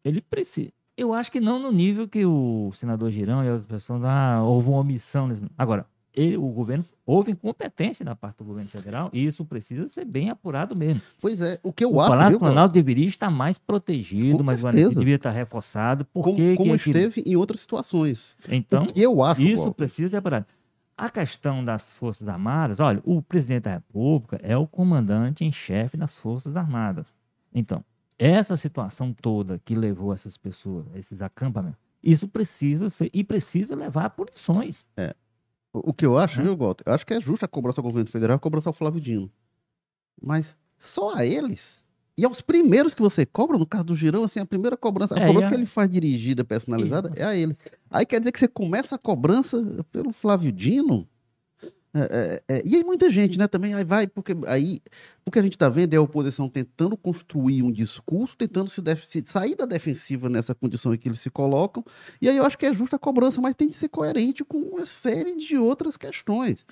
ele 0.03 0.21
precisa. 0.21 0.71
Eu 0.97 1.13
acho 1.13 1.29
que 1.29 1.41
não 1.41 1.59
no 1.59 1.71
nível 1.71 2.07
que 2.07 2.25
o 2.25 2.71
senador 2.73 3.11
Girão 3.11 3.43
e 3.43 3.47
outras 3.47 3.65
pessoas, 3.65 4.01
ah, 4.05 4.41
houve 4.41 4.69
uma 4.69 4.79
omissão. 4.79 5.27
Nesse... 5.27 5.41
Agora, 5.57 5.85
ele, 6.15 6.37
o 6.37 6.47
governo, 6.47 6.83
houve 7.05 7.31
incompetência 7.31 8.05
da 8.05 8.15
parte 8.15 8.37
do 8.37 8.45
governo 8.45 8.69
federal 8.69 9.09
e 9.11 9.25
isso 9.25 9.43
precisa 9.45 9.87
ser 9.89 10.05
bem 10.05 10.29
apurado 10.29 10.75
mesmo. 10.75 11.01
Pois 11.19 11.41
é, 11.41 11.59
o 11.61 11.73
que 11.73 11.83
eu 11.83 11.93
o 11.93 11.99
acho... 11.99 12.09
O 12.09 12.13
Palácio 12.13 12.39
Planalto 12.39 12.73
deveria 12.73 13.07
estar 13.07 13.29
mais 13.29 13.57
protegido, 13.57 14.43
mais 14.43 14.61
deveria 14.61 15.15
estar 15.15 15.31
reforçado. 15.31 16.05
Por 16.05 16.23
como, 16.23 16.55
como 16.55 16.75
esteve 16.75 17.21
em 17.25 17.35
outras 17.35 17.61
situações. 17.61 18.35
Então, 18.49 18.87
eu 18.95 19.21
acho, 19.23 19.41
isso 19.41 19.73
precisa 19.73 20.09
ser 20.09 20.17
apurado. 20.17 20.45
A 20.97 21.09
questão 21.09 21.63
das 21.63 21.91
Forças 21.91 22.27
Armadas, 22.27 22.79
olha, 22.79 23.01
o 23.03 23.21
presidente 23.21 23.63
da 23.63 23.71
República 23.73 24.39
é 24.41 24.55
o 24.55 24.65
comandante 24.65 25.43
em 25.43 25.51
chefe 25.51 25.97
das 25.97 26.15
Forças 26.15 26.55
Armadas. 26.55 27.13
Então, 27.53 27.83
essa 28.17 28.55
situação 28.55 29.13
toda 29.13 29.59
que 29.65 29.75
levou 29.75 30.13
essas 30.13 30.37
pessoas, 30.37 30.85
esses 30.95 31.21
acampamentos, 31.21 31.77
isso 32.01 32.27
precisa 32.27 32.89
ser 32.89 33.09
e 33.13 33.23
precisa 33.23 33.75
levar 33.75 34.05
a 34.05 34.09
punições. 34.09 34.85
É. 34.95 35.13
O 35.83 35.93
que 35.93 36.05
eu 36.05 36.17
acho, 36.17 36.41
viu, 36.41 36.55
Walter? 36.55 36.83
Eu 36.85 36.93
acho 36.93 37.05
que 37.05 37.13
é 37.13 37.19
justo 37.19 37.43
a 37.43 37.47
cobrança 37.47 37.79
ao 37.79 37.83
governo 37.83 38.09
federal, 38.09 38.37
a 38.37 38.39
cobrança 38.39 38.69
ao 38.69 38.73
Flávio 38.73 39.01
Dino. 39.01 39.31
Mas 40.21 40.55
só 40.77 41.15
a 41.15 41.25
eles. 41.25 41.83
E 42.17 42.23
aos 42.23 42.39
primeiros 42.39 42.93
que 42.93 43.01
você 43.01 43.25
cobra, 43.25 43.57
no 43.57 43.65
caso 43.65 43.83
do 43.83 43.95
Girão, 43.95 44.23
assim, 44.23 44.39
a 44.39 44.45
primeira 44.45 44.77
cobrança, 44.77 45.15
a 45.15 45.21
é, 45.21 45.27
cobrança 45.27 45.49
que 45.49 45.55
ele 45.55 45.65
faz 45.65 45.89
dirigida, 45.89 46.45
personalizada, 46.45 47.09
Isso. 47.09 47.19
é 47.19 47.23
a 47.23 47.35
ele. 47.35 47.57
Aí 47.91 48.05
quer 48.05 48.19
dizer 48.19 48.31
que 48.31 48.39
você 48.39 48.47
começa 48.47 48.95
a 48.95 48.97
cobrança 48.97 49.61
pelo 49.91 50.13
Flávio 50.13 50.51
Dino? 50.51 51.07
É, 51.95 52.41
é, 52.49 52.57
é, 52.57 52.61
e 52.65 52.75
aí 52.75 52.83
muita 52.83 53.09
gente, 53.09 53.39
né, 53.39 53.47
também 53.47 53.73
aí 53.73 53.85
vai, 53.85 54.05
porque 54.05 54.35
aí 54.47 54.81
o 55.25 55.31
que 55.31 55.39
a 55.39 55.41
gente 55.41 55.53
está 55.53 55.69
vendo 55.69 55.93
é 55.93 55.97
a 55.97 56.01
oposição 56.01 56.49
tentando 56.49 56.97
construir 56.97 57.63
um 57.63 57.71
discurso, 57.71 58.35
tentando 58.35 58.69
se, 58.69 58.81
def, 58.81 59.05
sair 59.25 59.55
da 59.55 59.65
defensiva 59.65 60.27
nessa 60.27 60.53
condição 60.53 60.93
em 60.93 60.97
que 60.97 61.07
eles 61.07 61.21
se 61.21 61.29
colocam, 61.29 61.85
e 62.21 62.27
aí 62.27 62.35
eu 62.35 62.45
acho 62.45 62.57
que 62.57 62.65
é 62.65 62.73
justa 62.73 62.97
a 62.97 62.99
cobrança, 62.99 63.39
mas 63.39 63.55
tem 63.55 63.69
que 63.69 63.75
ser 63.75 63.87
coerente 63.87 64.43
com 64.43 64.57
uma 64.57 64.85
série 64.85 65.37
de 65.37 65.57
outras 65.57 65.95
questões. 65.95 66.65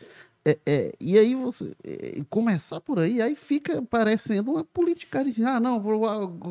É, 0.45 0.59
é, 0.65 0.93
e 0.99 1.17
aí 1.17 1.33
você 1.35 1.73
é, 1.85 2.21
começar 2.29 2.81
por 2.81 2.99
aí, 2.99 3.21
aí 3.21 3.33
fica 3.33 3.81
parecendo 3.81 4.51
uma 4.51 4.65
política 4.65 5.21
assim, 5.21 5.45
ah, 5.45 5.57
não, 5.57 5.81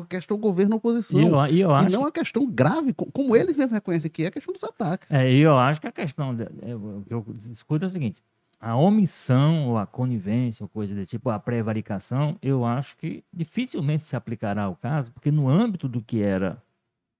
a 0.01 0.05
questão 0.07 0.35
governo-oposição. 0.35 1.19
E, 1.19 1.25
eu, 1.25 1.45
e, 1.45 1.59
eu 1.61 1.69
e 1.69 1.91
não 1.91 2.07
a 2.07 2.11
questão 2.11 2.43
grave, 2.43 2.91
como 2.91 3.35
eles 3.35 3.55
mesmos 3.55 3.73
reconhecem 3.73 4.09
que 4.09 4.23
é 4.23 4.27
a 4.27 4.31
questão 4.31 4.51
dos 4.51 4.63
ataques. 4.63 5.11
É, 5.11 5.31
e 5.31 5.41
eu 5.41 5.55
acho 5.55 5.79
que 5.79 5.85
a 5.85 5.91
questão, 5.91 6.35
de, 6.35 6.47
eu, 6.63 7.03
eu 7.07 7.23
discuto 7.35 7.85
é 7.85 7.87
o 7.87 7.91
seguinte, 7.91 8.23
a 8.63 8.77
omissão 8.77 9.67
ou 9.67 9.77
a 9.77 9.85
conivência 9.85 10.63
ou 10.63 10.69
coisa 10.69 10.95
desse 10.95 11.11
tipo, 11.11 11.29
a 11.29 11.37
prevaricação, 11.37 12.37
eu 12.41 12.63
acho 12.63 12.95
que 12.95 13.21
dificilmente 13.33 14.07
se 14.07 14.15
aplicará 14.15 14.63
ao 14.63 14.75
caso, 14.77 15.11
porque 15.11 15.29
no 15.29 15.49
âmbito 15.49 15.85
do 15.89 16.01
que 16.01 16.21
era 16.21 16.63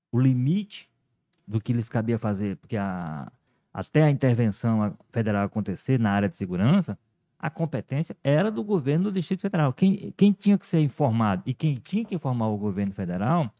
o 0.09 0.17
limite 0.17 0.89
do 1.45 1.59
que 1.59 1.73
lhes 1.73 1.89
cabia 1.89 2.17
fazer, 2.17 2.55
porque 2.55 2.77
a, 2.77 3.29
até 3.73 4.03
a 4.03 4.09
intervenção 4.09 4.97
federal 5.11 5.45
acontecer 5.45 5.99
na 5.99 6.11
área 6.11 6.29
de 6.29 6.37
segurança, 6.37 6.97
a 7.37 7.49
competência 7.49 8.15
era 8.23 8.49
do 8.49 8.63
governo 8.63 9.05
do 9.05 9.11
Distrito 9.11 9.41
Federal. 9.41 9.73
Quem, 9.73 10.13
quem 10.15 10.31
tinha 10.31 10.57
que 10.57 10.65
ser 10.65 10.79
informado 10.79 11.43
e 11.45 11.53
quem 11.53 11.75
tinha 11.75 12.05
que 12.05 12.15
informar 12.15 12.47
o 12.47 12.57
governo 12.57 12.93
federal, 12.93 13.53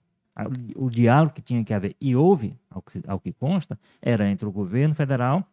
o, 0.77 0.85
o 0.85 0.89
diálogo 0.89 1.33
que 1.33 1.41
tinha 1.41 1.61
que 1.65 1.73
haver, 1.73 1.97
e 1.99 2.15
houve, 2.15 2.57
ao 2.69 2.81
que, 2.81 3.03
ao 3.05 3.19
que 3.19 3.33
consta, 3.33 3.77
era 4.01 4.25
entre 4.29 4.47
o 4.47 4.51
governo 4.53 4.95
federal 4.95 5.45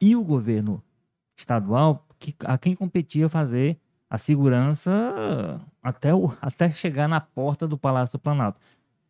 e 0.00 0.16
o 0.16 0.24
governo 0.24 0.82
estadual 1.36 2.06
que, 2.18 2.34
a 2.44 2.56
quem 2.56 2.74
competia 2.74 3.28
fazer 3.28 3.78
a 4.08 4.18
segurança 4.18 5.60
até, 5.82 6.14
o, 6.14 6.32
até 6.40 6.70
chegar 6.70 7.08
na 7.08 7.20
porta 7.20 7.66
do 7.66 7.76
Palácio 7.76 8.18
do 8.18 8.22
Planalto. 8.22 8.60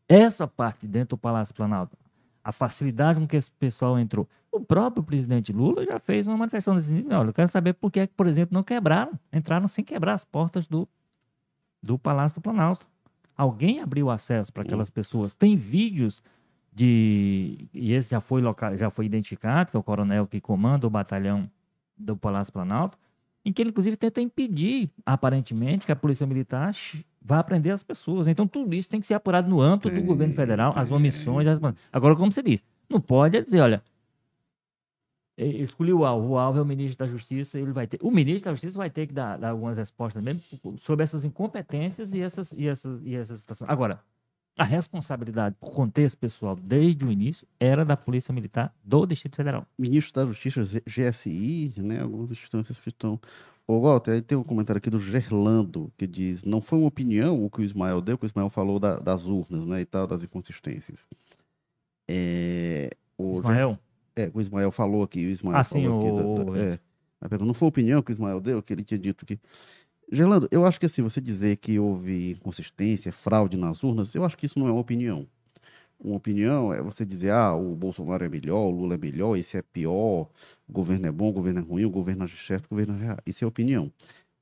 Essa 0.08 0.46
parte 0.46 0.86
dentro 0.86 1.16
do 1.16 1.18
Palácio 1.18 1.54
Planalto, 1.54 1.96
a 2.42 2.52
facilidade 2.52 3.18
com 3.18 3.26
que 3.26 3.36
esse 3.36 3.50
pessoal 3.50 3.98
entrou. 3.98 4.28
O 4.52 4.60
próprio 4.60 5.02
presidente 5.02 5.52
Lula 5.52 5.84
já 5.84 5.98
fez 5.98 6.26
uma 6.26 6.36
manifestação 6.36 6.76
desse 6.76 6.92
nível. 6.92 7.18
Olha, 7.18 7.28
eu 7.28 7.32
quero 7.32 7.48
saber 7.48 7.72
por 7.72 7.90
que, 7.90 8.00
é 8.00 8.06
por 8.06 8.26
exemplo, 8.26 8.54
não 8.54 8.62
quebraram, 8.62 9.12
entraram 9.32 9.66
sem 9.66 9.84
quebrar 9.84 10.14
as 10.14 10.24
portas 10.24 10.68
do, 10.68 10.88
do 11.82 11.98
Palácio 11.98 12.36
do 12.36 12.40
Planalto. 12.40 12.86
Alguém 13.36 13.80
abriu 13.80 14.10
acesso 14.10 14.52
para 14.52 14.62
aquelas 14.62 14.90
pessoas. 14.90 15.32
Tem 15.32 15.56
vídeos 15.56 16.22
de. 16.72 17.68
E 17.72 17.92
esse 17.92 18.10
já 18.10 18.20
foi, 18.20 18.40
local, 18.40 18.76
já 18.76 18.90
foi 18.90 19.06
identificado, 19.06 19.70
que 19.70 19.76
é 19.76 19.80
o 19.80 19.82
coronel 19.82 20.26
que 20.26 20.40
comanda 20.40 20.86
o 20.86 20.90
batalhão 20.90 21.50
do 21.96 22.16
Palácio 22.16 22.52
Planalto, 22.52 22.98
em 23.44 23.52
que 23.52 23.60
ele, 23.60 23.70
inclusive, 23.70 23.96
tenta 23.96 24.20
impedir, 24.20 24.90
aparentemente, 25.04 25.84
que 25.84 25.92
a 25.92 25.96
Polícia 25.96 26.26
Militar 26.26 26.74
vá 27.20 27.42
prender 27.42 27.72
as 27.72 27.82
pessoas. 27.82 28.26
Então, 28.26 28.46
tudo 28.46 28.74
isso 28.74 28.88
tem 28.88 29.00
que 29.00 29.06
ser 29.06 29.14
apurado 29.14 29.48
no 29.48 29.60
âmbito 29.60 29.90
do 29.90 30.02
governo 30.02 30.34
federal, 30.34 30.72
as 30.76 30.90
omissões. 30.90 31.46
As... 31.46 31.60
Agora, 31.92 32.16
como 32.16 32.32
você 32.32 32.42
diz, 32.42 32.62
não 32.88 33.00
pode 33.00 33.42
dizer, 33.42 33.60
olha, 33.60 33.82
escolhi 35.36 35.92
o 35.92 36.04
alvo, 36.04 36.28
o 36.28 36.38
alvo 36.38 36.58
é 36.58 36.62
o 36.62 36.64
ministro 36.64 37.04
da 37.04 37.10
Justiça, 37.10 37.58
ele 37.58 37.72
vai 37.72 37.86
ter, 37.86 37.98
o 38.02 38.10
ministro 38.10 38.50
da 38.50 38.54
Justiça 38.54 38.78
vai 38.78 38.88
ter 38.88 39.06
que 39.06 39.12
dar, 39.12 39.36
dar 39.36 39.50
algumas 39.50 39.76
respostas 39.76 40.22
mesmo 40.22 40.42
sobre 40.78 41.02
essas 41.02 41.24
incompetências 41.24 42.14
e 42.14 42.20
essas, 42.20 42.52
e 42.52 42.66
essas, 42.66 43.02
e 43.02 43.14
essas 43.14 43.40
situações. 43.40 43.70
Agora, 43.70 44.00
a 44.56 44.64
responsabilidade 44.64 45.56
por 45.60 45.70
contexto 45.70 46.16
pessoal 46.18 46.54
desde 46.56 47.04
o 47.04 47.10
início 47.10 47.46
era 47.58 47.84
da 47.84 47.96
Polícia 47.96 48.32
Militar 48.32 48.74
do 48.84 49.04
Distrito 49.06 49.36
Federal. 49.36 49.66
Ministro 49.78 50.22
da 50.22 50.28
Justiça, 50.30 50.62
GSI, 50.86 51.74
né, 51.78 52.00
algumas 52.00 52.30
instâncias 52.30 52.78
que 52.80 52.88
estão 52.88 53.20
Ô, 53.66 53.80
Walter, 53.80 54.10
aí 54.12 54.20
tem 54.20 54.36
um 54.36 54.42
comentário 54.42 54.76
aqui 54.76 54.90
do 54.90 55.00
Gerlando, 55.00 55.90
que 55.96 56.06
diz, 56.06 56.44
não 56.44 56.60
foi 56.60 56.78
uma 56.78 56.88
opinião 56.88 57.42
o 57.42 57.48
que 57.48 57.62
o 57.62 57.64
Ismael 57.64 58.02
deu, 58.02 58.18
que 58.18 58.24
o 58.24 58.26
Ismael 58.26 58.50
falou 58.50 58.78
da- 58.78 58.96
das 58.96 59.24
urnas, 59.24 59.64
né, 59.64 59.80
e 59.80 59.86
tal, 59.86 60.06
das 60.06 60.22
inconsistências. 60.22 61.06
É, 62.06 62.90
o 63.16 63.36
Ger- 63.36 63.40
Ismael? 63.40 63.78
É, 64.14 64.30
o 64.34 64.40
Ismael 64.40 64.70
falou 64.70 65.02
aqui, 65.02 65.24
o 65.26 65.30
Ismael 65.30 65.56
Ah, 65.56 65.64
sim, 65.64 65.88
o- 65.88 66.44
da- 66.44 66.52
da- 66.52 66.58
é. 66.60 66.78
Não 67.40 67.54
foi 67.54 67.66
a 67.66 67.70
opinião 67.70 68.02
que 68.02 68.10
o 68.10 68.12
Ismael 68.12 68.38
deu, 68.38 68.62
que 68.62 68.70
ele 68.72 68.84
tinha 68.84 68.98
dito 68.98 69.24
que. 69.24 69.40
Gerlando, 70.12 70.48
eu 70.50 70.64
acho 70.64 70.78
que 70.78 70.86
assim, 70.86 71.02
você 71.02 71.20
dizer 71.20 71.56
que 71.56 71.78
houve 71.78 72.32
inconsistência, 72.32 73.12
fraude 73.12 73.56
nas 73.56 73.82
urnas, 73.82 74.14
eu 74.14 74.24
acho 74.24 74.36
que 74.36 74.46
isso 74.46 74.58
não 74.58 74.68
é 74.68 74.70
uma 74.70 74.80
opinião. 74.80 75.26
Uma 75.98 76.16
opinião 76.16 76.72
é 76.72 76.82
você 76.82 77.04
dizer, 77.04 77.30
ah, 77.30 77.54
o 77.54 77.74
Bolsonaro 77.74 78.24
é 78.24 78.28
melhor, 78.28 78.66
o 78.66 78.70
Lula 78.70 78.94
é 78.94 78.98
melhor, 78.98 79.36
esse 79.36 79.56
é 79.56 79.62
pior, 79.62 80.28
o 80.68 80.72
governo 80.72 81.06
é 81.06 81.12
bom, 81.12 81.30
o 81.30 81.32
governo 81.32 81.60
é 81.60 81.62
ruim, 81.62 81.84
o 81.84 81.90
governo 81.90 82.24
é 82.24 82.28
certo, 82.28 82.66
o 82.66 82.68
governo 82.70 82.98
é 82.98 83.02
errado. 83.04 83.22
Isso 83.26 83.44
é 83.44 83.46
opinião. 83.46 83.90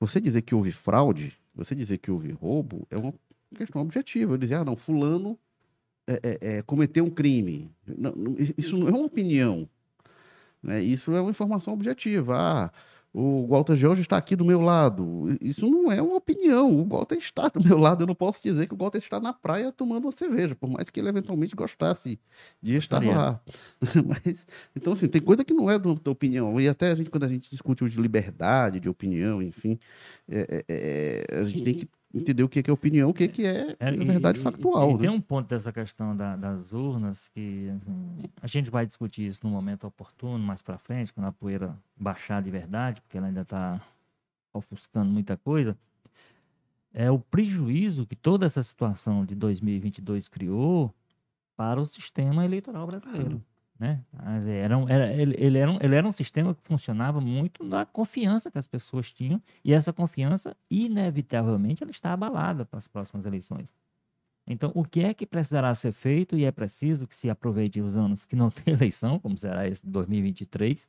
Você 0.00 0.20
dizer 0.20 0.42
que 0.42 0.54
houve 0.54 0.72
fraude, 0.72 1.32
você 1.54 1.74
dizer 1.74 1.98
que 1.98 2.10
houve 2.10 2.32
roubo, 2.32 2.86
é 2.90 2.96
uma 2.96 3.14
questão 3.54 3.82
objetiva. 3.82 4.34
Eu 4.34 4.38
dizer, 4.38 4.56
ah, 4.56 4.64
não, 4.64 4.74
fulano 4.74 5.38
é, 6.06 6.20
é, 6.22 6.56
é, 6.56 6.62
cometeu 6.62 7.04
um 7.04 7.10
crime. 7.10 7.70
Não, 7.86 8.12
isso 8.58 8.76
não 8.76 8.88
é 8.88 8.90
uma 8.90 9.06
opinião. 9.06 9.68
Né? 10.62 10.82
Isso 10.82 11.12
é 11.12 11.20
uma 11.20 11.30
informação 11.30 11.74
objetiva. 11.74 12.36
Ah, 12.36 12.72
o 13.14 13.46
Walter 13.46 13.76
George 13.76 14.00
está 14.00 14.16
aqui 14.16 14.34
do 14.34 14.44
meu 14.44 14.60
lado. 14.60 15.36
Isso 15.40 15.66
não 15.68 15.92
é 15.92 16.00
uma 16.00 16.16
opinião. 16.16 16.74
O 16.74 16.84
Walter 16.84 17.16
está 17.18 17.48
do 17.48 17.62
meu 17.62 17.76
lado. 17.76 18.02
Eu 18.02 18.06
não 18.06 18.14
posso 18.14 18.42
dizer 18.42 18.66
que 18.66 18.74
o 18.74 18.76
Walter 18.76 18.98
está 18.98 19.20
na 19.20 19.32
praia 19.34 19.70
tomando 19.70 20.04
uma 20.06 20.12
cerveja, 20.12 20.54
por 20.54 20.70
mais 20.70 20.88
que 20.88 20.98
ele 20.98 21.10
eventualmente 21.10 21.54
gostasse 21.54 22.18
de 22.62 22.74
estar 22.76 23.00
lá. 23.14 23.40
Mas, 24.24 24.46
então, 24.74 24.94
assim, 24.94 25.08
tem 25.08 25.20
coisa 25.20 25.44
que 25.44 25.52
não 25.52 25.70
é 25.70 25.78
da 25.78 26.10
opinião. 26.10 26.58
E 26.60 26.68
até 26.68 26.90
a 26.90 26.94
gente, 26.94 27.10
quando 27.10 27.24
a 27.24 27.28
gente 27.28 27.50
discute 27.50 27.84
de 27.86 28.00
liberdade 28.00 28.80
de 28.80 28.88
opinião, 28.88 29.42
enfim, 29.42 29.78
é- 30.28 30.64
é- 30.68 31.24
é, 31.30 31.40
a 31.40 31.44
gente 31.44 31.62
tem 31.62 31.74
que 31.74 31.88
entender 32.14 32.42
o 32.42 32.48
que 32.48 32.58
é, 32.58 32.62
que 32.62 32.70
é 32.70 32.72
opinião, 32.72 33.10
o 33.10 33.14
que 33.14 33.24
é, 33.24 33.28
que 33.28 33.44
é, 33.46 33.76
É, 33.80 33.90
e- 33.92 33.96
verdade 34.04 34.38
e- 34.38 34.42
factual. 34.42 34.90
E, 34.90 34.94
né? 34.94 35.00
tem 35.00 35.10
um 35.10 35.20
ponto 35.20 35.48
dessa 35.48 35.72
questão 35.72 36.16
da- 36.16 36.36
das 36.36 36.72
urnas 36.72 37.28
que 37.28 37.70
assim, 37.76 38.18
a 38.40 38.46
gente 38.46 38.70
vai 38.70 38.84
discutir 38.86 39.26
isso 39.26 39.40
no 39.44 39.50
momento 39.50 39.86
oportuno, 39.86 40.38
mais 40.38 40.60
para 40.62 40.76
frente, 40.78 41.12
quando 41.12 41.26
a 41.26 41.32
poeira 41.32 41.76
baixar 41.96 42.42
de 42.42 42.50
verdade, 42.50 43.00
porque 43.00 43.16
ela 43.18 43.26
ainda 43.28 43.42
está 43.42 43.80
ofuscando 44.52 45.10
muita 45.10 45.36
coisa. 45.36 45.76
É 46.94 47.10
o 47.10 47.18
prejuízo 47.18 48.06
que 48.06 48.14
toda 48.14 48.44
essa 48.44 48.62
situação 48.62 49.24
de 49.24 49.34
2022 49.34 50.28
criou 50.28 50.94
para 51.56 51.80
o 51.80 51.86
sistema 51.86 52.44
eleitoral 52.44 52.86
brasileiro. 52.86 53.42
Né? 53.82 54.00
Mas 54.12 54.46
Era 54.46 54.78
um- 54.78 54.88
era- 54.88 55.12
ele, 55.12 55.34
ele 55.36 55.58
era 55.58 55.68
um, 55.68 55.76
ele 55.82 55.96
era 55.96 56.06
um 56.06 56.12
sistema 56.12 56.54
que 56.54 56.62
funcionava 56.62 57.20
muito 57.20 57.64
na 57.64 57.84
confiança 57.84 58.48
que 58.48 58.56
as 58.56 58.66
pessoas 58.68 59.12
tinham, 59.12 59.42
e 59.64 59.72
essa 59.72 59.92
confiança, 59.92 60.56
inevitavelmente, 60.70 61.82
ela 61.82 61.90
está 61.90 62.12
abalada 62.12 62.64
para 62.64 62.78
as 62.78 62.86
próximas 62.86 63.26
eleições. 63.26 63.74
Então, 64.46 64.70
o 64.74 64.84
que 64.84 65.00
é 65.00 65.12
que 65.12 65.26
precisará 65.26 65.74
ser 65.74 65.90
feito, 65.92 66.36
e 66.36 66.44
é 66.44 66.52
preciso 66.52 67.08
que 67.08 67.16
se 67.16 67.28
aproveite 67.28 67.80
os 67.80 67.96
anos 67.96 68.24
que 68.24 68.36
não 68.36 68.50
tem 68.52 68.72
eleição, 68.72 69.18
como 69.18 69.36
será 69.36 69.66
esse 69.66 69.84
de 69.84 69.90
2023, 69.90 70.88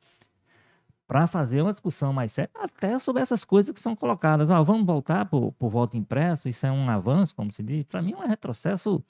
para 1.08 1.26
fazer 1.26 1.64
uma 1.64 1.72
discussão 1.72 2.14
mais 2.14 2.32
séria, 2.32 2.52
até 2.56 3.00
sobre 3.00 3.24
essas 3.24 3.44
coisas 3.44 3.74
que 3.74 3.80
são 3.80 3.96
colocadas. 3.96 4.52
Ó, 4.52 4.64
vamos 4.64 4.86
voltar 4.86 5.26
para 5.26 5.38
o 5.40 5.54
voto 5.70 5.98
impresso, 5.98 6.48
isso 6.48 6.64
é 6.68 6.72
um 6.72 6.88
avanço, 6.92 7.36
como 7.36 7.52
se 7.52 7.64
diz. 7.64 7.84
Para 7.86 8.04
mim, 8.04 8.14
é 8.14 8.18
um 8.18 8.28
retrocesso 8.28 9.04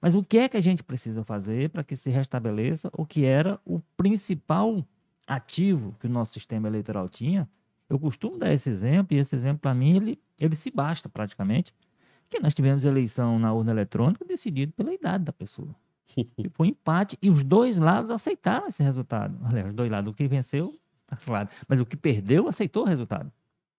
mas 0.00 0.14
o 0.14 0.22
que 0.22 0.38
é 0.38 0.48
que 0.48 0.56
a 0.56 0.60
gente 0.60 0.82
precisa 0.82 1.24
fazer 1.24 1.70
para 1.70 1.82
que 1.82 1.96
se 1.96 2.10
restabeleça 2.10 2.90
o 2.92 3.04
que 3.04 3.24
era 3.24 3.60
o 3.64 3.80
principal 3.96 4.84
ativo 5.26 5.94
que 6.00 6.06
o 6.06 6.10
nosso 6.10 6.32
sistema 6.32 6.68
eleitoral 6.68 7.08
tinha? 7.08 7.48
Eu 7.88 7.98
costumo 7.98 8.38
dar 8.38 8.52
esse 8.52 8.68
exemplo, 8.68 9.16
e 9.16 9.20
esse 9.20 9.34
exemplo, 9.34 9.60
para 9.60 9.74
mim, 9.74 9.96
ele, 9.96 10.18
ele 10.38 10.54
se 10.54 10.70
basta 10.70 11.08
praticamente, 11.08 11.74
que 12.28 12.38
nós 12.38 12.54
tivemos 12.54 12.84
eleição 12.84 13.38
na 13.38 13.52
urna 13.52 13.72
eletrônica 13.72 14.24
decidida 14.24 14.72
pela 14.76 14.92
idade 14.92 15.24
da 15.24 15.32
pessoa. 15.32 15.74
E 16.16 16.48
foi 16.50 16.66
um 16.66 16.70
empate, 16.70 17.18
e 17.22 17.30
os 17.30 17.44
dois 17.44 17.78
lados 17.78 18.10
aceitaram 18.10 18.66
esse 18.66 18.82
resultado. 18.82 19.38
Aliás, 19.44 19.68
os 19.68 19.74
dois 19.74 19.90
lados, 19.90 20.10
o 20.10 20.14
que 20.14 20.26
venceu, 20.26 20.74
tá 21.06 21.16
claro, 21.24 21.48
mas 21.66 21.80
o 21.80 21.86
que 21.86 21.96
perdeu, 21.96 22.48
aceitou 22.48 22.82
o 22.82 22.86
resultado. 22.86 23.30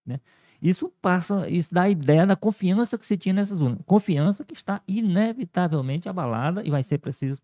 Né? 0.06 0.20
Isso 0.62 0.92
passa, 1.02 1.50
isso 1.50 1.74
dá 1.74 1.84
a 1.84 1.90
ideia 1.90 2.26
da 2.26 2.36
confiança 2.36 2.98
que 2.98 3.06
se 3.06 3.18
tinha 3.18 3.34
nessas 3.34 3.62
urnas. 3.62 3.80
Confiança 3.86 4.44
que 4.44 4.54
está 4.54 4.82
inevitavelmente 4.88 6.10
abalada 6.10 6.64
e 6.66 6.70
vai 6.70 6.84
ser 6.84 6.98
preciso 6.98 7.42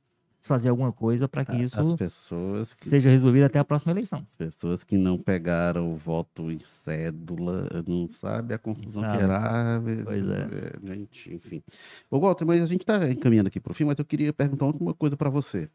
fazer 0.47 0.69
alguma 0.69 0.91
coisa 0.91 1.27
para 1.27 1.43
que 1.43 1.51
As 1.51 1.73
isso 1.73 2.75
que 2.79 2.87
seja 2.87 3.09
resolvido 3.09 3.43
até 3.43 3.59
a 3.59 3.65
próxima 3.65 3.91
eleição. 3.91 4.25
Pessoas 4.37 4.83
que 4.83 4.97
não 4.97 5.17
pegaram 5.17 5.91
o 5.91 5.95
voto 5.95 6.51
em 6.51 6.59
cédula, 6.83 7.67
não 7.87 8.07
sabe 8.09 8.53
a 8.53 8.57
confusão 8.57 9.01
Sabe. 9.01 9.17
que 9.17 9.23
era. 9.23 9.81
Pois 10.03 10.29
é. 10.29 10.41
é, 10.41 10.95
Gente, 10.95 11.33
enfim. 11.33 11.63
Ô, 12.09 12.19
Walter, 12.19 12.45
mas 12.45 12.61
a 12.61 12.65
gente 12.65 12.81
está 12.81 13.09
encaminhando 13.09 13.47
aqui 13.47 13.59
para 13.59 13.71
o 13.71 13.73
fim, 13.73 13.85
mas 13.85 13.97
eu 13.97 14.05
queria 14.05 14.31
perguntar 14.31 14.65
uma 14.65 14.93
coisa 14.93 15.17
para 15.17 15.29
você. 15.29 15.69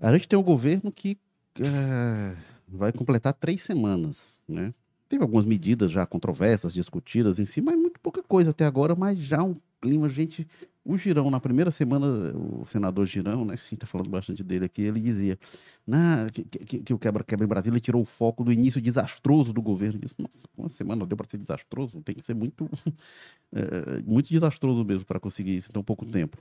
A 0.00 0.12
gente 0.12 0.28
tem 0.28 0.38
um 0.38 0.42
governo 0.42 0.92
que 0.92 1.18
eh, 1.58 2.36
vai 2.68 2.92
completar 2.92 3.32
três 3.32 3.62
semanas, 3.62 4.16
né? 4.48 4.72
Teve 5.08 5.22
algumas 5.22 5.44
medidas 5.44 5.90
já 5.90 6.04
controversas, 6.06 6.72
discutidas 6.74 7.38
em 7.38 7.46
si, 7.46 7.60
mas 7.60 7.76
muito 7.76 7.98
pouca 8.00 8.22
coisa 8.22 8.50
até 8.50 8.64
agora, 8.66 8.94
mas 8.94 9.18
já 9.18 9.42
um 9.42 9.56
clima, 9.80 10.08
gente. 10.08 10.46
O 10.84 10.96
Girão, 10.96 11.30
na 11.30 11.38
primeira 11.40 11.70
semana, 11.70 12.06
o 12.34 12.64
senador 12.66 13.06
Girão, 13.06 13.44
né? 13.44 13.54
A 13.54 13.56
gente 13.56 13.74
está 13.74 13.86
falando 13.86 14.08
bastante 14.08 14.42
dele 14.42 14.64
aqui, 14.64 14.82
ele 14.82 15.00
dizia 15.00 15.38
na, 15.86 16.26
que, 16.32 16.44
que- 16.44 16.78
que 16.80 16.94
o 16.94 16.98
quebra-quebra 16.98 17.44
em 17.44 17.48
Brasília 17.48 17.78
tirou 17.80 18.02
o 18.02 18.04
foco 18.06 18.42
do 18.44 18.52
início 18.52 18.80
desastroso 18.80 19.52
do 19.52 19.60
governo. 19.62 20.00
Isso, 20.02 20.14
nossa, 20.18 20.46
uma 20.56 20.68
semana 20.68 21.06
deu 21.06 21.16
para 21.16 21.28
ser 21.28 21.38
desastroso? 21.38 22.00
Tem 22.02 22.14
que 22.14 22.24
ser 22.24 22.34
muito, 22.34 22.68
eh, 23.52 24.02
muito 24.06 24.30
desastroso 24.30 24.84
mesmo 24.84 25.04
para 25.06 25.20
conseguir 25.20 25.56
isso 25.56 25.70
em 25.70 25.72
tão 25.74 25.82
pouco 25.84 26.06
tempo. 26.06 26.38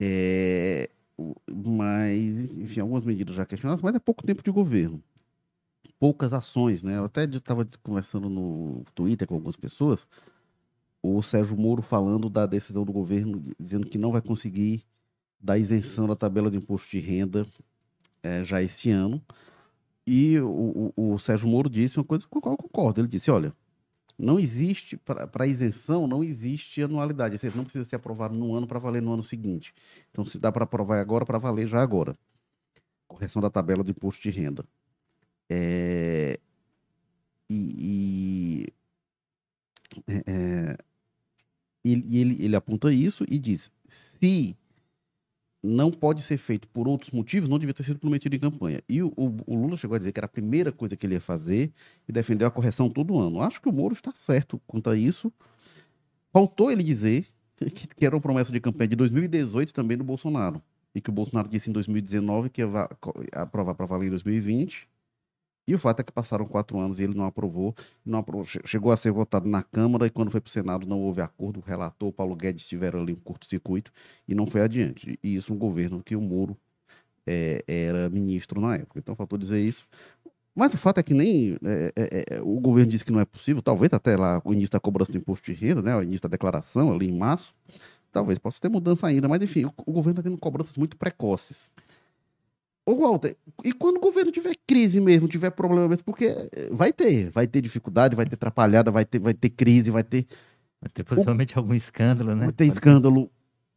É, 0.00 0.88
mas, 1.48 2.56
enfim, 2.56 2.80
algumas 2.80 3.04
medidas 3.04 3.34
já 3.34 3.44
questionadas, 3.46 3.82
mas 3.82 3.94
é 3.94 3.98
pouco 3.98 4.24
tempo 4.24 4.42
de 4.42 4.50
governo. 4.50 5.02
Poucas 6.00 6.32
ações, 6.32 6.82
né? 6.82 6.96
Eu 6.98 7.04
até 7.04 7.24
estava 7.24 7.66
conversando 7.82 8.30
no 8.30 8.84
Twitter 8.94 9.28
com 9.28 9.34
algumas 9.36 9.56
pessoas, 9.56 10.06
o 11.02 11.22
Sérgio 11.22 11.56
Moro 11.56 11.82
falando 11.82 12.30
da 12.30 12.46
decisão 12.46 12.84
do 12.84 12.92
governo, 12.92 13.42
dizendo 13.58 13.86
que 13.86 13.98
não 13.98 14.12
vai 14.12 14.22
conseguir 14.22 14.84
dar 15.40 15.58
isenção 15.58 16.08
da 16.08 16.16
tabela 16.16 16.50
de 16.50 16.58
imposto 16.58 16.90
de 16.90 17.00
renda 17.00 17.46
eh, 18.22 18.44
já 18.44 18.62
esse 18.62 18.90
ano. 18.90 19.22
E 20.06 20.38
o, 20.40 20.92
o- 20.96 21.14
o 21.14 21.18
Sérgio 21.18 21.48
Moro 21.48 21.70
disse 21.70 21.98
uma 21.98 22.04
coisa 22.04 22.26
com 22.28 22.38
a 22.40 22.42
qual 22.42 22.54
eu 22.54 22.58
concordo. 22.58 23.00
Ele 23.02 23.08
disse: 23.08 23.30
olha, 23.30 23.54
não 24.18 24.38
existe, 24.40 24.96
para 24.98 25.46
isenção, 25.46 26.06
não 26.08 26.24
existe 26.24 26.82
anualidade. 26.82 27.34
Ou 27.34 27.38
seja, 27.40 27.56
não 27.56 27.64
precisa 27.64 27.88
ser 27.88 27.96
aprovado 27.96 28.34
num 28.36 28.54
ano 28.54 28.66
para 28.66 28.78
valer 28.80 29.02
no 29.02 29.12
ano 29.14 29.22
seguinte. 29.24 29.74
Então, 30.10 30.24
se 30.24 30.38
dá 30.38 30.52
para 30.52 30.64
aprovar 30.64 31.00
agora, 31.00 31.26
para 31.26 31.38
valer 31.38 31.66
já 31.68 31.82
agora. 31.82 32.14
Correção 33.08 33.42
da 33.42 33.50
tabela 33.50 33.84
de 33.84 33.92
imposto 33.92 34.22
de 34.22 34.30
renda. 34.30 34.64
É, 35.50 36.38
e, 37.48 38.66
e- 38.66 38.72
é, 40.06 40.22
é, 40.26 40.76
ele, 41.84 42.36
ele, 42.44 42.56
aponta 42.56 42.92
isso 42.92 43.24
e 43.28 43.38
diz: 43.38 43.70
se 43.86 44.56
não 45.62 45.90
pode 45.90 46.22
ser 46.22 46.38
feito 46.38 46.66
por 46.68 46.88
outros 46.88 47.10
motivos, 47.10 47.48
não 47.48 47.58
devia 47.58 47.74
ter 47.74 47.82
sido 47.82 47.98
prometido 47.98 48.34
em 48.34 48.38
campanha. 48.38 48.80
E 48.88 49.02
o, 49.02 49.08
o- 49.16 49.36
o 49.46 49.56
Lula 49.56 49.76
chegou 49.76 49.94
a 49.94 49.98
dizer 49.98 50.12
que 50.12 50.18
era 50.20 50.26
a 50.26 50.28
primeira 50.28 50.72
coisa 50.72 50.96
que 50.96 51.04
ele 51.06 51.14
ia 51.14 51.20
fazer 51.20 51.72
e 52.08 52.12
defendeu 52.12 52.46
a 52.48 52.50
correção 52.50 52.88
todo 52.88 53.18
ano. 53.18 53.40
Acho 53.42 53.60
que 53.60 53.68
o 53.68 53.72
Moro 53.72 53.92
está 53.94 54.12
certo 54.14 54.60
quanto 54.66 54.88
a 54.88 54.96
isso. 54.96 55.32
Faltou 56.32 56.70
ele 56.70 56.82
dizer 56.82 57.26
que, 57.58 57.86
que 57.88 58.06
era 58.06 58.14
uma 58.14 58.20
promessa 58.22 58.52
de 58.52 58.60
campanha 58.60 58.88
de 58.88 58.96
2018 58.96 59.74
também 59.74 59.96
do 59.98 60.04
Bolsonaro. 60.04 60.62
E 60.94 61.00
que 61.00 61.10
o 61.10 61.12
Bolsonaro 61.12 61.48
disse 61.48 61.70
em 61.70 61.72
2019 61.72 62.50
que 62.50 62.62
ia 62.62 62.68
aprovar 63.32 63.74
para 63.74 63.86
valer 63.86 64.06
em 64.06 64.10
2020. 64.10 64.88
E 65.66 65.74
o 65.74 65.78
fato 65.78 66.00
é 66.00 66.02
que 66.04 66.12
passaram 66.12 66.44
quatro 66.46 66.78
anos 66.78 66.98
e 66.98 67.04
ele 67.04 67.14
não 67.14 67.24
aprovou. 67.24 67.74
Não 68.04 68.18
aprovou 68.20 68.44
che- 68.44 68.60
chegou 68.66 68.90
a 68.92 68.96
ser 68.96 69.12
votado 69.12 69.48
na 69.48 69.62
Câmara 69.62 70.06
e 70.06 70.10
quando 70.10 70.30
foi 70.30 70.40
para 70.40 70.48
o 70.48 70.52
Senado 70.52 70.86
não 70.88 71.00
houve 71.00 71.20
acordo. 71.20 71.60
O 71.60 71.62
relator, 71.62 72.12
Paulo 72.12 72.34
Guedes, 72.34 72.66
tiveram 72.66 73.00
ali 73.02 73.12
um 73.12 73.16
curto-circuito 73.20 73.92
e 74.26 74.34
não 74.34 74.46
foi 74.46 74.62
adiante. 74.62 75.18
E 75.22 75.36
isso 75.36 75.52
um 75.54 75.58
governo 75.58 76.02
que 76.02 76.16
o 76.16 76.20
Moro 76.20 76.56
eh, 77.26 77.64
era 77.68 78.08
ministro 78.10 78.60
na 78.60 78.76
época. 78.76 78.98
Então 78.98 79.14
faltou 79.16 79.38
dizer 79.38 79.60
isso. 79.60 79.86
Mas 80.54 80.74
o 80.74 80.78
fato 80.78 80.98
é 80.98 81.02
que 81.02 81.14
nem 81.14 81.56
eh, 81.64 81.92
eh, 81.96 82.24
eh, 82.30 82.40
o 82.42 82.60
governo 82.60 82.90
disse 82.90 83.04
que 83.04 83.12
não 83.12 83.20
é 83.20 83.24
possível, 83.24 83.62
talvez 83.62 83.92
até 83.92 84.16
lá 84.16 84.42
o 84.44 84.52
início 84.52 84.72
da 84.72 84.80
cobrança 84.80 85.12
do 85.12 85.18
imposto 85.18 85.52
de 85.52 85.58
renda, 85.58 85.80
né, 85.80 85.96
o 85.96 86.02
início 86.02 86.22
da 86.22 86.28
declaração 86.28 86.92
ali 86.92 87.08
em 87.08 87.16
março, 87.16 87.54
talvez 88.12 88.38
possa 88.38 88.60
ter 88.60 88.68
mudança 88.68 89.06
ainda, 89.06 89.28
mas 89.28 89.42
enfim, 89.42 89.64
o, 89.66 89.72
o 89.86 89.92
governo 89.92 90.20
está 90.20 90.28
tendo 90.28 90.38
cobranças 90.38 90.76
muito 90.76 90.96
precoces. 90.96 91.70
Ô 92.86 92.94
Walter, 92.94 93.36
e 93.64 93.72
quando 93.72 93.98
o 93.98 94.00
governo 94.00 94.32
tiver 94.32 94.54
crise 94.66 95.00
mesmo, 95.00 95.28
tiver 95.28 95.50
problema 95.50 95.88
mesmo, 95.88 96.04
porque 96.04 96.24
eh, 96.26 96.70
vai 96.72 96.92
ter, 96.92 97.30
vai 97.30 97.46
ter 97.46 97.60
dificuldade, 97.60 98.16
vai 98.16 98.26
ter 98.26 98.34
atrapalhada, 98.34 98.90
vai 98.90 99.04
ter, 99.04 99.18
vai 99.18 99.34
ter 99.34 99.50
crise, 99.50 99.90
vai 99.90 100.02
ter 100.02 100.26
Vai 100.80 100.90
ter 100.90 101.04
possivelmente 101.04 101.58
algum 101.58 101.74
escândalo, 101.74 102.34
né? 102.34 102.46
Vai 102.46 102.52
ter 102.52 102.64
escândalo. 102.64 103.30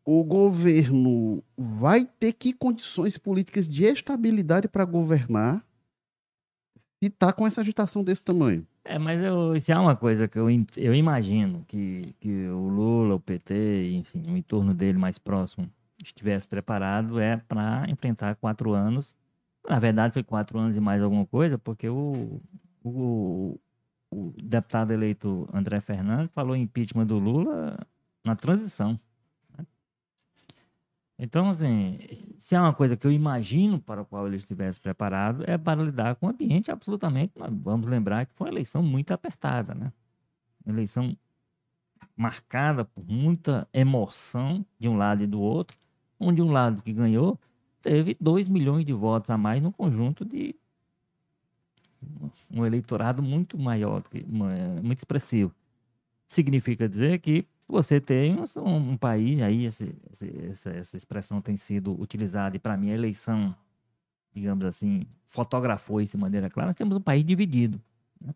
O 0.06 0.24
governo 0.24 1.44
vai 1.58 2.06
ter 2.06 2.34
que 2.34 2.54
condições 2.54 3.18
políticas 3.18 3.68
de 3.68 3.84
estabilidade 3.86 4.68
para 4.68 4.86
governar 4.86 5.66
se 7.02 7.10
tá 7.10 7.34
com 7.34 7.46
essa 7.46 7.62
agitação 7.62 8.04
desse 8.04 8.24
tamanho. 8.24 8.66
É, 8.86 8.98
mas 8.98 9.22
eu, 9.22 9.58
se 9.60 9.72
há 9.72 9.80
uma 9.80 9.96
coisa 9.96 10.28
que 10.28 10.38
eu, 10.38 10.48
eu 10.78 10.94
imagino 10.96 11.64
que, 11.68 12.16
que 12.20 12.48
o 12.48 12.68
Lula, 12.68 13.16
o 13.16 13.20
PT, 13.20 13.94
enfim, 13.94 14.24
o 14.30 14.38
entorno 14.38 14.74
dele 14.74 14.98
mais 14.98 15.18
próximo 15.18 15.70
estivesse 16.04 16.48
preparado 16.48 17.20
é 17.20 17.38
para 17.38 17.86
enfrentar 17.90 18.36
quatro 18.36 18.74
anos. 18.74 19.16
Na 19.68 19.80
verdade, 19.80 20.14
foi 20.14 20.24
quatro 20.24 20.60
anos 20.60 20.76
e 20.76 20.80
mais 20.80 21.02
alguma 21.02 21.26
coisa, 21.26 21.58
porque 21.58 21.88
o, 21.88 22.42
o, 22.84 23.60
o 24.12 24.34
deputado 24.42 24.92
eleito 24.92 25.48
André 25.54 25.80
Fernandes 25.80 26.32
falou 26.34 26.56
impeachment 26.56 27.06
do 27.06 27.18
Lula 27.18 27.78
na 28.24 28.36
transição. 28.36 29.00
Né? 29.58 29.66
Então, 31.18 31.50
assim, 31.50 32.00
se 32.38 32.56
há 32.56 32.62
uma 32.62 32.74
coisa 32.74 32.98
que 32.98 33.08
eu 33.08 33.12
imagino 33.12 33.80
para 33.80 34.02
a 34.02 34.06
qual 34.06 34.28
ele 34.28 34.36
estivesse 34.36 34.80
preparado, 34.80 35.44
é 35.48 35.58
para 35.58 35.82
lidar 35.82 36.16
com 36.16 36.28
um 36.28 36.30
ambiente 36.30 36.70
absolutamente. 36.72 37.34
Vamos 37.38 37.88
lembrar 37.88 38.26
que 38.26 38.34
foi 38.34 38.48
uma 38.48 38.54
eleição 38.54 38.84
muito 38.84 39.14
apertada, 39.14 39.74
né? 39.74 39.94
Uma 40.66 40.76
eleição 40.76 41.16
marcada 42.16 42.86
por 42.86 43.06
muita 43.06 43.68
emoção 43.74 44.66
de 44.78 44.88
um 44.88 44.96
lado 44.96 45.24
e 45.24 45.28
do 45.28 45.42
outro, 45.42 45.78
onde 46.28 46.42
um 46.42 46.52
lado 46.52 46.82
que 46.82 46.94
ganhou 46.94 47.40
teve 47.82 48.16
2 48.20 48.48
milhões 48.48 48.86
de 48.86 48.94
votos 48.94 49.30
a 49.30 49.38
mais 49.38 49.62
no 49.62 49.72
conjunto 49.72 50.24
de 50.24 50.56
um 52.50 52.66
eleitorado 52.66 53.22
muito 53.22 53.58
maior, 53.58 54.04
muito 54.82 55.00
expressivo. 55.00 55.54
Significa 56.28 56.88
dizer 56.88 57.20
que 57.20 57.46
você 57.68 58.00
tem 58.00 58.38
um, 58.58 58.92
um 58.92 58.98
país, 58.98 59.42
aí 59.42 59.66
esse, 59.66 59.96
essa, 60.50 60.70
essa 60.70 60.98
expressão 60.98 61.42
tem 61.42 61.58
sido 61.58 62.00
utilizada, 62.00 62.56
e 62.56 62.60
para 62.60 62.78
mim 62.78 62.92
a 62.92 62.94
eleição, 62.94 63.56
digamos 64.34 64.66
assim, 64.66 65.06
fotografou 65.28 66.02
isso 66.02 66.12
de 66.12 66.22
maneira 66.22 66.50
clara, 66.50 66.68
nós 66.68 66.76
temos 66.76 66.96
um 66.98 67.02
país 67.02 67.24
dividido. 67.24 67.82
Né? 68.20 68.34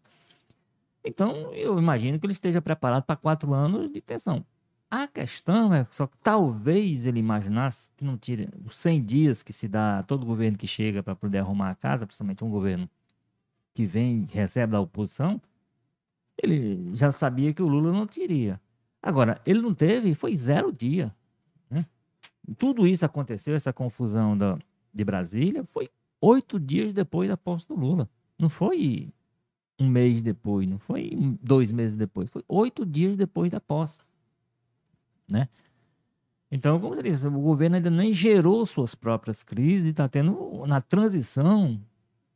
Então, 1.03 1.53
eu 1.53 1.77
imagino 1.77 2.19
que 2.19 2.25
ele 2.25 2.33
esteja 2.33 2.61
preparado 2.61 3.03
para 3.03 3.15
quatro 3.15 3.53
anos 3.53 3.91
de 3.91 4.01
tensão. 4.01 4.45
A 4.89 5.05
questão 5.05 5.73
é 5.73 5.85
só 5.89 6.07
que 6.07 6.17
talvez 6.19 7.05
ele 7.05 7.19
imaginasse 7.19 7.89
que 7.97 8.05
não 8.05 8.17
tire 8.17 8.49
os 8.65 8.77
100 8.77 9.03
dias 9.03 9.43
que 9.43 9.51
se 9.51 9.67
dá 9.67 9.99
a 9.99 10.03
todo 10.03 10.25
governo 10.25 10.57
que 10.57 10.65
chega 10.67 11.03
para 11.03 11.15
poder 11.15 11.39
arrumar 11.39 11.71
a 11.71 11.75
casa, 11.75 12.07
principalmente 12.07 12.43
um 12.43 12.49
governo 12.49 12.89
que 13.73 13.85
vem, 13.85 14.25
recebe 14.31 14.71
da 14.71 14.79
oposição, 14.79 15.41
ele 16.41 16.95
já 16.95 17.11
sabia 17.11 17.53
que 17.53 17.61
o 17.61 17.67
Lula 17.67 17.91
não 17.91 18.07
teria. 18.07 18.61
Agora, 19.01 19.41
ele 19.45 19.61
não 19.61 19.73
teve, 19.73 20.15
foi 20.15 20.35
zero 20.35 20.71
dia. 20.71 21.13
Né? 21.69 21.85
Tudo 22.57 22.87
isso 22.87 23.05
aconteceu, 23.05 23.55
essa 23.55 23.73
confusão 23.73 24.37
da, 24.37 24.57
de 24.93 25.03
Brasília, 25.03 25.63
foi 25.65 25.89
oito 26.21 26.59
dias 26.59 26.93
depois 26.93 27.29
da 27.29 27.37
posse 27.37 27.67
do 27.67 27.75
Lula. 27.75 28.09
Não 28.39 28.49
foi 28.49 29.11
um 29.79 29.87
mês 29.87 30.23
depois, 30.23 30.67
não 30.67 30.79
foi 30.79 31.11
dois 31.41 31.71
meses 31.71 31.95
depois, 31.95 32.29
foi 32.29 32.43
oito 32.47 32.85
dias 32.85 33.17
depois 33.17 33.51
da 33.51 33.59
posse. 33.59 33.97
Né? 35.29 35.49
Então, 36.49 36.79
como 36.79 36.95
você 36.95 37.03
disse, 37.03 37.27
o 37.27 37.31
governo 37.31 37.75
ainda 37.75 37.89
nem 37.89 38.13
gerou 38.13 38.65
suas 38.65 38.95
próprias 38.95 39.43
crises, 39.43 39.89
está 39.89 40.07
tendo 40.07 40.63
na 40.65 40.79
transição 40.79 41.79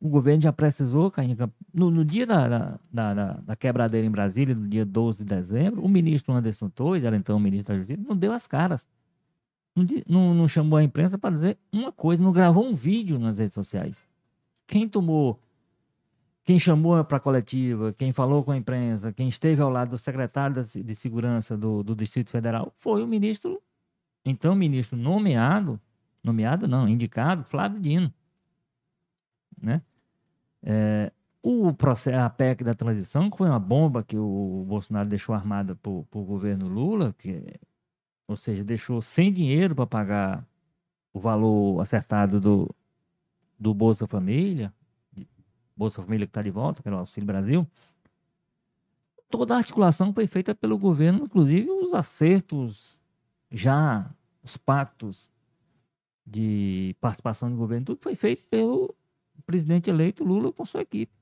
o 0.02 0.08
governo 0.08 0.42
já 0.42 0.52
precisou, 0.52 1.12
no, 1.72 1.88
no 1.88 2.04
dia 2.04 2.26
da, 2.26 2.48
da, 2.48 3.14
da, 3.14 3.32
da, 3.34 3.56
quebradeira 3.56 4.04
em 4.04 4.10
Brasília, 4.10 4.52
no 4.52 4.66
dia 4.66 4.84
12 4.84 5.22
de 5.22 5.32
dezembro, 5.32 5.80
o 5.80 5.88
ministro 5.88 6.34
Anderson 6.34 6.68
Torres, 6.68 7.04
era 7.04 7.16
então 7.16 7.36
o 7.36 7.40
ministro 7.40 7.72
da 7.72 7.78
Justiça, 7.78 8.02
não 8.08 8.16
deu 8.16 8.32
as 8.32 8.48
caras. 8.48 8.84
Não, 9.76 9.86
não, 10.08 10.34
não 10.34 10.48
chamou 10.48 10.76
a 10.76 10.82
imprensa 10.82 11.16
para 11.16 11.32
dizer 11.32 11.56
uma 11.72 11.92
coisa, 11.92 12.20
não 12.20 12.32
gravou 12.32 12.66
um 12.66 12.74
vídeo 12.74 13.16
nas 13.16 13.38
redes 13.38 13.54
sociais. 13.54 13.96
Quem 14.66 14.88
tomou, 14.88 15.40
quem 16.44 16.58
chamou 16.58 17.02
para 17.04 17.18
a 17.18 17.20
coletiva, 17.20 17.92
quem 17.92 18.12
falou 18.12 18.42
com 18.42 18.50
a 18.50 18.56
imprensa, 18.56 19.12
quem 19.12 19.28
esteve 19.28 19.62
ao 19.62 19.70
lado 19.70 19.90
do 19.90 19.98
secretário 19.98 20.64
de 20.64 20.94
Segurança 20.94 21.56
do, 21.56 21.82
do 21.82 21.94
Distrito 21.94 22.30
Federal 22.30 22.72
foi 22.76 23.02
o 23.02 23.06
ministro, 23.06 23.62
então 24.24 24.54
ministro 24.54 24.96
nomeado, 24.96 25.80
nomeado 26.22 26.66
não, 26.66 26.88
indicado, 26.88 27.44
Flávio 27.44 27.80
Dino. 27.80 28.12
Né? 29.60 29.82
É, 30.62 31.12
o 31.40 31.72
processo, 31.72 32.18
a 32.18 32.28
PEC 32.28 32.64
da 32.64 32.74
transição, 32.74 33.30
que 33.30 33.36
foi 33.36 33.48
uma 33.48 33.58
bomba 33.58 34.02
que 34.02 34.16
o 34.16 34.64
Bolsonaro 34.66 35.08
deixou 35.08 35.34
armada 35.34 35.76
para 35.76 35.90
o 35.90 36.24
governo 36.24 36.68
Lula, 36.68 37.14
que, 37.18 37.60
ou 38.26 38.36
seja, 38.36 38.64
deixou 38.64 39.00
sem 39.00 39.32
dinheiro 39.32 39.74
para 39.74 39.86
pagar 39.86 40.46
o 41.12 41.20
valor 41.20 41.80
acertado 41.80 42.40
do, 42.40 42.74
do 43.58 43.74
Bolsa 43.74 44.06
Família, 44.06 44.72
Bolsa 45.76 46.02
Família 46.02 46.26
que 46.26 46.30
está 46.30 46.42
de 46.42 46.50
volta, 46.50 46.82
que 46.82 46.88
era 46.88 46.96
o 46.96 47.00
Auxílio 47.00 47.26
Brasil. 47.26 47.66
Toda 49.30 49.54
a 49.54 49.58
articulação 49.58 50.12
foi 50.12 50.26
feita 50.26 50.54
pelo 50.54 50.76
governo, 50.76 51.24
inclusive 51.24 51.70
os 51.70 51.94
acertos 51.94 52.98
já, 53.50 54.10
os 54.42 54.56
pactos 54.56 55.30
de 56.26 56.94
participação 57.00 57.50
do 57.50 57.56
governo, 57.56 57.86
tudo 57.86 58.00
foi 58.00 58.14
feito 58.14 58.44
pelo 58.48 58.94
presidente 59.44 59.90
eleito 59.90 60.24
Lula 60.24 60.52
com 60.52 60.64
sua 60.64 60.82
equipe. 60.82 61.12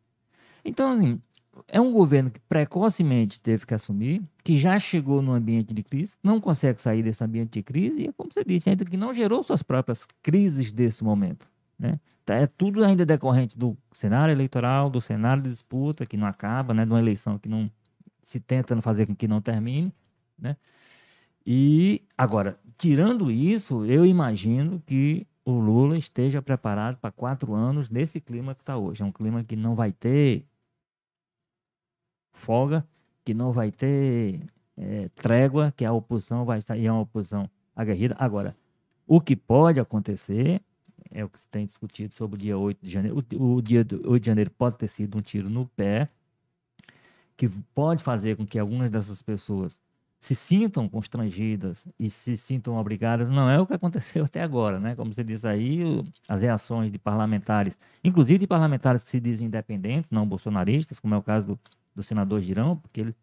Então, 0.64 0.90
assim, 0.90 1.20
é 1.66 1.80
um 1.80 1.92
governo 1.92 2.30
que 2.30 2.40
precocemente 2.40 3.40
teve 3.40 3.66
que 3.66 3.74
assumir, 3.74 4.22
que 4.44 4.56
já 4.56 4.78
chegou 4.78 5.22
no 5.22 5.32
ambiente 5.32 5.72
de 5.74 5.82
crise, 5.82 6.16
não 6.22 6.40
consegue 6.40 6.80
sair 6.80 7.02
desse 7.02 7.22
ambiente 7.24 7.52
de 7.52 7.62
crise, 7.62 8.02
e, 8.02 8.12
como 8.12 8.32
você 8.32 8.44
disse, 8.44 8.70
ainda 8.70 8.84
que 8.84 8.96
não 8.96 9.12
gerou 9.12 9.42
suas 9.42 9.62
próprias 9.62 10.06
crises 10.22 10.72
desse 10.72 11.02
momento. 11.02 11.48
Né? 11.78 11.98
Tá, 12.24 12.34
é 12.34 12.46
tudo 12.46 12.84
ainda 12.84 13.04
decorrente 13.04 13.58
do 13.58 13.76
cenário 13.92 14.32
eleitoral, 14.32 14.90
do 14.90 15.00
cenário 15.00 15.42
de 15.42 15.50
disputa, 15.50 16.06
que 16.06 16.16
não 16.16 16.26
acaba, 16.26 16.74
né? 16.74 16.84
de 16.84 16.92
uma 16.92 16.98
eleição 16.98 17.38
que 17.38 17.48
não 17.48 17.70
se 18.22 18.38
tenta 18.38 18.80
fazer 18.80 19.06
com 19.06 19.14
que 19.14 19.26
não 19.26 19.40
termine. 19.40 19.92
Né? 20.38 20.56
E, 21.44 22.02
agora, 22.16 22.58
tirando 22.76 23.30
isso, 23.30 23.84
eu 23.84 24.04
imagino 24.06 24.82
que 24.86 25.26
o 25.44 25.52
Lula 25.52 25.96
esteja 25.96 26.40
preparado 26.40 26.96
para 26.98 27.10
quatro 27.10 27.54
anos 27.54 27.88
nesse 27.90 28.20
clima 28.20 28.54
que 28.54 28.62
está 28.62 28.76
hoje. 28.76 29.02
É 29.02 29.04
um 29.04 29.12
clima 29.12 29.42
que 29.42 29.56
não 29.56 29.74
vai 29.74 29.92
ter 29.92 30.44
folga, 32.32 32.86
que 33.24 33.34
não 33.34 33.52
vai 33.52 33.70
ter 33.70 34.40
é, 34.76 35.08
trégua, 35.14 35.72
que 35.76 35.84
a 35.84 35.92
oposição 35.92 36.44
vai 36.44 36.58
estar, 36.58 36.76
e 36.76 36.86
é 36.86 36.92
uma 36.92 37.02
oposição 37.02 37.50
aguerrida. 37.74 38.16
Agora, 38.18 38.56
o 39.06 39.20
que 39.20 39.34
pode 39.34 39.80
acontecer 39.80 40.62
é 41.10 41.24
o 41.24 41.28
que 41.28 41.40
se 41.40 41.48
tem 41.48 41.66
discutido 41.66 42.14
sobre 42.14 42.36
o 42.36 42.38
dia 42.38 42.56
8 42.56 42.78
de 42.84 42.90
janeiro. 42.90 43.24
O, 43.38 43.54
o 43.56 43.62
dia 43.62 43.80
8 43.80 44.20
de 44.20 44.26
janeiro 44.26 44.50
pode 44.50 44.76
ter 44.76 44.88
sido 44.88 45.18
um 45.18 45.20
tiro 45.20 45.50
no 45.50 45.66
pé, 45.66 46.08
que 47.36 47.48
pode 47.74 48.02
fazer 48.02 48.36
com 48.36 48.46
que 48.46 48.58
algumas 48.58 48.90
dessas 48.90 49.22
pessoas 49.22 49.78
se 50.20 50.34
sintam 50.34 50.86
constrangidas 50.86 51.82
e 51.98 52.10
se 52.10 52.36
sintam 52.36 52.76
obrigadas, 52.76 53.28
não 53.30 53.48
é 53.48 53.58
o 53.58 53.66
que 53.66 53.72
aconteceu 53.72 54.24
até 54.26 54.42
agora, 54.42 54.78
né? 54.78 54.94
Como 54.94 55.12
você 55.12 55.24
diz 55.24 55.44
aí, 55.44 55.80
as 56.28 56.42
reações 56.42 56.92
de 56.92 56.98
parlamentares, 56.98 57.76
inclusive 58.04 58.40
de 58.40 58.46
parlamentares 58.46 59.02
que 59.02 59.08
se 59.08 59.18
dizem 59.18 59.46
independentes, 59.48 60.10
não 60.10 60.26
bolsonaristas, 60.26 61.00
como 61.00 61.14
é 61.14 61.18
o 61.18 61.22
caso 61.22 61.46
do, 61.46 61.60
do 61.94 62.02
senador 62.02 62.40
Girão, 62.40 62.76
porque 62.76 63.00
ele, 63.00 63.16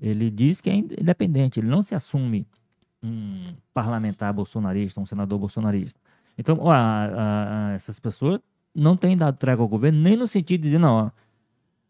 ele 0.00 0.30
diz 0.30 0.60
que 0.60 0.68
é 0.68 0.74
independente, 0.74 1.60
ele 1.60 1.68
não 1.68 1.82
se 1.82 1.94
assume 1.94 2.46
um 3.02 3.54
parlamentar 3.72 4.32
bolsonarista, 4.32 5.00
um 5.00 5.06
senador 5.06 5.38
bolsonarista. 5.38 5.98
Então, 6.38 6.56
ó, 6.60 6.70
a, 6.70 7.70
a, 7.70 7.72
essas 7.74 7.98
pessoas 7.98 8.40
não 8.74 8.96
têm 8.96 9.16
dado 9.16 9.36
trégua 9.36 9.64
ao 9.64 9.68
governo, 9.68 10.00
nem 10.00 10.16
no 10.16 10.28
sentido 10.28 10.60
de 10.60 10.68
dizer, 10.68 10.78
não, 10.78 11.06
ó, 11.06 11.10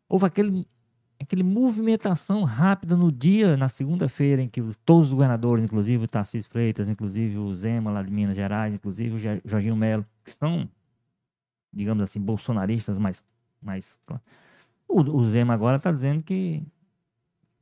houve 0.09 0.26
aquele 0.26 0.66
aquele 1.20 1.42
movimentação 1.42 2.44
rápida 2.44 2.96
no 2.96 3.11
dia, 3.11 3.57
na 3.57 3.68
segunda-feira, 3.68 4.40
em 4.40 4.49
que 4.49 4.62
todos 4.84 5.09
os 5.09 5.14
governadores, 5.14 5.64
inclusive 5.64 6.05
o 6.05 6.09
Tarcísio 6.09 6.49
Freitas, 6.49 6.88
inclusive 6.88 7.36
o 7.36 7.55
Zema 7.55 7.90
lá 7.90 8.03
de 8.03 8.11
Minas 8.11 8.36
Gerais, 8.36 8.72
inclusive 8.72 9.16
o 9.16 9.49
Jorginho 9.49 9.74
Melo, 9.76 10.07
que 10.24 10.30
são, 10.30 10.68
digamos 11.72 12.05
assim, 12.05 12.20
bolsonaristas, 12.20 12.99
mas, 13.01 13.24
mas 13.61 13.99
o, 14.86 15.01
o 15.01 15.26
Zema 15.26 15.55
agora 15.55 15.76
está 15.76 15.90
dizendo 15.90 16.22
que 16.22 16.62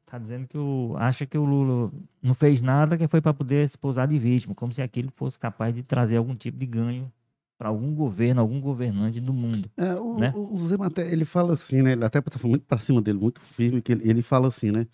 está 0.06 0.18
dizendo 0.18 0.46
que 0.46 0.56
o, 0.56 0.94
acha 0.96 1.26
que 1.26 1.36
o 1.36 1.44
Lula 1.44 1.90
não 2.22 2.32
fez 2.32 2.62
nada 2.62 2.96
que 2.96 3.08
foi 3.08 3.20
para 3.20 3.34
poder 3.34 3.68
se 3.68 3.76
pousar 3.76 4.06
de 4.06 4.18
vítima, 4.18 4.54
como 4.54 4.72
se 4.72 4.80
aquilo 4.80 5.10
fosse 5.10 5.38
capaz 5.38 5.74
de 5.74 5.82
trazer 5.82 6.16
algum 6.16 6.34
tipo 6.34 6.56
de 6.56 6.66
ganho 6.66 7.12
para 7.58 7.68
algum 7.68 7.94
governo, 7.94 8.40
algum 8.40 8.60
governante 8.60 9.20
do 9.20 9.32
mundo. 9.32 9.68
É, 9.76 9.94
o, 9.94 10.18
né? 10.18 10.32
o 10.34 10.56
Zé 10.58 10.76
Maté, 10.76 11.10
ele 11.10 11.24
fala 11.24 11.54
assim, 11.54 11.82
né? 11.82 11.92
Ele 11.92 12.04
até 12.04 12.20
tá 12.20 12.38
muito 12.44 12.64
para 12.64 12.78
cima 12.78 13.00
dele, 13.02 13.18
muito 13.18 13.40
firme, 13.40 13.82
que 13.82 13.92
ele, 13.92 14.08
ele 14.08 14.22
fala 14.22 14.48
assim, 14.48 14.70
né? 14.70 14.86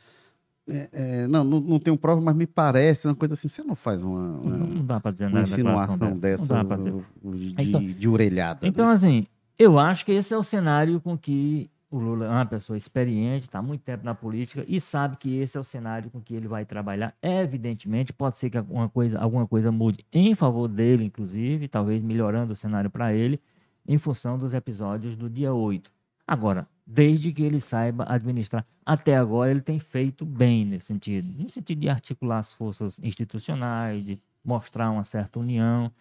É, 0.66 0.88
é, 0.92 1.26
não, 1.26 1.42
não, 1.42 1.60
não 1.60 1.78
tenho 1.80 1.96
prova, 1.98 2.20
mas 2.20 2.36
me 2.36 2.46
parece 2.46 3.08
uma 3.08 3.16
coisa 3.16 3.34
assim. 3.34 3.48
Você 3.48 3.64
não 3.64 3.74
faz 3.74 4.02
uma, 4.02 4.38
uma 4.38 4.56
não 4.56 4.86
dá 4.86 5.00
para 5.00 5.10
dizer 5.10 5.26
uma 5.26 5.42
insinuação 5.42 6.16
dessa, 6.16 6.44
dessa 6.46 6.76
de, 6.76 7.54
então, 7.58 7.84
de, 7.84 8.08
orelhada. 8.08 8.66
Então, 8.66 8.86
né? 8.86 8.92
assim, 8.92 9.26
eu 9.58 9.76
acho 9.76 10.06
que 10.06 10.12
esse 10.12 10.32
é 10.32 10.38
o 10.38 10.42
cenário 10.42 11.00
com 11.00 11.18
que 11.18 11.68
o 11.92 11.98
Lula 11.98 12.24
é 12.24 12.28
uma 12.30 12.46
pessoa 12.46 12.76
experiente, 12.76 13.42
está 13.42 13.60
muito 13.60 13.82
tempo 13.82 14.02
na 14.02 14.14
política 14.14 14.64
e 14.66 14.80
sabe 14.80 15.18
que 15.18 15.36
esse 15.38 15.58
é 15.58 15.60
o 15.60 15.64
cenário 15.64 16.10
com 16.10 16.22
que 16.22 16.34
ele 16.34 16.48
vai 16.48 16.64
trabalhar. 16.64 17.14
Evidentemente, 17.20 18.14
pode 18.14 18.38
ser 18.38 18.48
que 18.48 18.56
alguma 18.56 18.88
coisa, 18.88 19.20
alguma 19.20 19.46
coisa 19.46 19.70
mude 19.70 20.04
em 20.10 20.34
favor 20.34 20.68
dele, 20.68 21.04
inclusive, 21.04 21.68
talvez 21.68 22.02
melhorando 22.02 22.54
o 22.54 22.56
cenário 22.56 22.88
para 22.88 23.12
ele, 23.12 23.38
em 23.86 23.98
função 23.98 24.38
dos 24.38 24.54
episódios 24.54 25.14
do 25.16 25.28
dia 25.28 25.52
8. 25.52 25.92
Agora, 26.26 26.66
desde 26.86 27.30
que 27.32 27.42
ele 27.42 27.60
saiba 27.60 28.04
administrar. 28.08 28.66
Até 28.84 29.16
agora 29.16 29.50
ele 29.50 29.60
tem 29.60 29.78
feito 29.78 30.24
bem 30.24 30.64
nesse 30.64 30.86
sentido, 30.86 31.30
no 31.42 31.50
sentido 31.50 31.80
de 31.80 31.88
articular 31.88 32.38
as 32.38 32.52
forças 32.52 32.98
institucionais, 33.02 34.04
de 34.04 34.20
mostrar 34.44 34.90
uma 34.90 35.04
certa 35.04 35.38
união. 35.38 35.92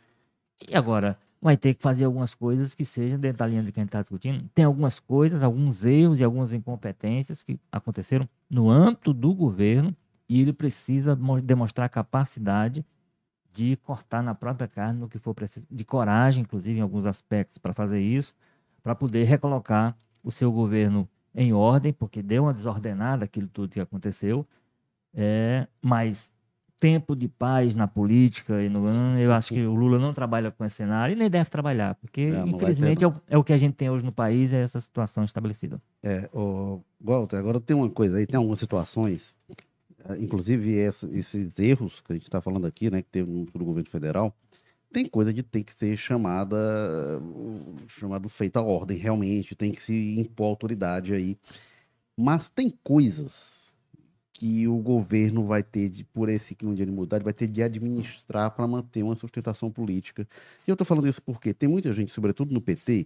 E 0.68 0.76
agora 0.76 1.18
vai 1.42 1.58
ter 1.58 1.74
que 1.74 1.82
fazer 1.82 2.06
algumas 2.06 2.36
coisas 2.36 2.76
que 2.76 2.86
sejam 2.86 3.20
dentro 3.20 3.40
da 3.40 3.48
linha 3.48 3.64
de 3.64 3.72
quem 3.72 3.84
está 3.84 4.00
discutindo. 4.00 4.48
Tem 4.54 4.64
algumas 4.64 5.00
coisas, 5.00 5.42
alguns 5.42 5.84
erros 5.84 6.20
e 6.20 6.24
algumas 6.24 6.54
incompetências 6.54 7.42
que 7.42 7.60
aconteceram 7.72 8.30
no 8.50 8.70
âmbito 8.70 9.12
do 9.12 9.34
governo 9.34 9.96
e 10.30 10.40
ele 10.40 10.54
precisa 10.54 11.18
demonstrar 11.44 11.90
capacidade 11.90 12.86
de 13.52 13.76
cortar 13.78 14.22
na 14.24 14.34
própria 14.34 14.68
carne 14.68 15.00
no 15.00 15.10
que 15.10 15.20
for 15.20 15.34
preciso, 15.34 15.66
de 15.70 15.84
coragem, 15.84 16.44
inclusive, 16.44 16.80
em 16.80 16.82
alguns 16.82 17.06
aspectos, 17.06 17.58
para 17.58 17.74
fazer 17.74 18.00
isso, 18.00 18.34
para 18.82 18.96
poder 18.96 19.26
recolocar 19.26 19.98
o 20.24 20.32
seu 20.32 20.52
governo 20.52 21.10
em 21.34 21.52
ordem, 21.52 21.92
porque 21.92 22.22
deu 22.22 22.44
uma 22.44 22.54
desordenada 22.54 23.26
aquilo 23.26 23.48
tudo 23.48 23.74
que 23.74 23.80
aconteceu, 23.80 24.48
é, 25.14 25.68
mas 25.82 26.32
tempo 26.82 27.16
de 27.16 27.28
paz 27.28 27.76
na 27.76 27.88
política 27.88 28.60
e 28.64 28.68
no 28.68 28.90
eu 29.20 29.32
acho 29.32 29.54
que 29.54 29.62
o 29.62 29.76
Lula 29.76 30.00
não 30.00 30.12
trabalha 30.12 30.50
com 30.50 30.66
esse 30.66 30.78
cenário 30.78 31.14
e 31.14 31.16
nem 31.16 31.30
deve 31.30 31.48
trabalhar, 31.48 31.94
porque 31.94 32.32
infelizmente 32.48 33.04
é 33.04 33.08
o, 33.08 33.14
é 33.30 33.38
o, 33.38 33.44
que 33.44 33.54
a 33.54 33.58
gente 33.58 33.76
tem 33.76 33.88
hoje 33.88 34.04
no 34.04 34.12
país, 34.12 34.52
é 34.52 34.64
essa 34.64 34.80
situação 34.80 35.24
estabelecida. 35.24 35.80
É, 36.02 36.28
o 36.34 36.82
Walter, 37.00 37.38
agora 37.38 37.60
tem 37.62 37.78
uma 37.78 37.88
coisa 37.88 38.18
aí, 38.18 38.26
tem 38.26 38.36
algumas 38.36 38.58
situações, 38.58 39.38
é, 40.10 40.18
inclusive 40.18 40.76
essa, 40.76 41.08
esses 41.12 41.58
erros 41.60 42.02
que 42.02 42.14
a 42.14 42.16
gente 42.16 42.24
está 42.24 42.42
falando 42.42 42.66
aqui, 42.66 42.90
né, 42.90 43.04
que 43.04 43.10
teve 43.10 43.30
no, 43.30 43.48
no 43.54 43.66
governo 43.66 43.88
federal, 43.88 44.36
tem 44.92 45.06
coisa 45.06 45.32
de 45.32 45.44
ter 45.44 45.62
que 45.62 45.74
ser 45.74 45.96
chamada, 45.96 46.58
chamado 47.88 48.28
feita 48.28 48.60
a 48.60 48.64
ordem, 48.64 48.98
realmente, 48.98 49.56
tem 49.56 49.72
que 49.72 49.82
se 49.82 50.20
impor 50.20 50.48
autoridade 50.48 51.14
aí. 51.14 51.38
Mas 52.18 52.50
tem 52.50 52.74
coisas 52.84 53.61
que 54.42 54.68
o 54.68 54.78
governo 54.78 55.46
vai 55.46 55.62
ter, 55.62 55.88
de, 55.88 56.04
por 56.04 56.28
esse 56.28 56.56
clima 56.56 56.74
de 56.74 56.82
animalidade, 56.82 57.24
vai 57.24 57.32
ter 57.32 57.46
de 57.46 57.62
administrar 57.62 58.50
para 58.50 58.68
manter 58.68 59.04
uma 59.04 59.16
sustentação 59.16 59.70
política. 59.70 60.28
E 60.68 60.72
eu 60.72 60.74
estou 60.74 60.84
falando 60.84 61.08
isso 61.08 61.22
porque 61.22 61.54
tem 61.54 61.70
muita 61.70 61.94
gente, 61.94 62.12
sobretudo 62.12 62.52
no 62.52 62.60
PT, 62.60 63.06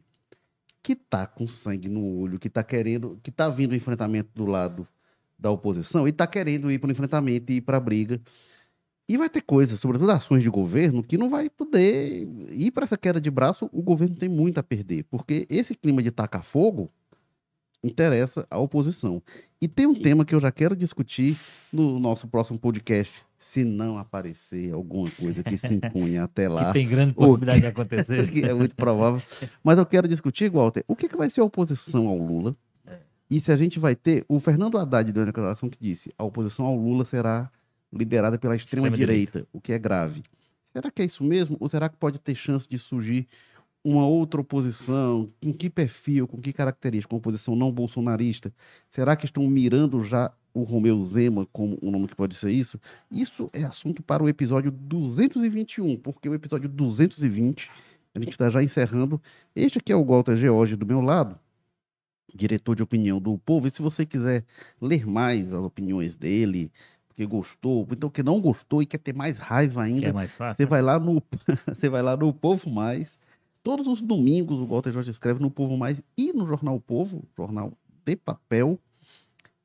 que 0.81 0.95
tá 0.95 1.27
com 1.27 1.45
sangue 1.45 1.89
no 1.89 2.21
olho, 2.21 2.39
que 2.39 2.49
tá 2.49 2.63
querendo, 2.63 3.19
que 3.21 3.31
tá 3.31 3.49
vindo 3.49 3.73
o 3.73 3.75
enfrentamento 3.75 4.29
do 4.33 4.45
lado 4.45 4.87
da 5.37 5.51
oposição 5.51 6.07
e 6.07 6.13
tá 6.13 6.25
querendo 6.25 6.71
ir 6.71 6.79
para 6.79 6.87
o 6.87 6.91
enfrentamento 6.93 7.51
e 7.51 7.57
ir 7.57 7.61
para 7.61 7.75
a 7.75 7.81
briga. 7.81 8.21
E 9.05 9.17
vai 9.17 9.27
ter 9.27 9.41
coisas, 9.41 9.77
sobretudo 9.77 10.09
ações 10.11 10.41
de 10.41 10.49
governo, 10.49 11.03
que 11.03 11.17
não 11.17 11.27
vai 11.27 11.49
poder 11.49 12.29
ir 12.49 12.71
para 12.71 12.85
essa 12.85 12.97
queda 12.97 13.19
de 13.19 13.29
braço. 13.29 13.69
O 13.73 13.81
governo 13.81 14.15
tem 14.15 14.29
muito 14.29 14.57
a 14.57 14.63
perder, 14.63 15.03
porque 15.09 15.45
esse 15.49 15.75
clima 15.75 16.01
de 16.01 16.11
tacar 16.11 16.43
fogo 16.43 16.89
interessa 17.85 18.45
à 18.49 18.57
oposição. 18.57 19.21
E 19.61 19.67
tem 19.67 19.85
um 19.85 19.95
tema 19.95 20.25
que 20.25 20.35
eu 20.35 20.39
já 20.39 20.51
quero 20.51 20.75
discutir 20.75 21.37
no 21.71 21.99
nosso 21.99 22.27
próximo 22.27 22.59
podcast, 22.59 23.23
se 23.37 23.63
não 23.63 23.97
aparecer 23.97 24.73
alguma 24.73 25.09
coisa 25.11 25.43
que 25.43 25.57
se 25.57 25.67
impunha 25.67 26.23
até 26.23 26.47
lá. 26.49 26.67
Que 26.67 26.73
tem 26.73 26.87
grande 26.87 27.13
possibilidade 27.13 27.61
de 27.61 27.67
acontecer. 27.67 28.29
que 28.31 28.43
é 28.43 28.53
muito 28.53 28.75
provável. 28.75 29.21
Mas 29.63 29.77
eu 29.77 29.85
quero 29.85 30.07
discutir, 30.07 30.49
Walter, 30.49 30.83
o 30.87 30.95
que, 30.95 31.07
que 31.07 31.15
vai 31.15 31.29
ser 31.29 31.41
a 31.41 31.45
oposição 31.45 32.07
ao 32.07 32.17
Lula? 32.17 32.55
É. 32.85 32.97
E 33.29 33.39
se 33.39 33.51
a 33.51 33.57
gente 33.57 33.79
vai 33.79 33.95
ter. 33.95 34.25
O 34.27 34.39
Fernando 34.39 34.77
Haddad 34.77 35.11
deu 35.11 35.21
uma 35.21 35.27
declaração 35.27 35.69
que 35.69 35.77
disse: 35.79 36.11
a 36.17 36.23
oposição 36.23 36.65
ao 36.65 36.75
Lula 36.75 37.05
será 37.05 37.49
liderada 37.93 38.37
pela 38.37 38.55
extrema-direita, 38.55 39.47
o 39.53 39.61
que 39.61 39.71
é 39.71 39.79
grave. 39.79 40.23
Será 40.73 40.91
que 40.91 41.01
é 41.01 41.05
isso 41.05 41.23
mesmo? 41.23 41.55
Ou 41.59 41.67
será 41.69 41.87
que 41.87 41.95
pode 41.95 42.19
ter 42.19 42.35
chance 42.35 42.67
de 42.67 42.77
surgir 42.77 43.27
uma 43.85 44.07
outra 44.07 44.41
oposição? 44.41 45.31
Com 45.39 45.53
que 45.53 45.69
perfil, 45.69 46.27
com 46.27 46.41
que 46.41 46.51
característica? 46.51 47.13
Uma 47.13 47.19
oposição 47.19 47.55
não 47.55 47.71
bolsonarista? 47.71 48.51
Será 48.89 49.15
que 49.15 49.25
estão 49.25 49.47
mirando 49.47 50.03
já 50.03 50.33
o 50.55 50.63
Romeu 50.63 50.99
Zema 51.03 51.45
como 51.53 51.77
um 51.83 51.91
nome 51.91 52.07
que 52.07 52.15
pode 52.15 52.33
ser 52.33 52.51
isso? 52.51 52.79
Isso 53.11 53.47
é 53.53 53.63
assunto 53.63 54.01
para 54.01 54.23
o 54.23 54.27
episódio 54.27 54.71
221, 54.71 55.97
porque 55.97 56.27
o 56.27 56.33
episódio 56.33 56.67
220, 56.67 57.69
a 58.15 58.19
gente 58.19 58.31
está 58.31 58.49
já 58.49 58.63
encerrando. 58.63 59.21
Este 59.55 59.77
aqui 59.77 59.91
é 59.91 59.95
o 59.95 60.03
Walter 60.03 60.35
George 60.35 60.75
do 60.75 60.85
meu 60.85 60.99
lado, 60.99 61.37
diretor 62.33 62.75
de 62.75 62.81
opinião 62.81 63.21
do 63.21 63.37
povo. 63.37 63.67
E 63.67 63.71
se 63.71 63.83
você 63.83 64.03
quiser 64.03 64.43
ler 64.81 65.05
mais 65.05 65.53
as 65.53 65.63
opiniões 65.63 66.15
dele, 66.15 66.71
porque 67.07 67.23
gostou, 67.27 67.87
então 67.91 68.09
que 68.09 68.23
não 68.23 68.41
gostou 68.41 68.81
e 68.81 68.87
quer 68.87 68.97
ter 68.97 69.13
mais 69.13 69.37
raiva 69.37 69.83
ainda, 69.83 70.11
mais 70.11 70.35
fácil, 70.35 70.57
você 70.57 70.63
né? 70.63 70.69
vai 70.69 70.81
lá 70.81 70.99
no 70.99 71.21
você 71.67 71.87
vai 71.87 72.01
lá 72.01 72.17
no 72.17 72.33
Povo 72.33 72.67
Mais. 72.67 73.15
Todos 73.65 73.87
os 73.87 73.99
domingos 73.99 74.59
o 74.59 74.65
Walter 74.67 74.91
Jorge 74.91 75.09
escreve 75.09 75.41
no 75.41 75.49
Povo 75.49 75.75
Mais 75.75 75.99
e 76.15 76.31
no 76.31 76.45
Jornal 76.45 76.79
Povo, 76.79 77.23
jornal 77.35 77.73
de 78.05 78.15
papel. 78.15 78.79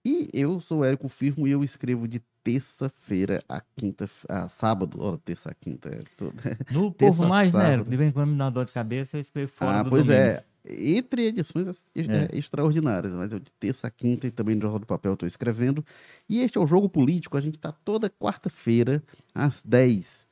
E 0.02 0.26
eu 0.32 0.58
sou 0.58 0.82
Érico 0.82 1.06
Firmo 1.06 1.46
e 1.46 1.50
eu 1.50 1.62
escrevo 1.62 2.08
de 2.08 2.22
terça-feira 2.42 3.42
a 3.46 3.60
quinta, 3.76 4.08
a 4.26 4.48
sábado, 4.48 4.96
ó, 5.02 5.18
terça 5.18 5.50
a 5.50 5.54
quinta. 5.54 5.90
É 5.90 6.00
tudo, 6.16 6.32
no 6.72 6.90
Povo 6.90 7.28
Mais, 7.28 7.52
né, 7.52 7.74
Érico? 7.74 7.90
De 7.90 7.96
vez 7.98 8.08
em 8.08 8.12
quando 8.14 8.30
me 8.30 8.38
dá 8.38 8.44
uma 8.44 8.50
dor 8.50 8.64
de 8.64 8.72
cabeça, 8.72 9.18
eu 9.18 9.20
escrevo 9.20 9.52
fora 9.52 9.80
ah, 9.80 9.82
do 9.82 9.90
pois 9.90 10.06
domingo. 10.06 10.18
é 10.18 10.44
entre 10.66 11.26
edições 11.26 11.84
é. 11.94 12.28
extraordinárias, 12.32 13.12
mas 13.12 13.32
eu 13.32 13.38
de 13.38 13.52
terça, 13.52 13.90
quinta 13.90 14.26
e 14.26 14.30
também 14.30 14.54
no 14.54 14.62
Jornal 14.62 14.78
do 14.78 14.86
Papel 14.86 15.12
estou 15.12 15.26
escrevendo. 15.26 15.84
E 16.26 16.40
este 16.40 16.56
é 16.56 16.60
o 16.62 16.66
Jogo 16.66 16.88
Político, 16.88 17.36
a 17.36 17.40
gente 17.42 17.56
está 17.56 17.70
toda 17.70 18.08
quarta-feira, 18.08 19.02
às 19.34 19.60
10 19.60 20.29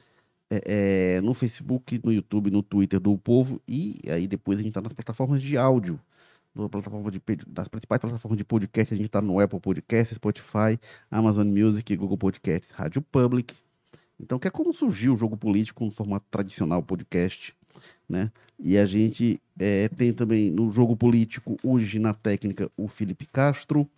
é, 0.51 1.17
é, 1.17 1.21
no 1.21 1.35
Facebook, 1.35 2.01
no 2.05 2.13
YouTube, 2.13 2.51
no 2.51 2.63
Twitter 2.63 2.99
do 2.99 3.17
Povo, 3.19 3.61
e 3.67 3.99
aí 4.09 4.27
depois 4.27 4.59
a 4.59 4.63
gente 4.63 4.71
está 4.71 4.81
nas 4.81 4.93
plataformas 4.93 5.43
de 5.43 5.57
áudio, 5.57 6.01
na 6.55 6.69
plataforma 6.69 7.11
de, 7.11 7.21
das 7.47 7.69
principais 7.69 8.01
plataformas 8.01 8.37
de 8.37 8.45
podcast, 8.45 8.93
a 8.93 8.97
gente 8.97 9.07
está 9.07 9.21
no 9.21 9.39
Apple 9.39 9.61
Podcast, 9.61 10.15
Spotify, 10.15 10.79
Amazon 11.11 11.47
Music, 11.47 11.95
Google 11.97 12.19
Podcasts, 12.19 12.71
Rádio 12.71 13.03
Public. 13.03 13.55
Então, 14.19 14.39
que 14.39 14.49
é 14.49 14.51
como 14.51 14.73
surgiu 14.73 15.15
o 15.15 15.17
Jogo 15.17 15.37
Político 15.37 15.85
no 15.85 15.93
formato 15.93 16.27
tradicional 16.31 16.83
podcast, 16.83 17.55
né? 18.09 18.33
E 18.59 18.77
a 18.77 18.85
gente 18.85 19.41
é, 19.59 19.89
tem 19.89 20.13
também 20.13 20.51
no 20.51 20.73
jogo 20.73 20.97
político, 20.97 21.57
hoje 21.63 22.01
na 22.01 22.13
técnica, 22.13 22.69
o 22.77 22.89
Felipe 22.89 23.27
Castro, 23.27 23.89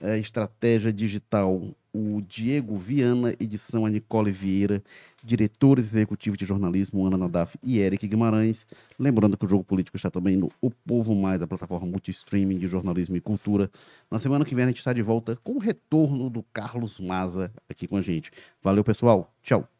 é, 0.00 0.18
estratégia 0.18 0.92
digital, 0.92 1.62
o 1.92 2.20
Diego 2.20 2.76
Viana, 2.76 3.34
edição 3.40 3.86
a 3.86 3.90
Nicole 3.90 4.30
Vieira, 4.30 4.82
diretores 5.24 5.86
executivos 5.86 6.38
de 6.38 6.44
jornalismo, 6.44 7.06
Ana 7.06 7.16
Nadaf 7.16 7.58
e 7.62 7.78
Eric 7.78 8.06
Guimarães. 8.06 8.66
Lembrando 8.98 9.36
que 9.36 9.44
o 9.44 9.48
Jogo 9.48 9.64
Político 9.64 9.96
está 9.96 10.10
também 10.10 10.36
no 10.36 10.50
O 10.60 10.70
Povo 10.70 11.14
Mais, 11.14 11.40
a 11.40 11.46
plataforma 11.46 11.86
multi-streaming 11.86 12.58
de 12.58 12.66
jornalismo 12.66 13.16
e 13.16 13.20
cultura. 13.20 13.70
Na 14.10 14.18
semana 14.18 14.44
que 14.44 14.54
vem 14.54 14.64
a 14.64 14.68
gente 14.68 14.78
está 14.78 14.92
de 14.92 15.02
volta 15.02 15.36
com 15.42 15.52
o 15.52 15.58
retorno 15.58 16.28
do 16.28 16.42
Carlos 16.52 17.00
Maza 17.00 17.50
aqui 17.68 17.86
com 17.86 17.96
a 17.96 18.02
gente. 18.02 18.30
Valeu, 18.62 18.84
pessoal. 18.84 19.32
Tchau. 19.42 19.75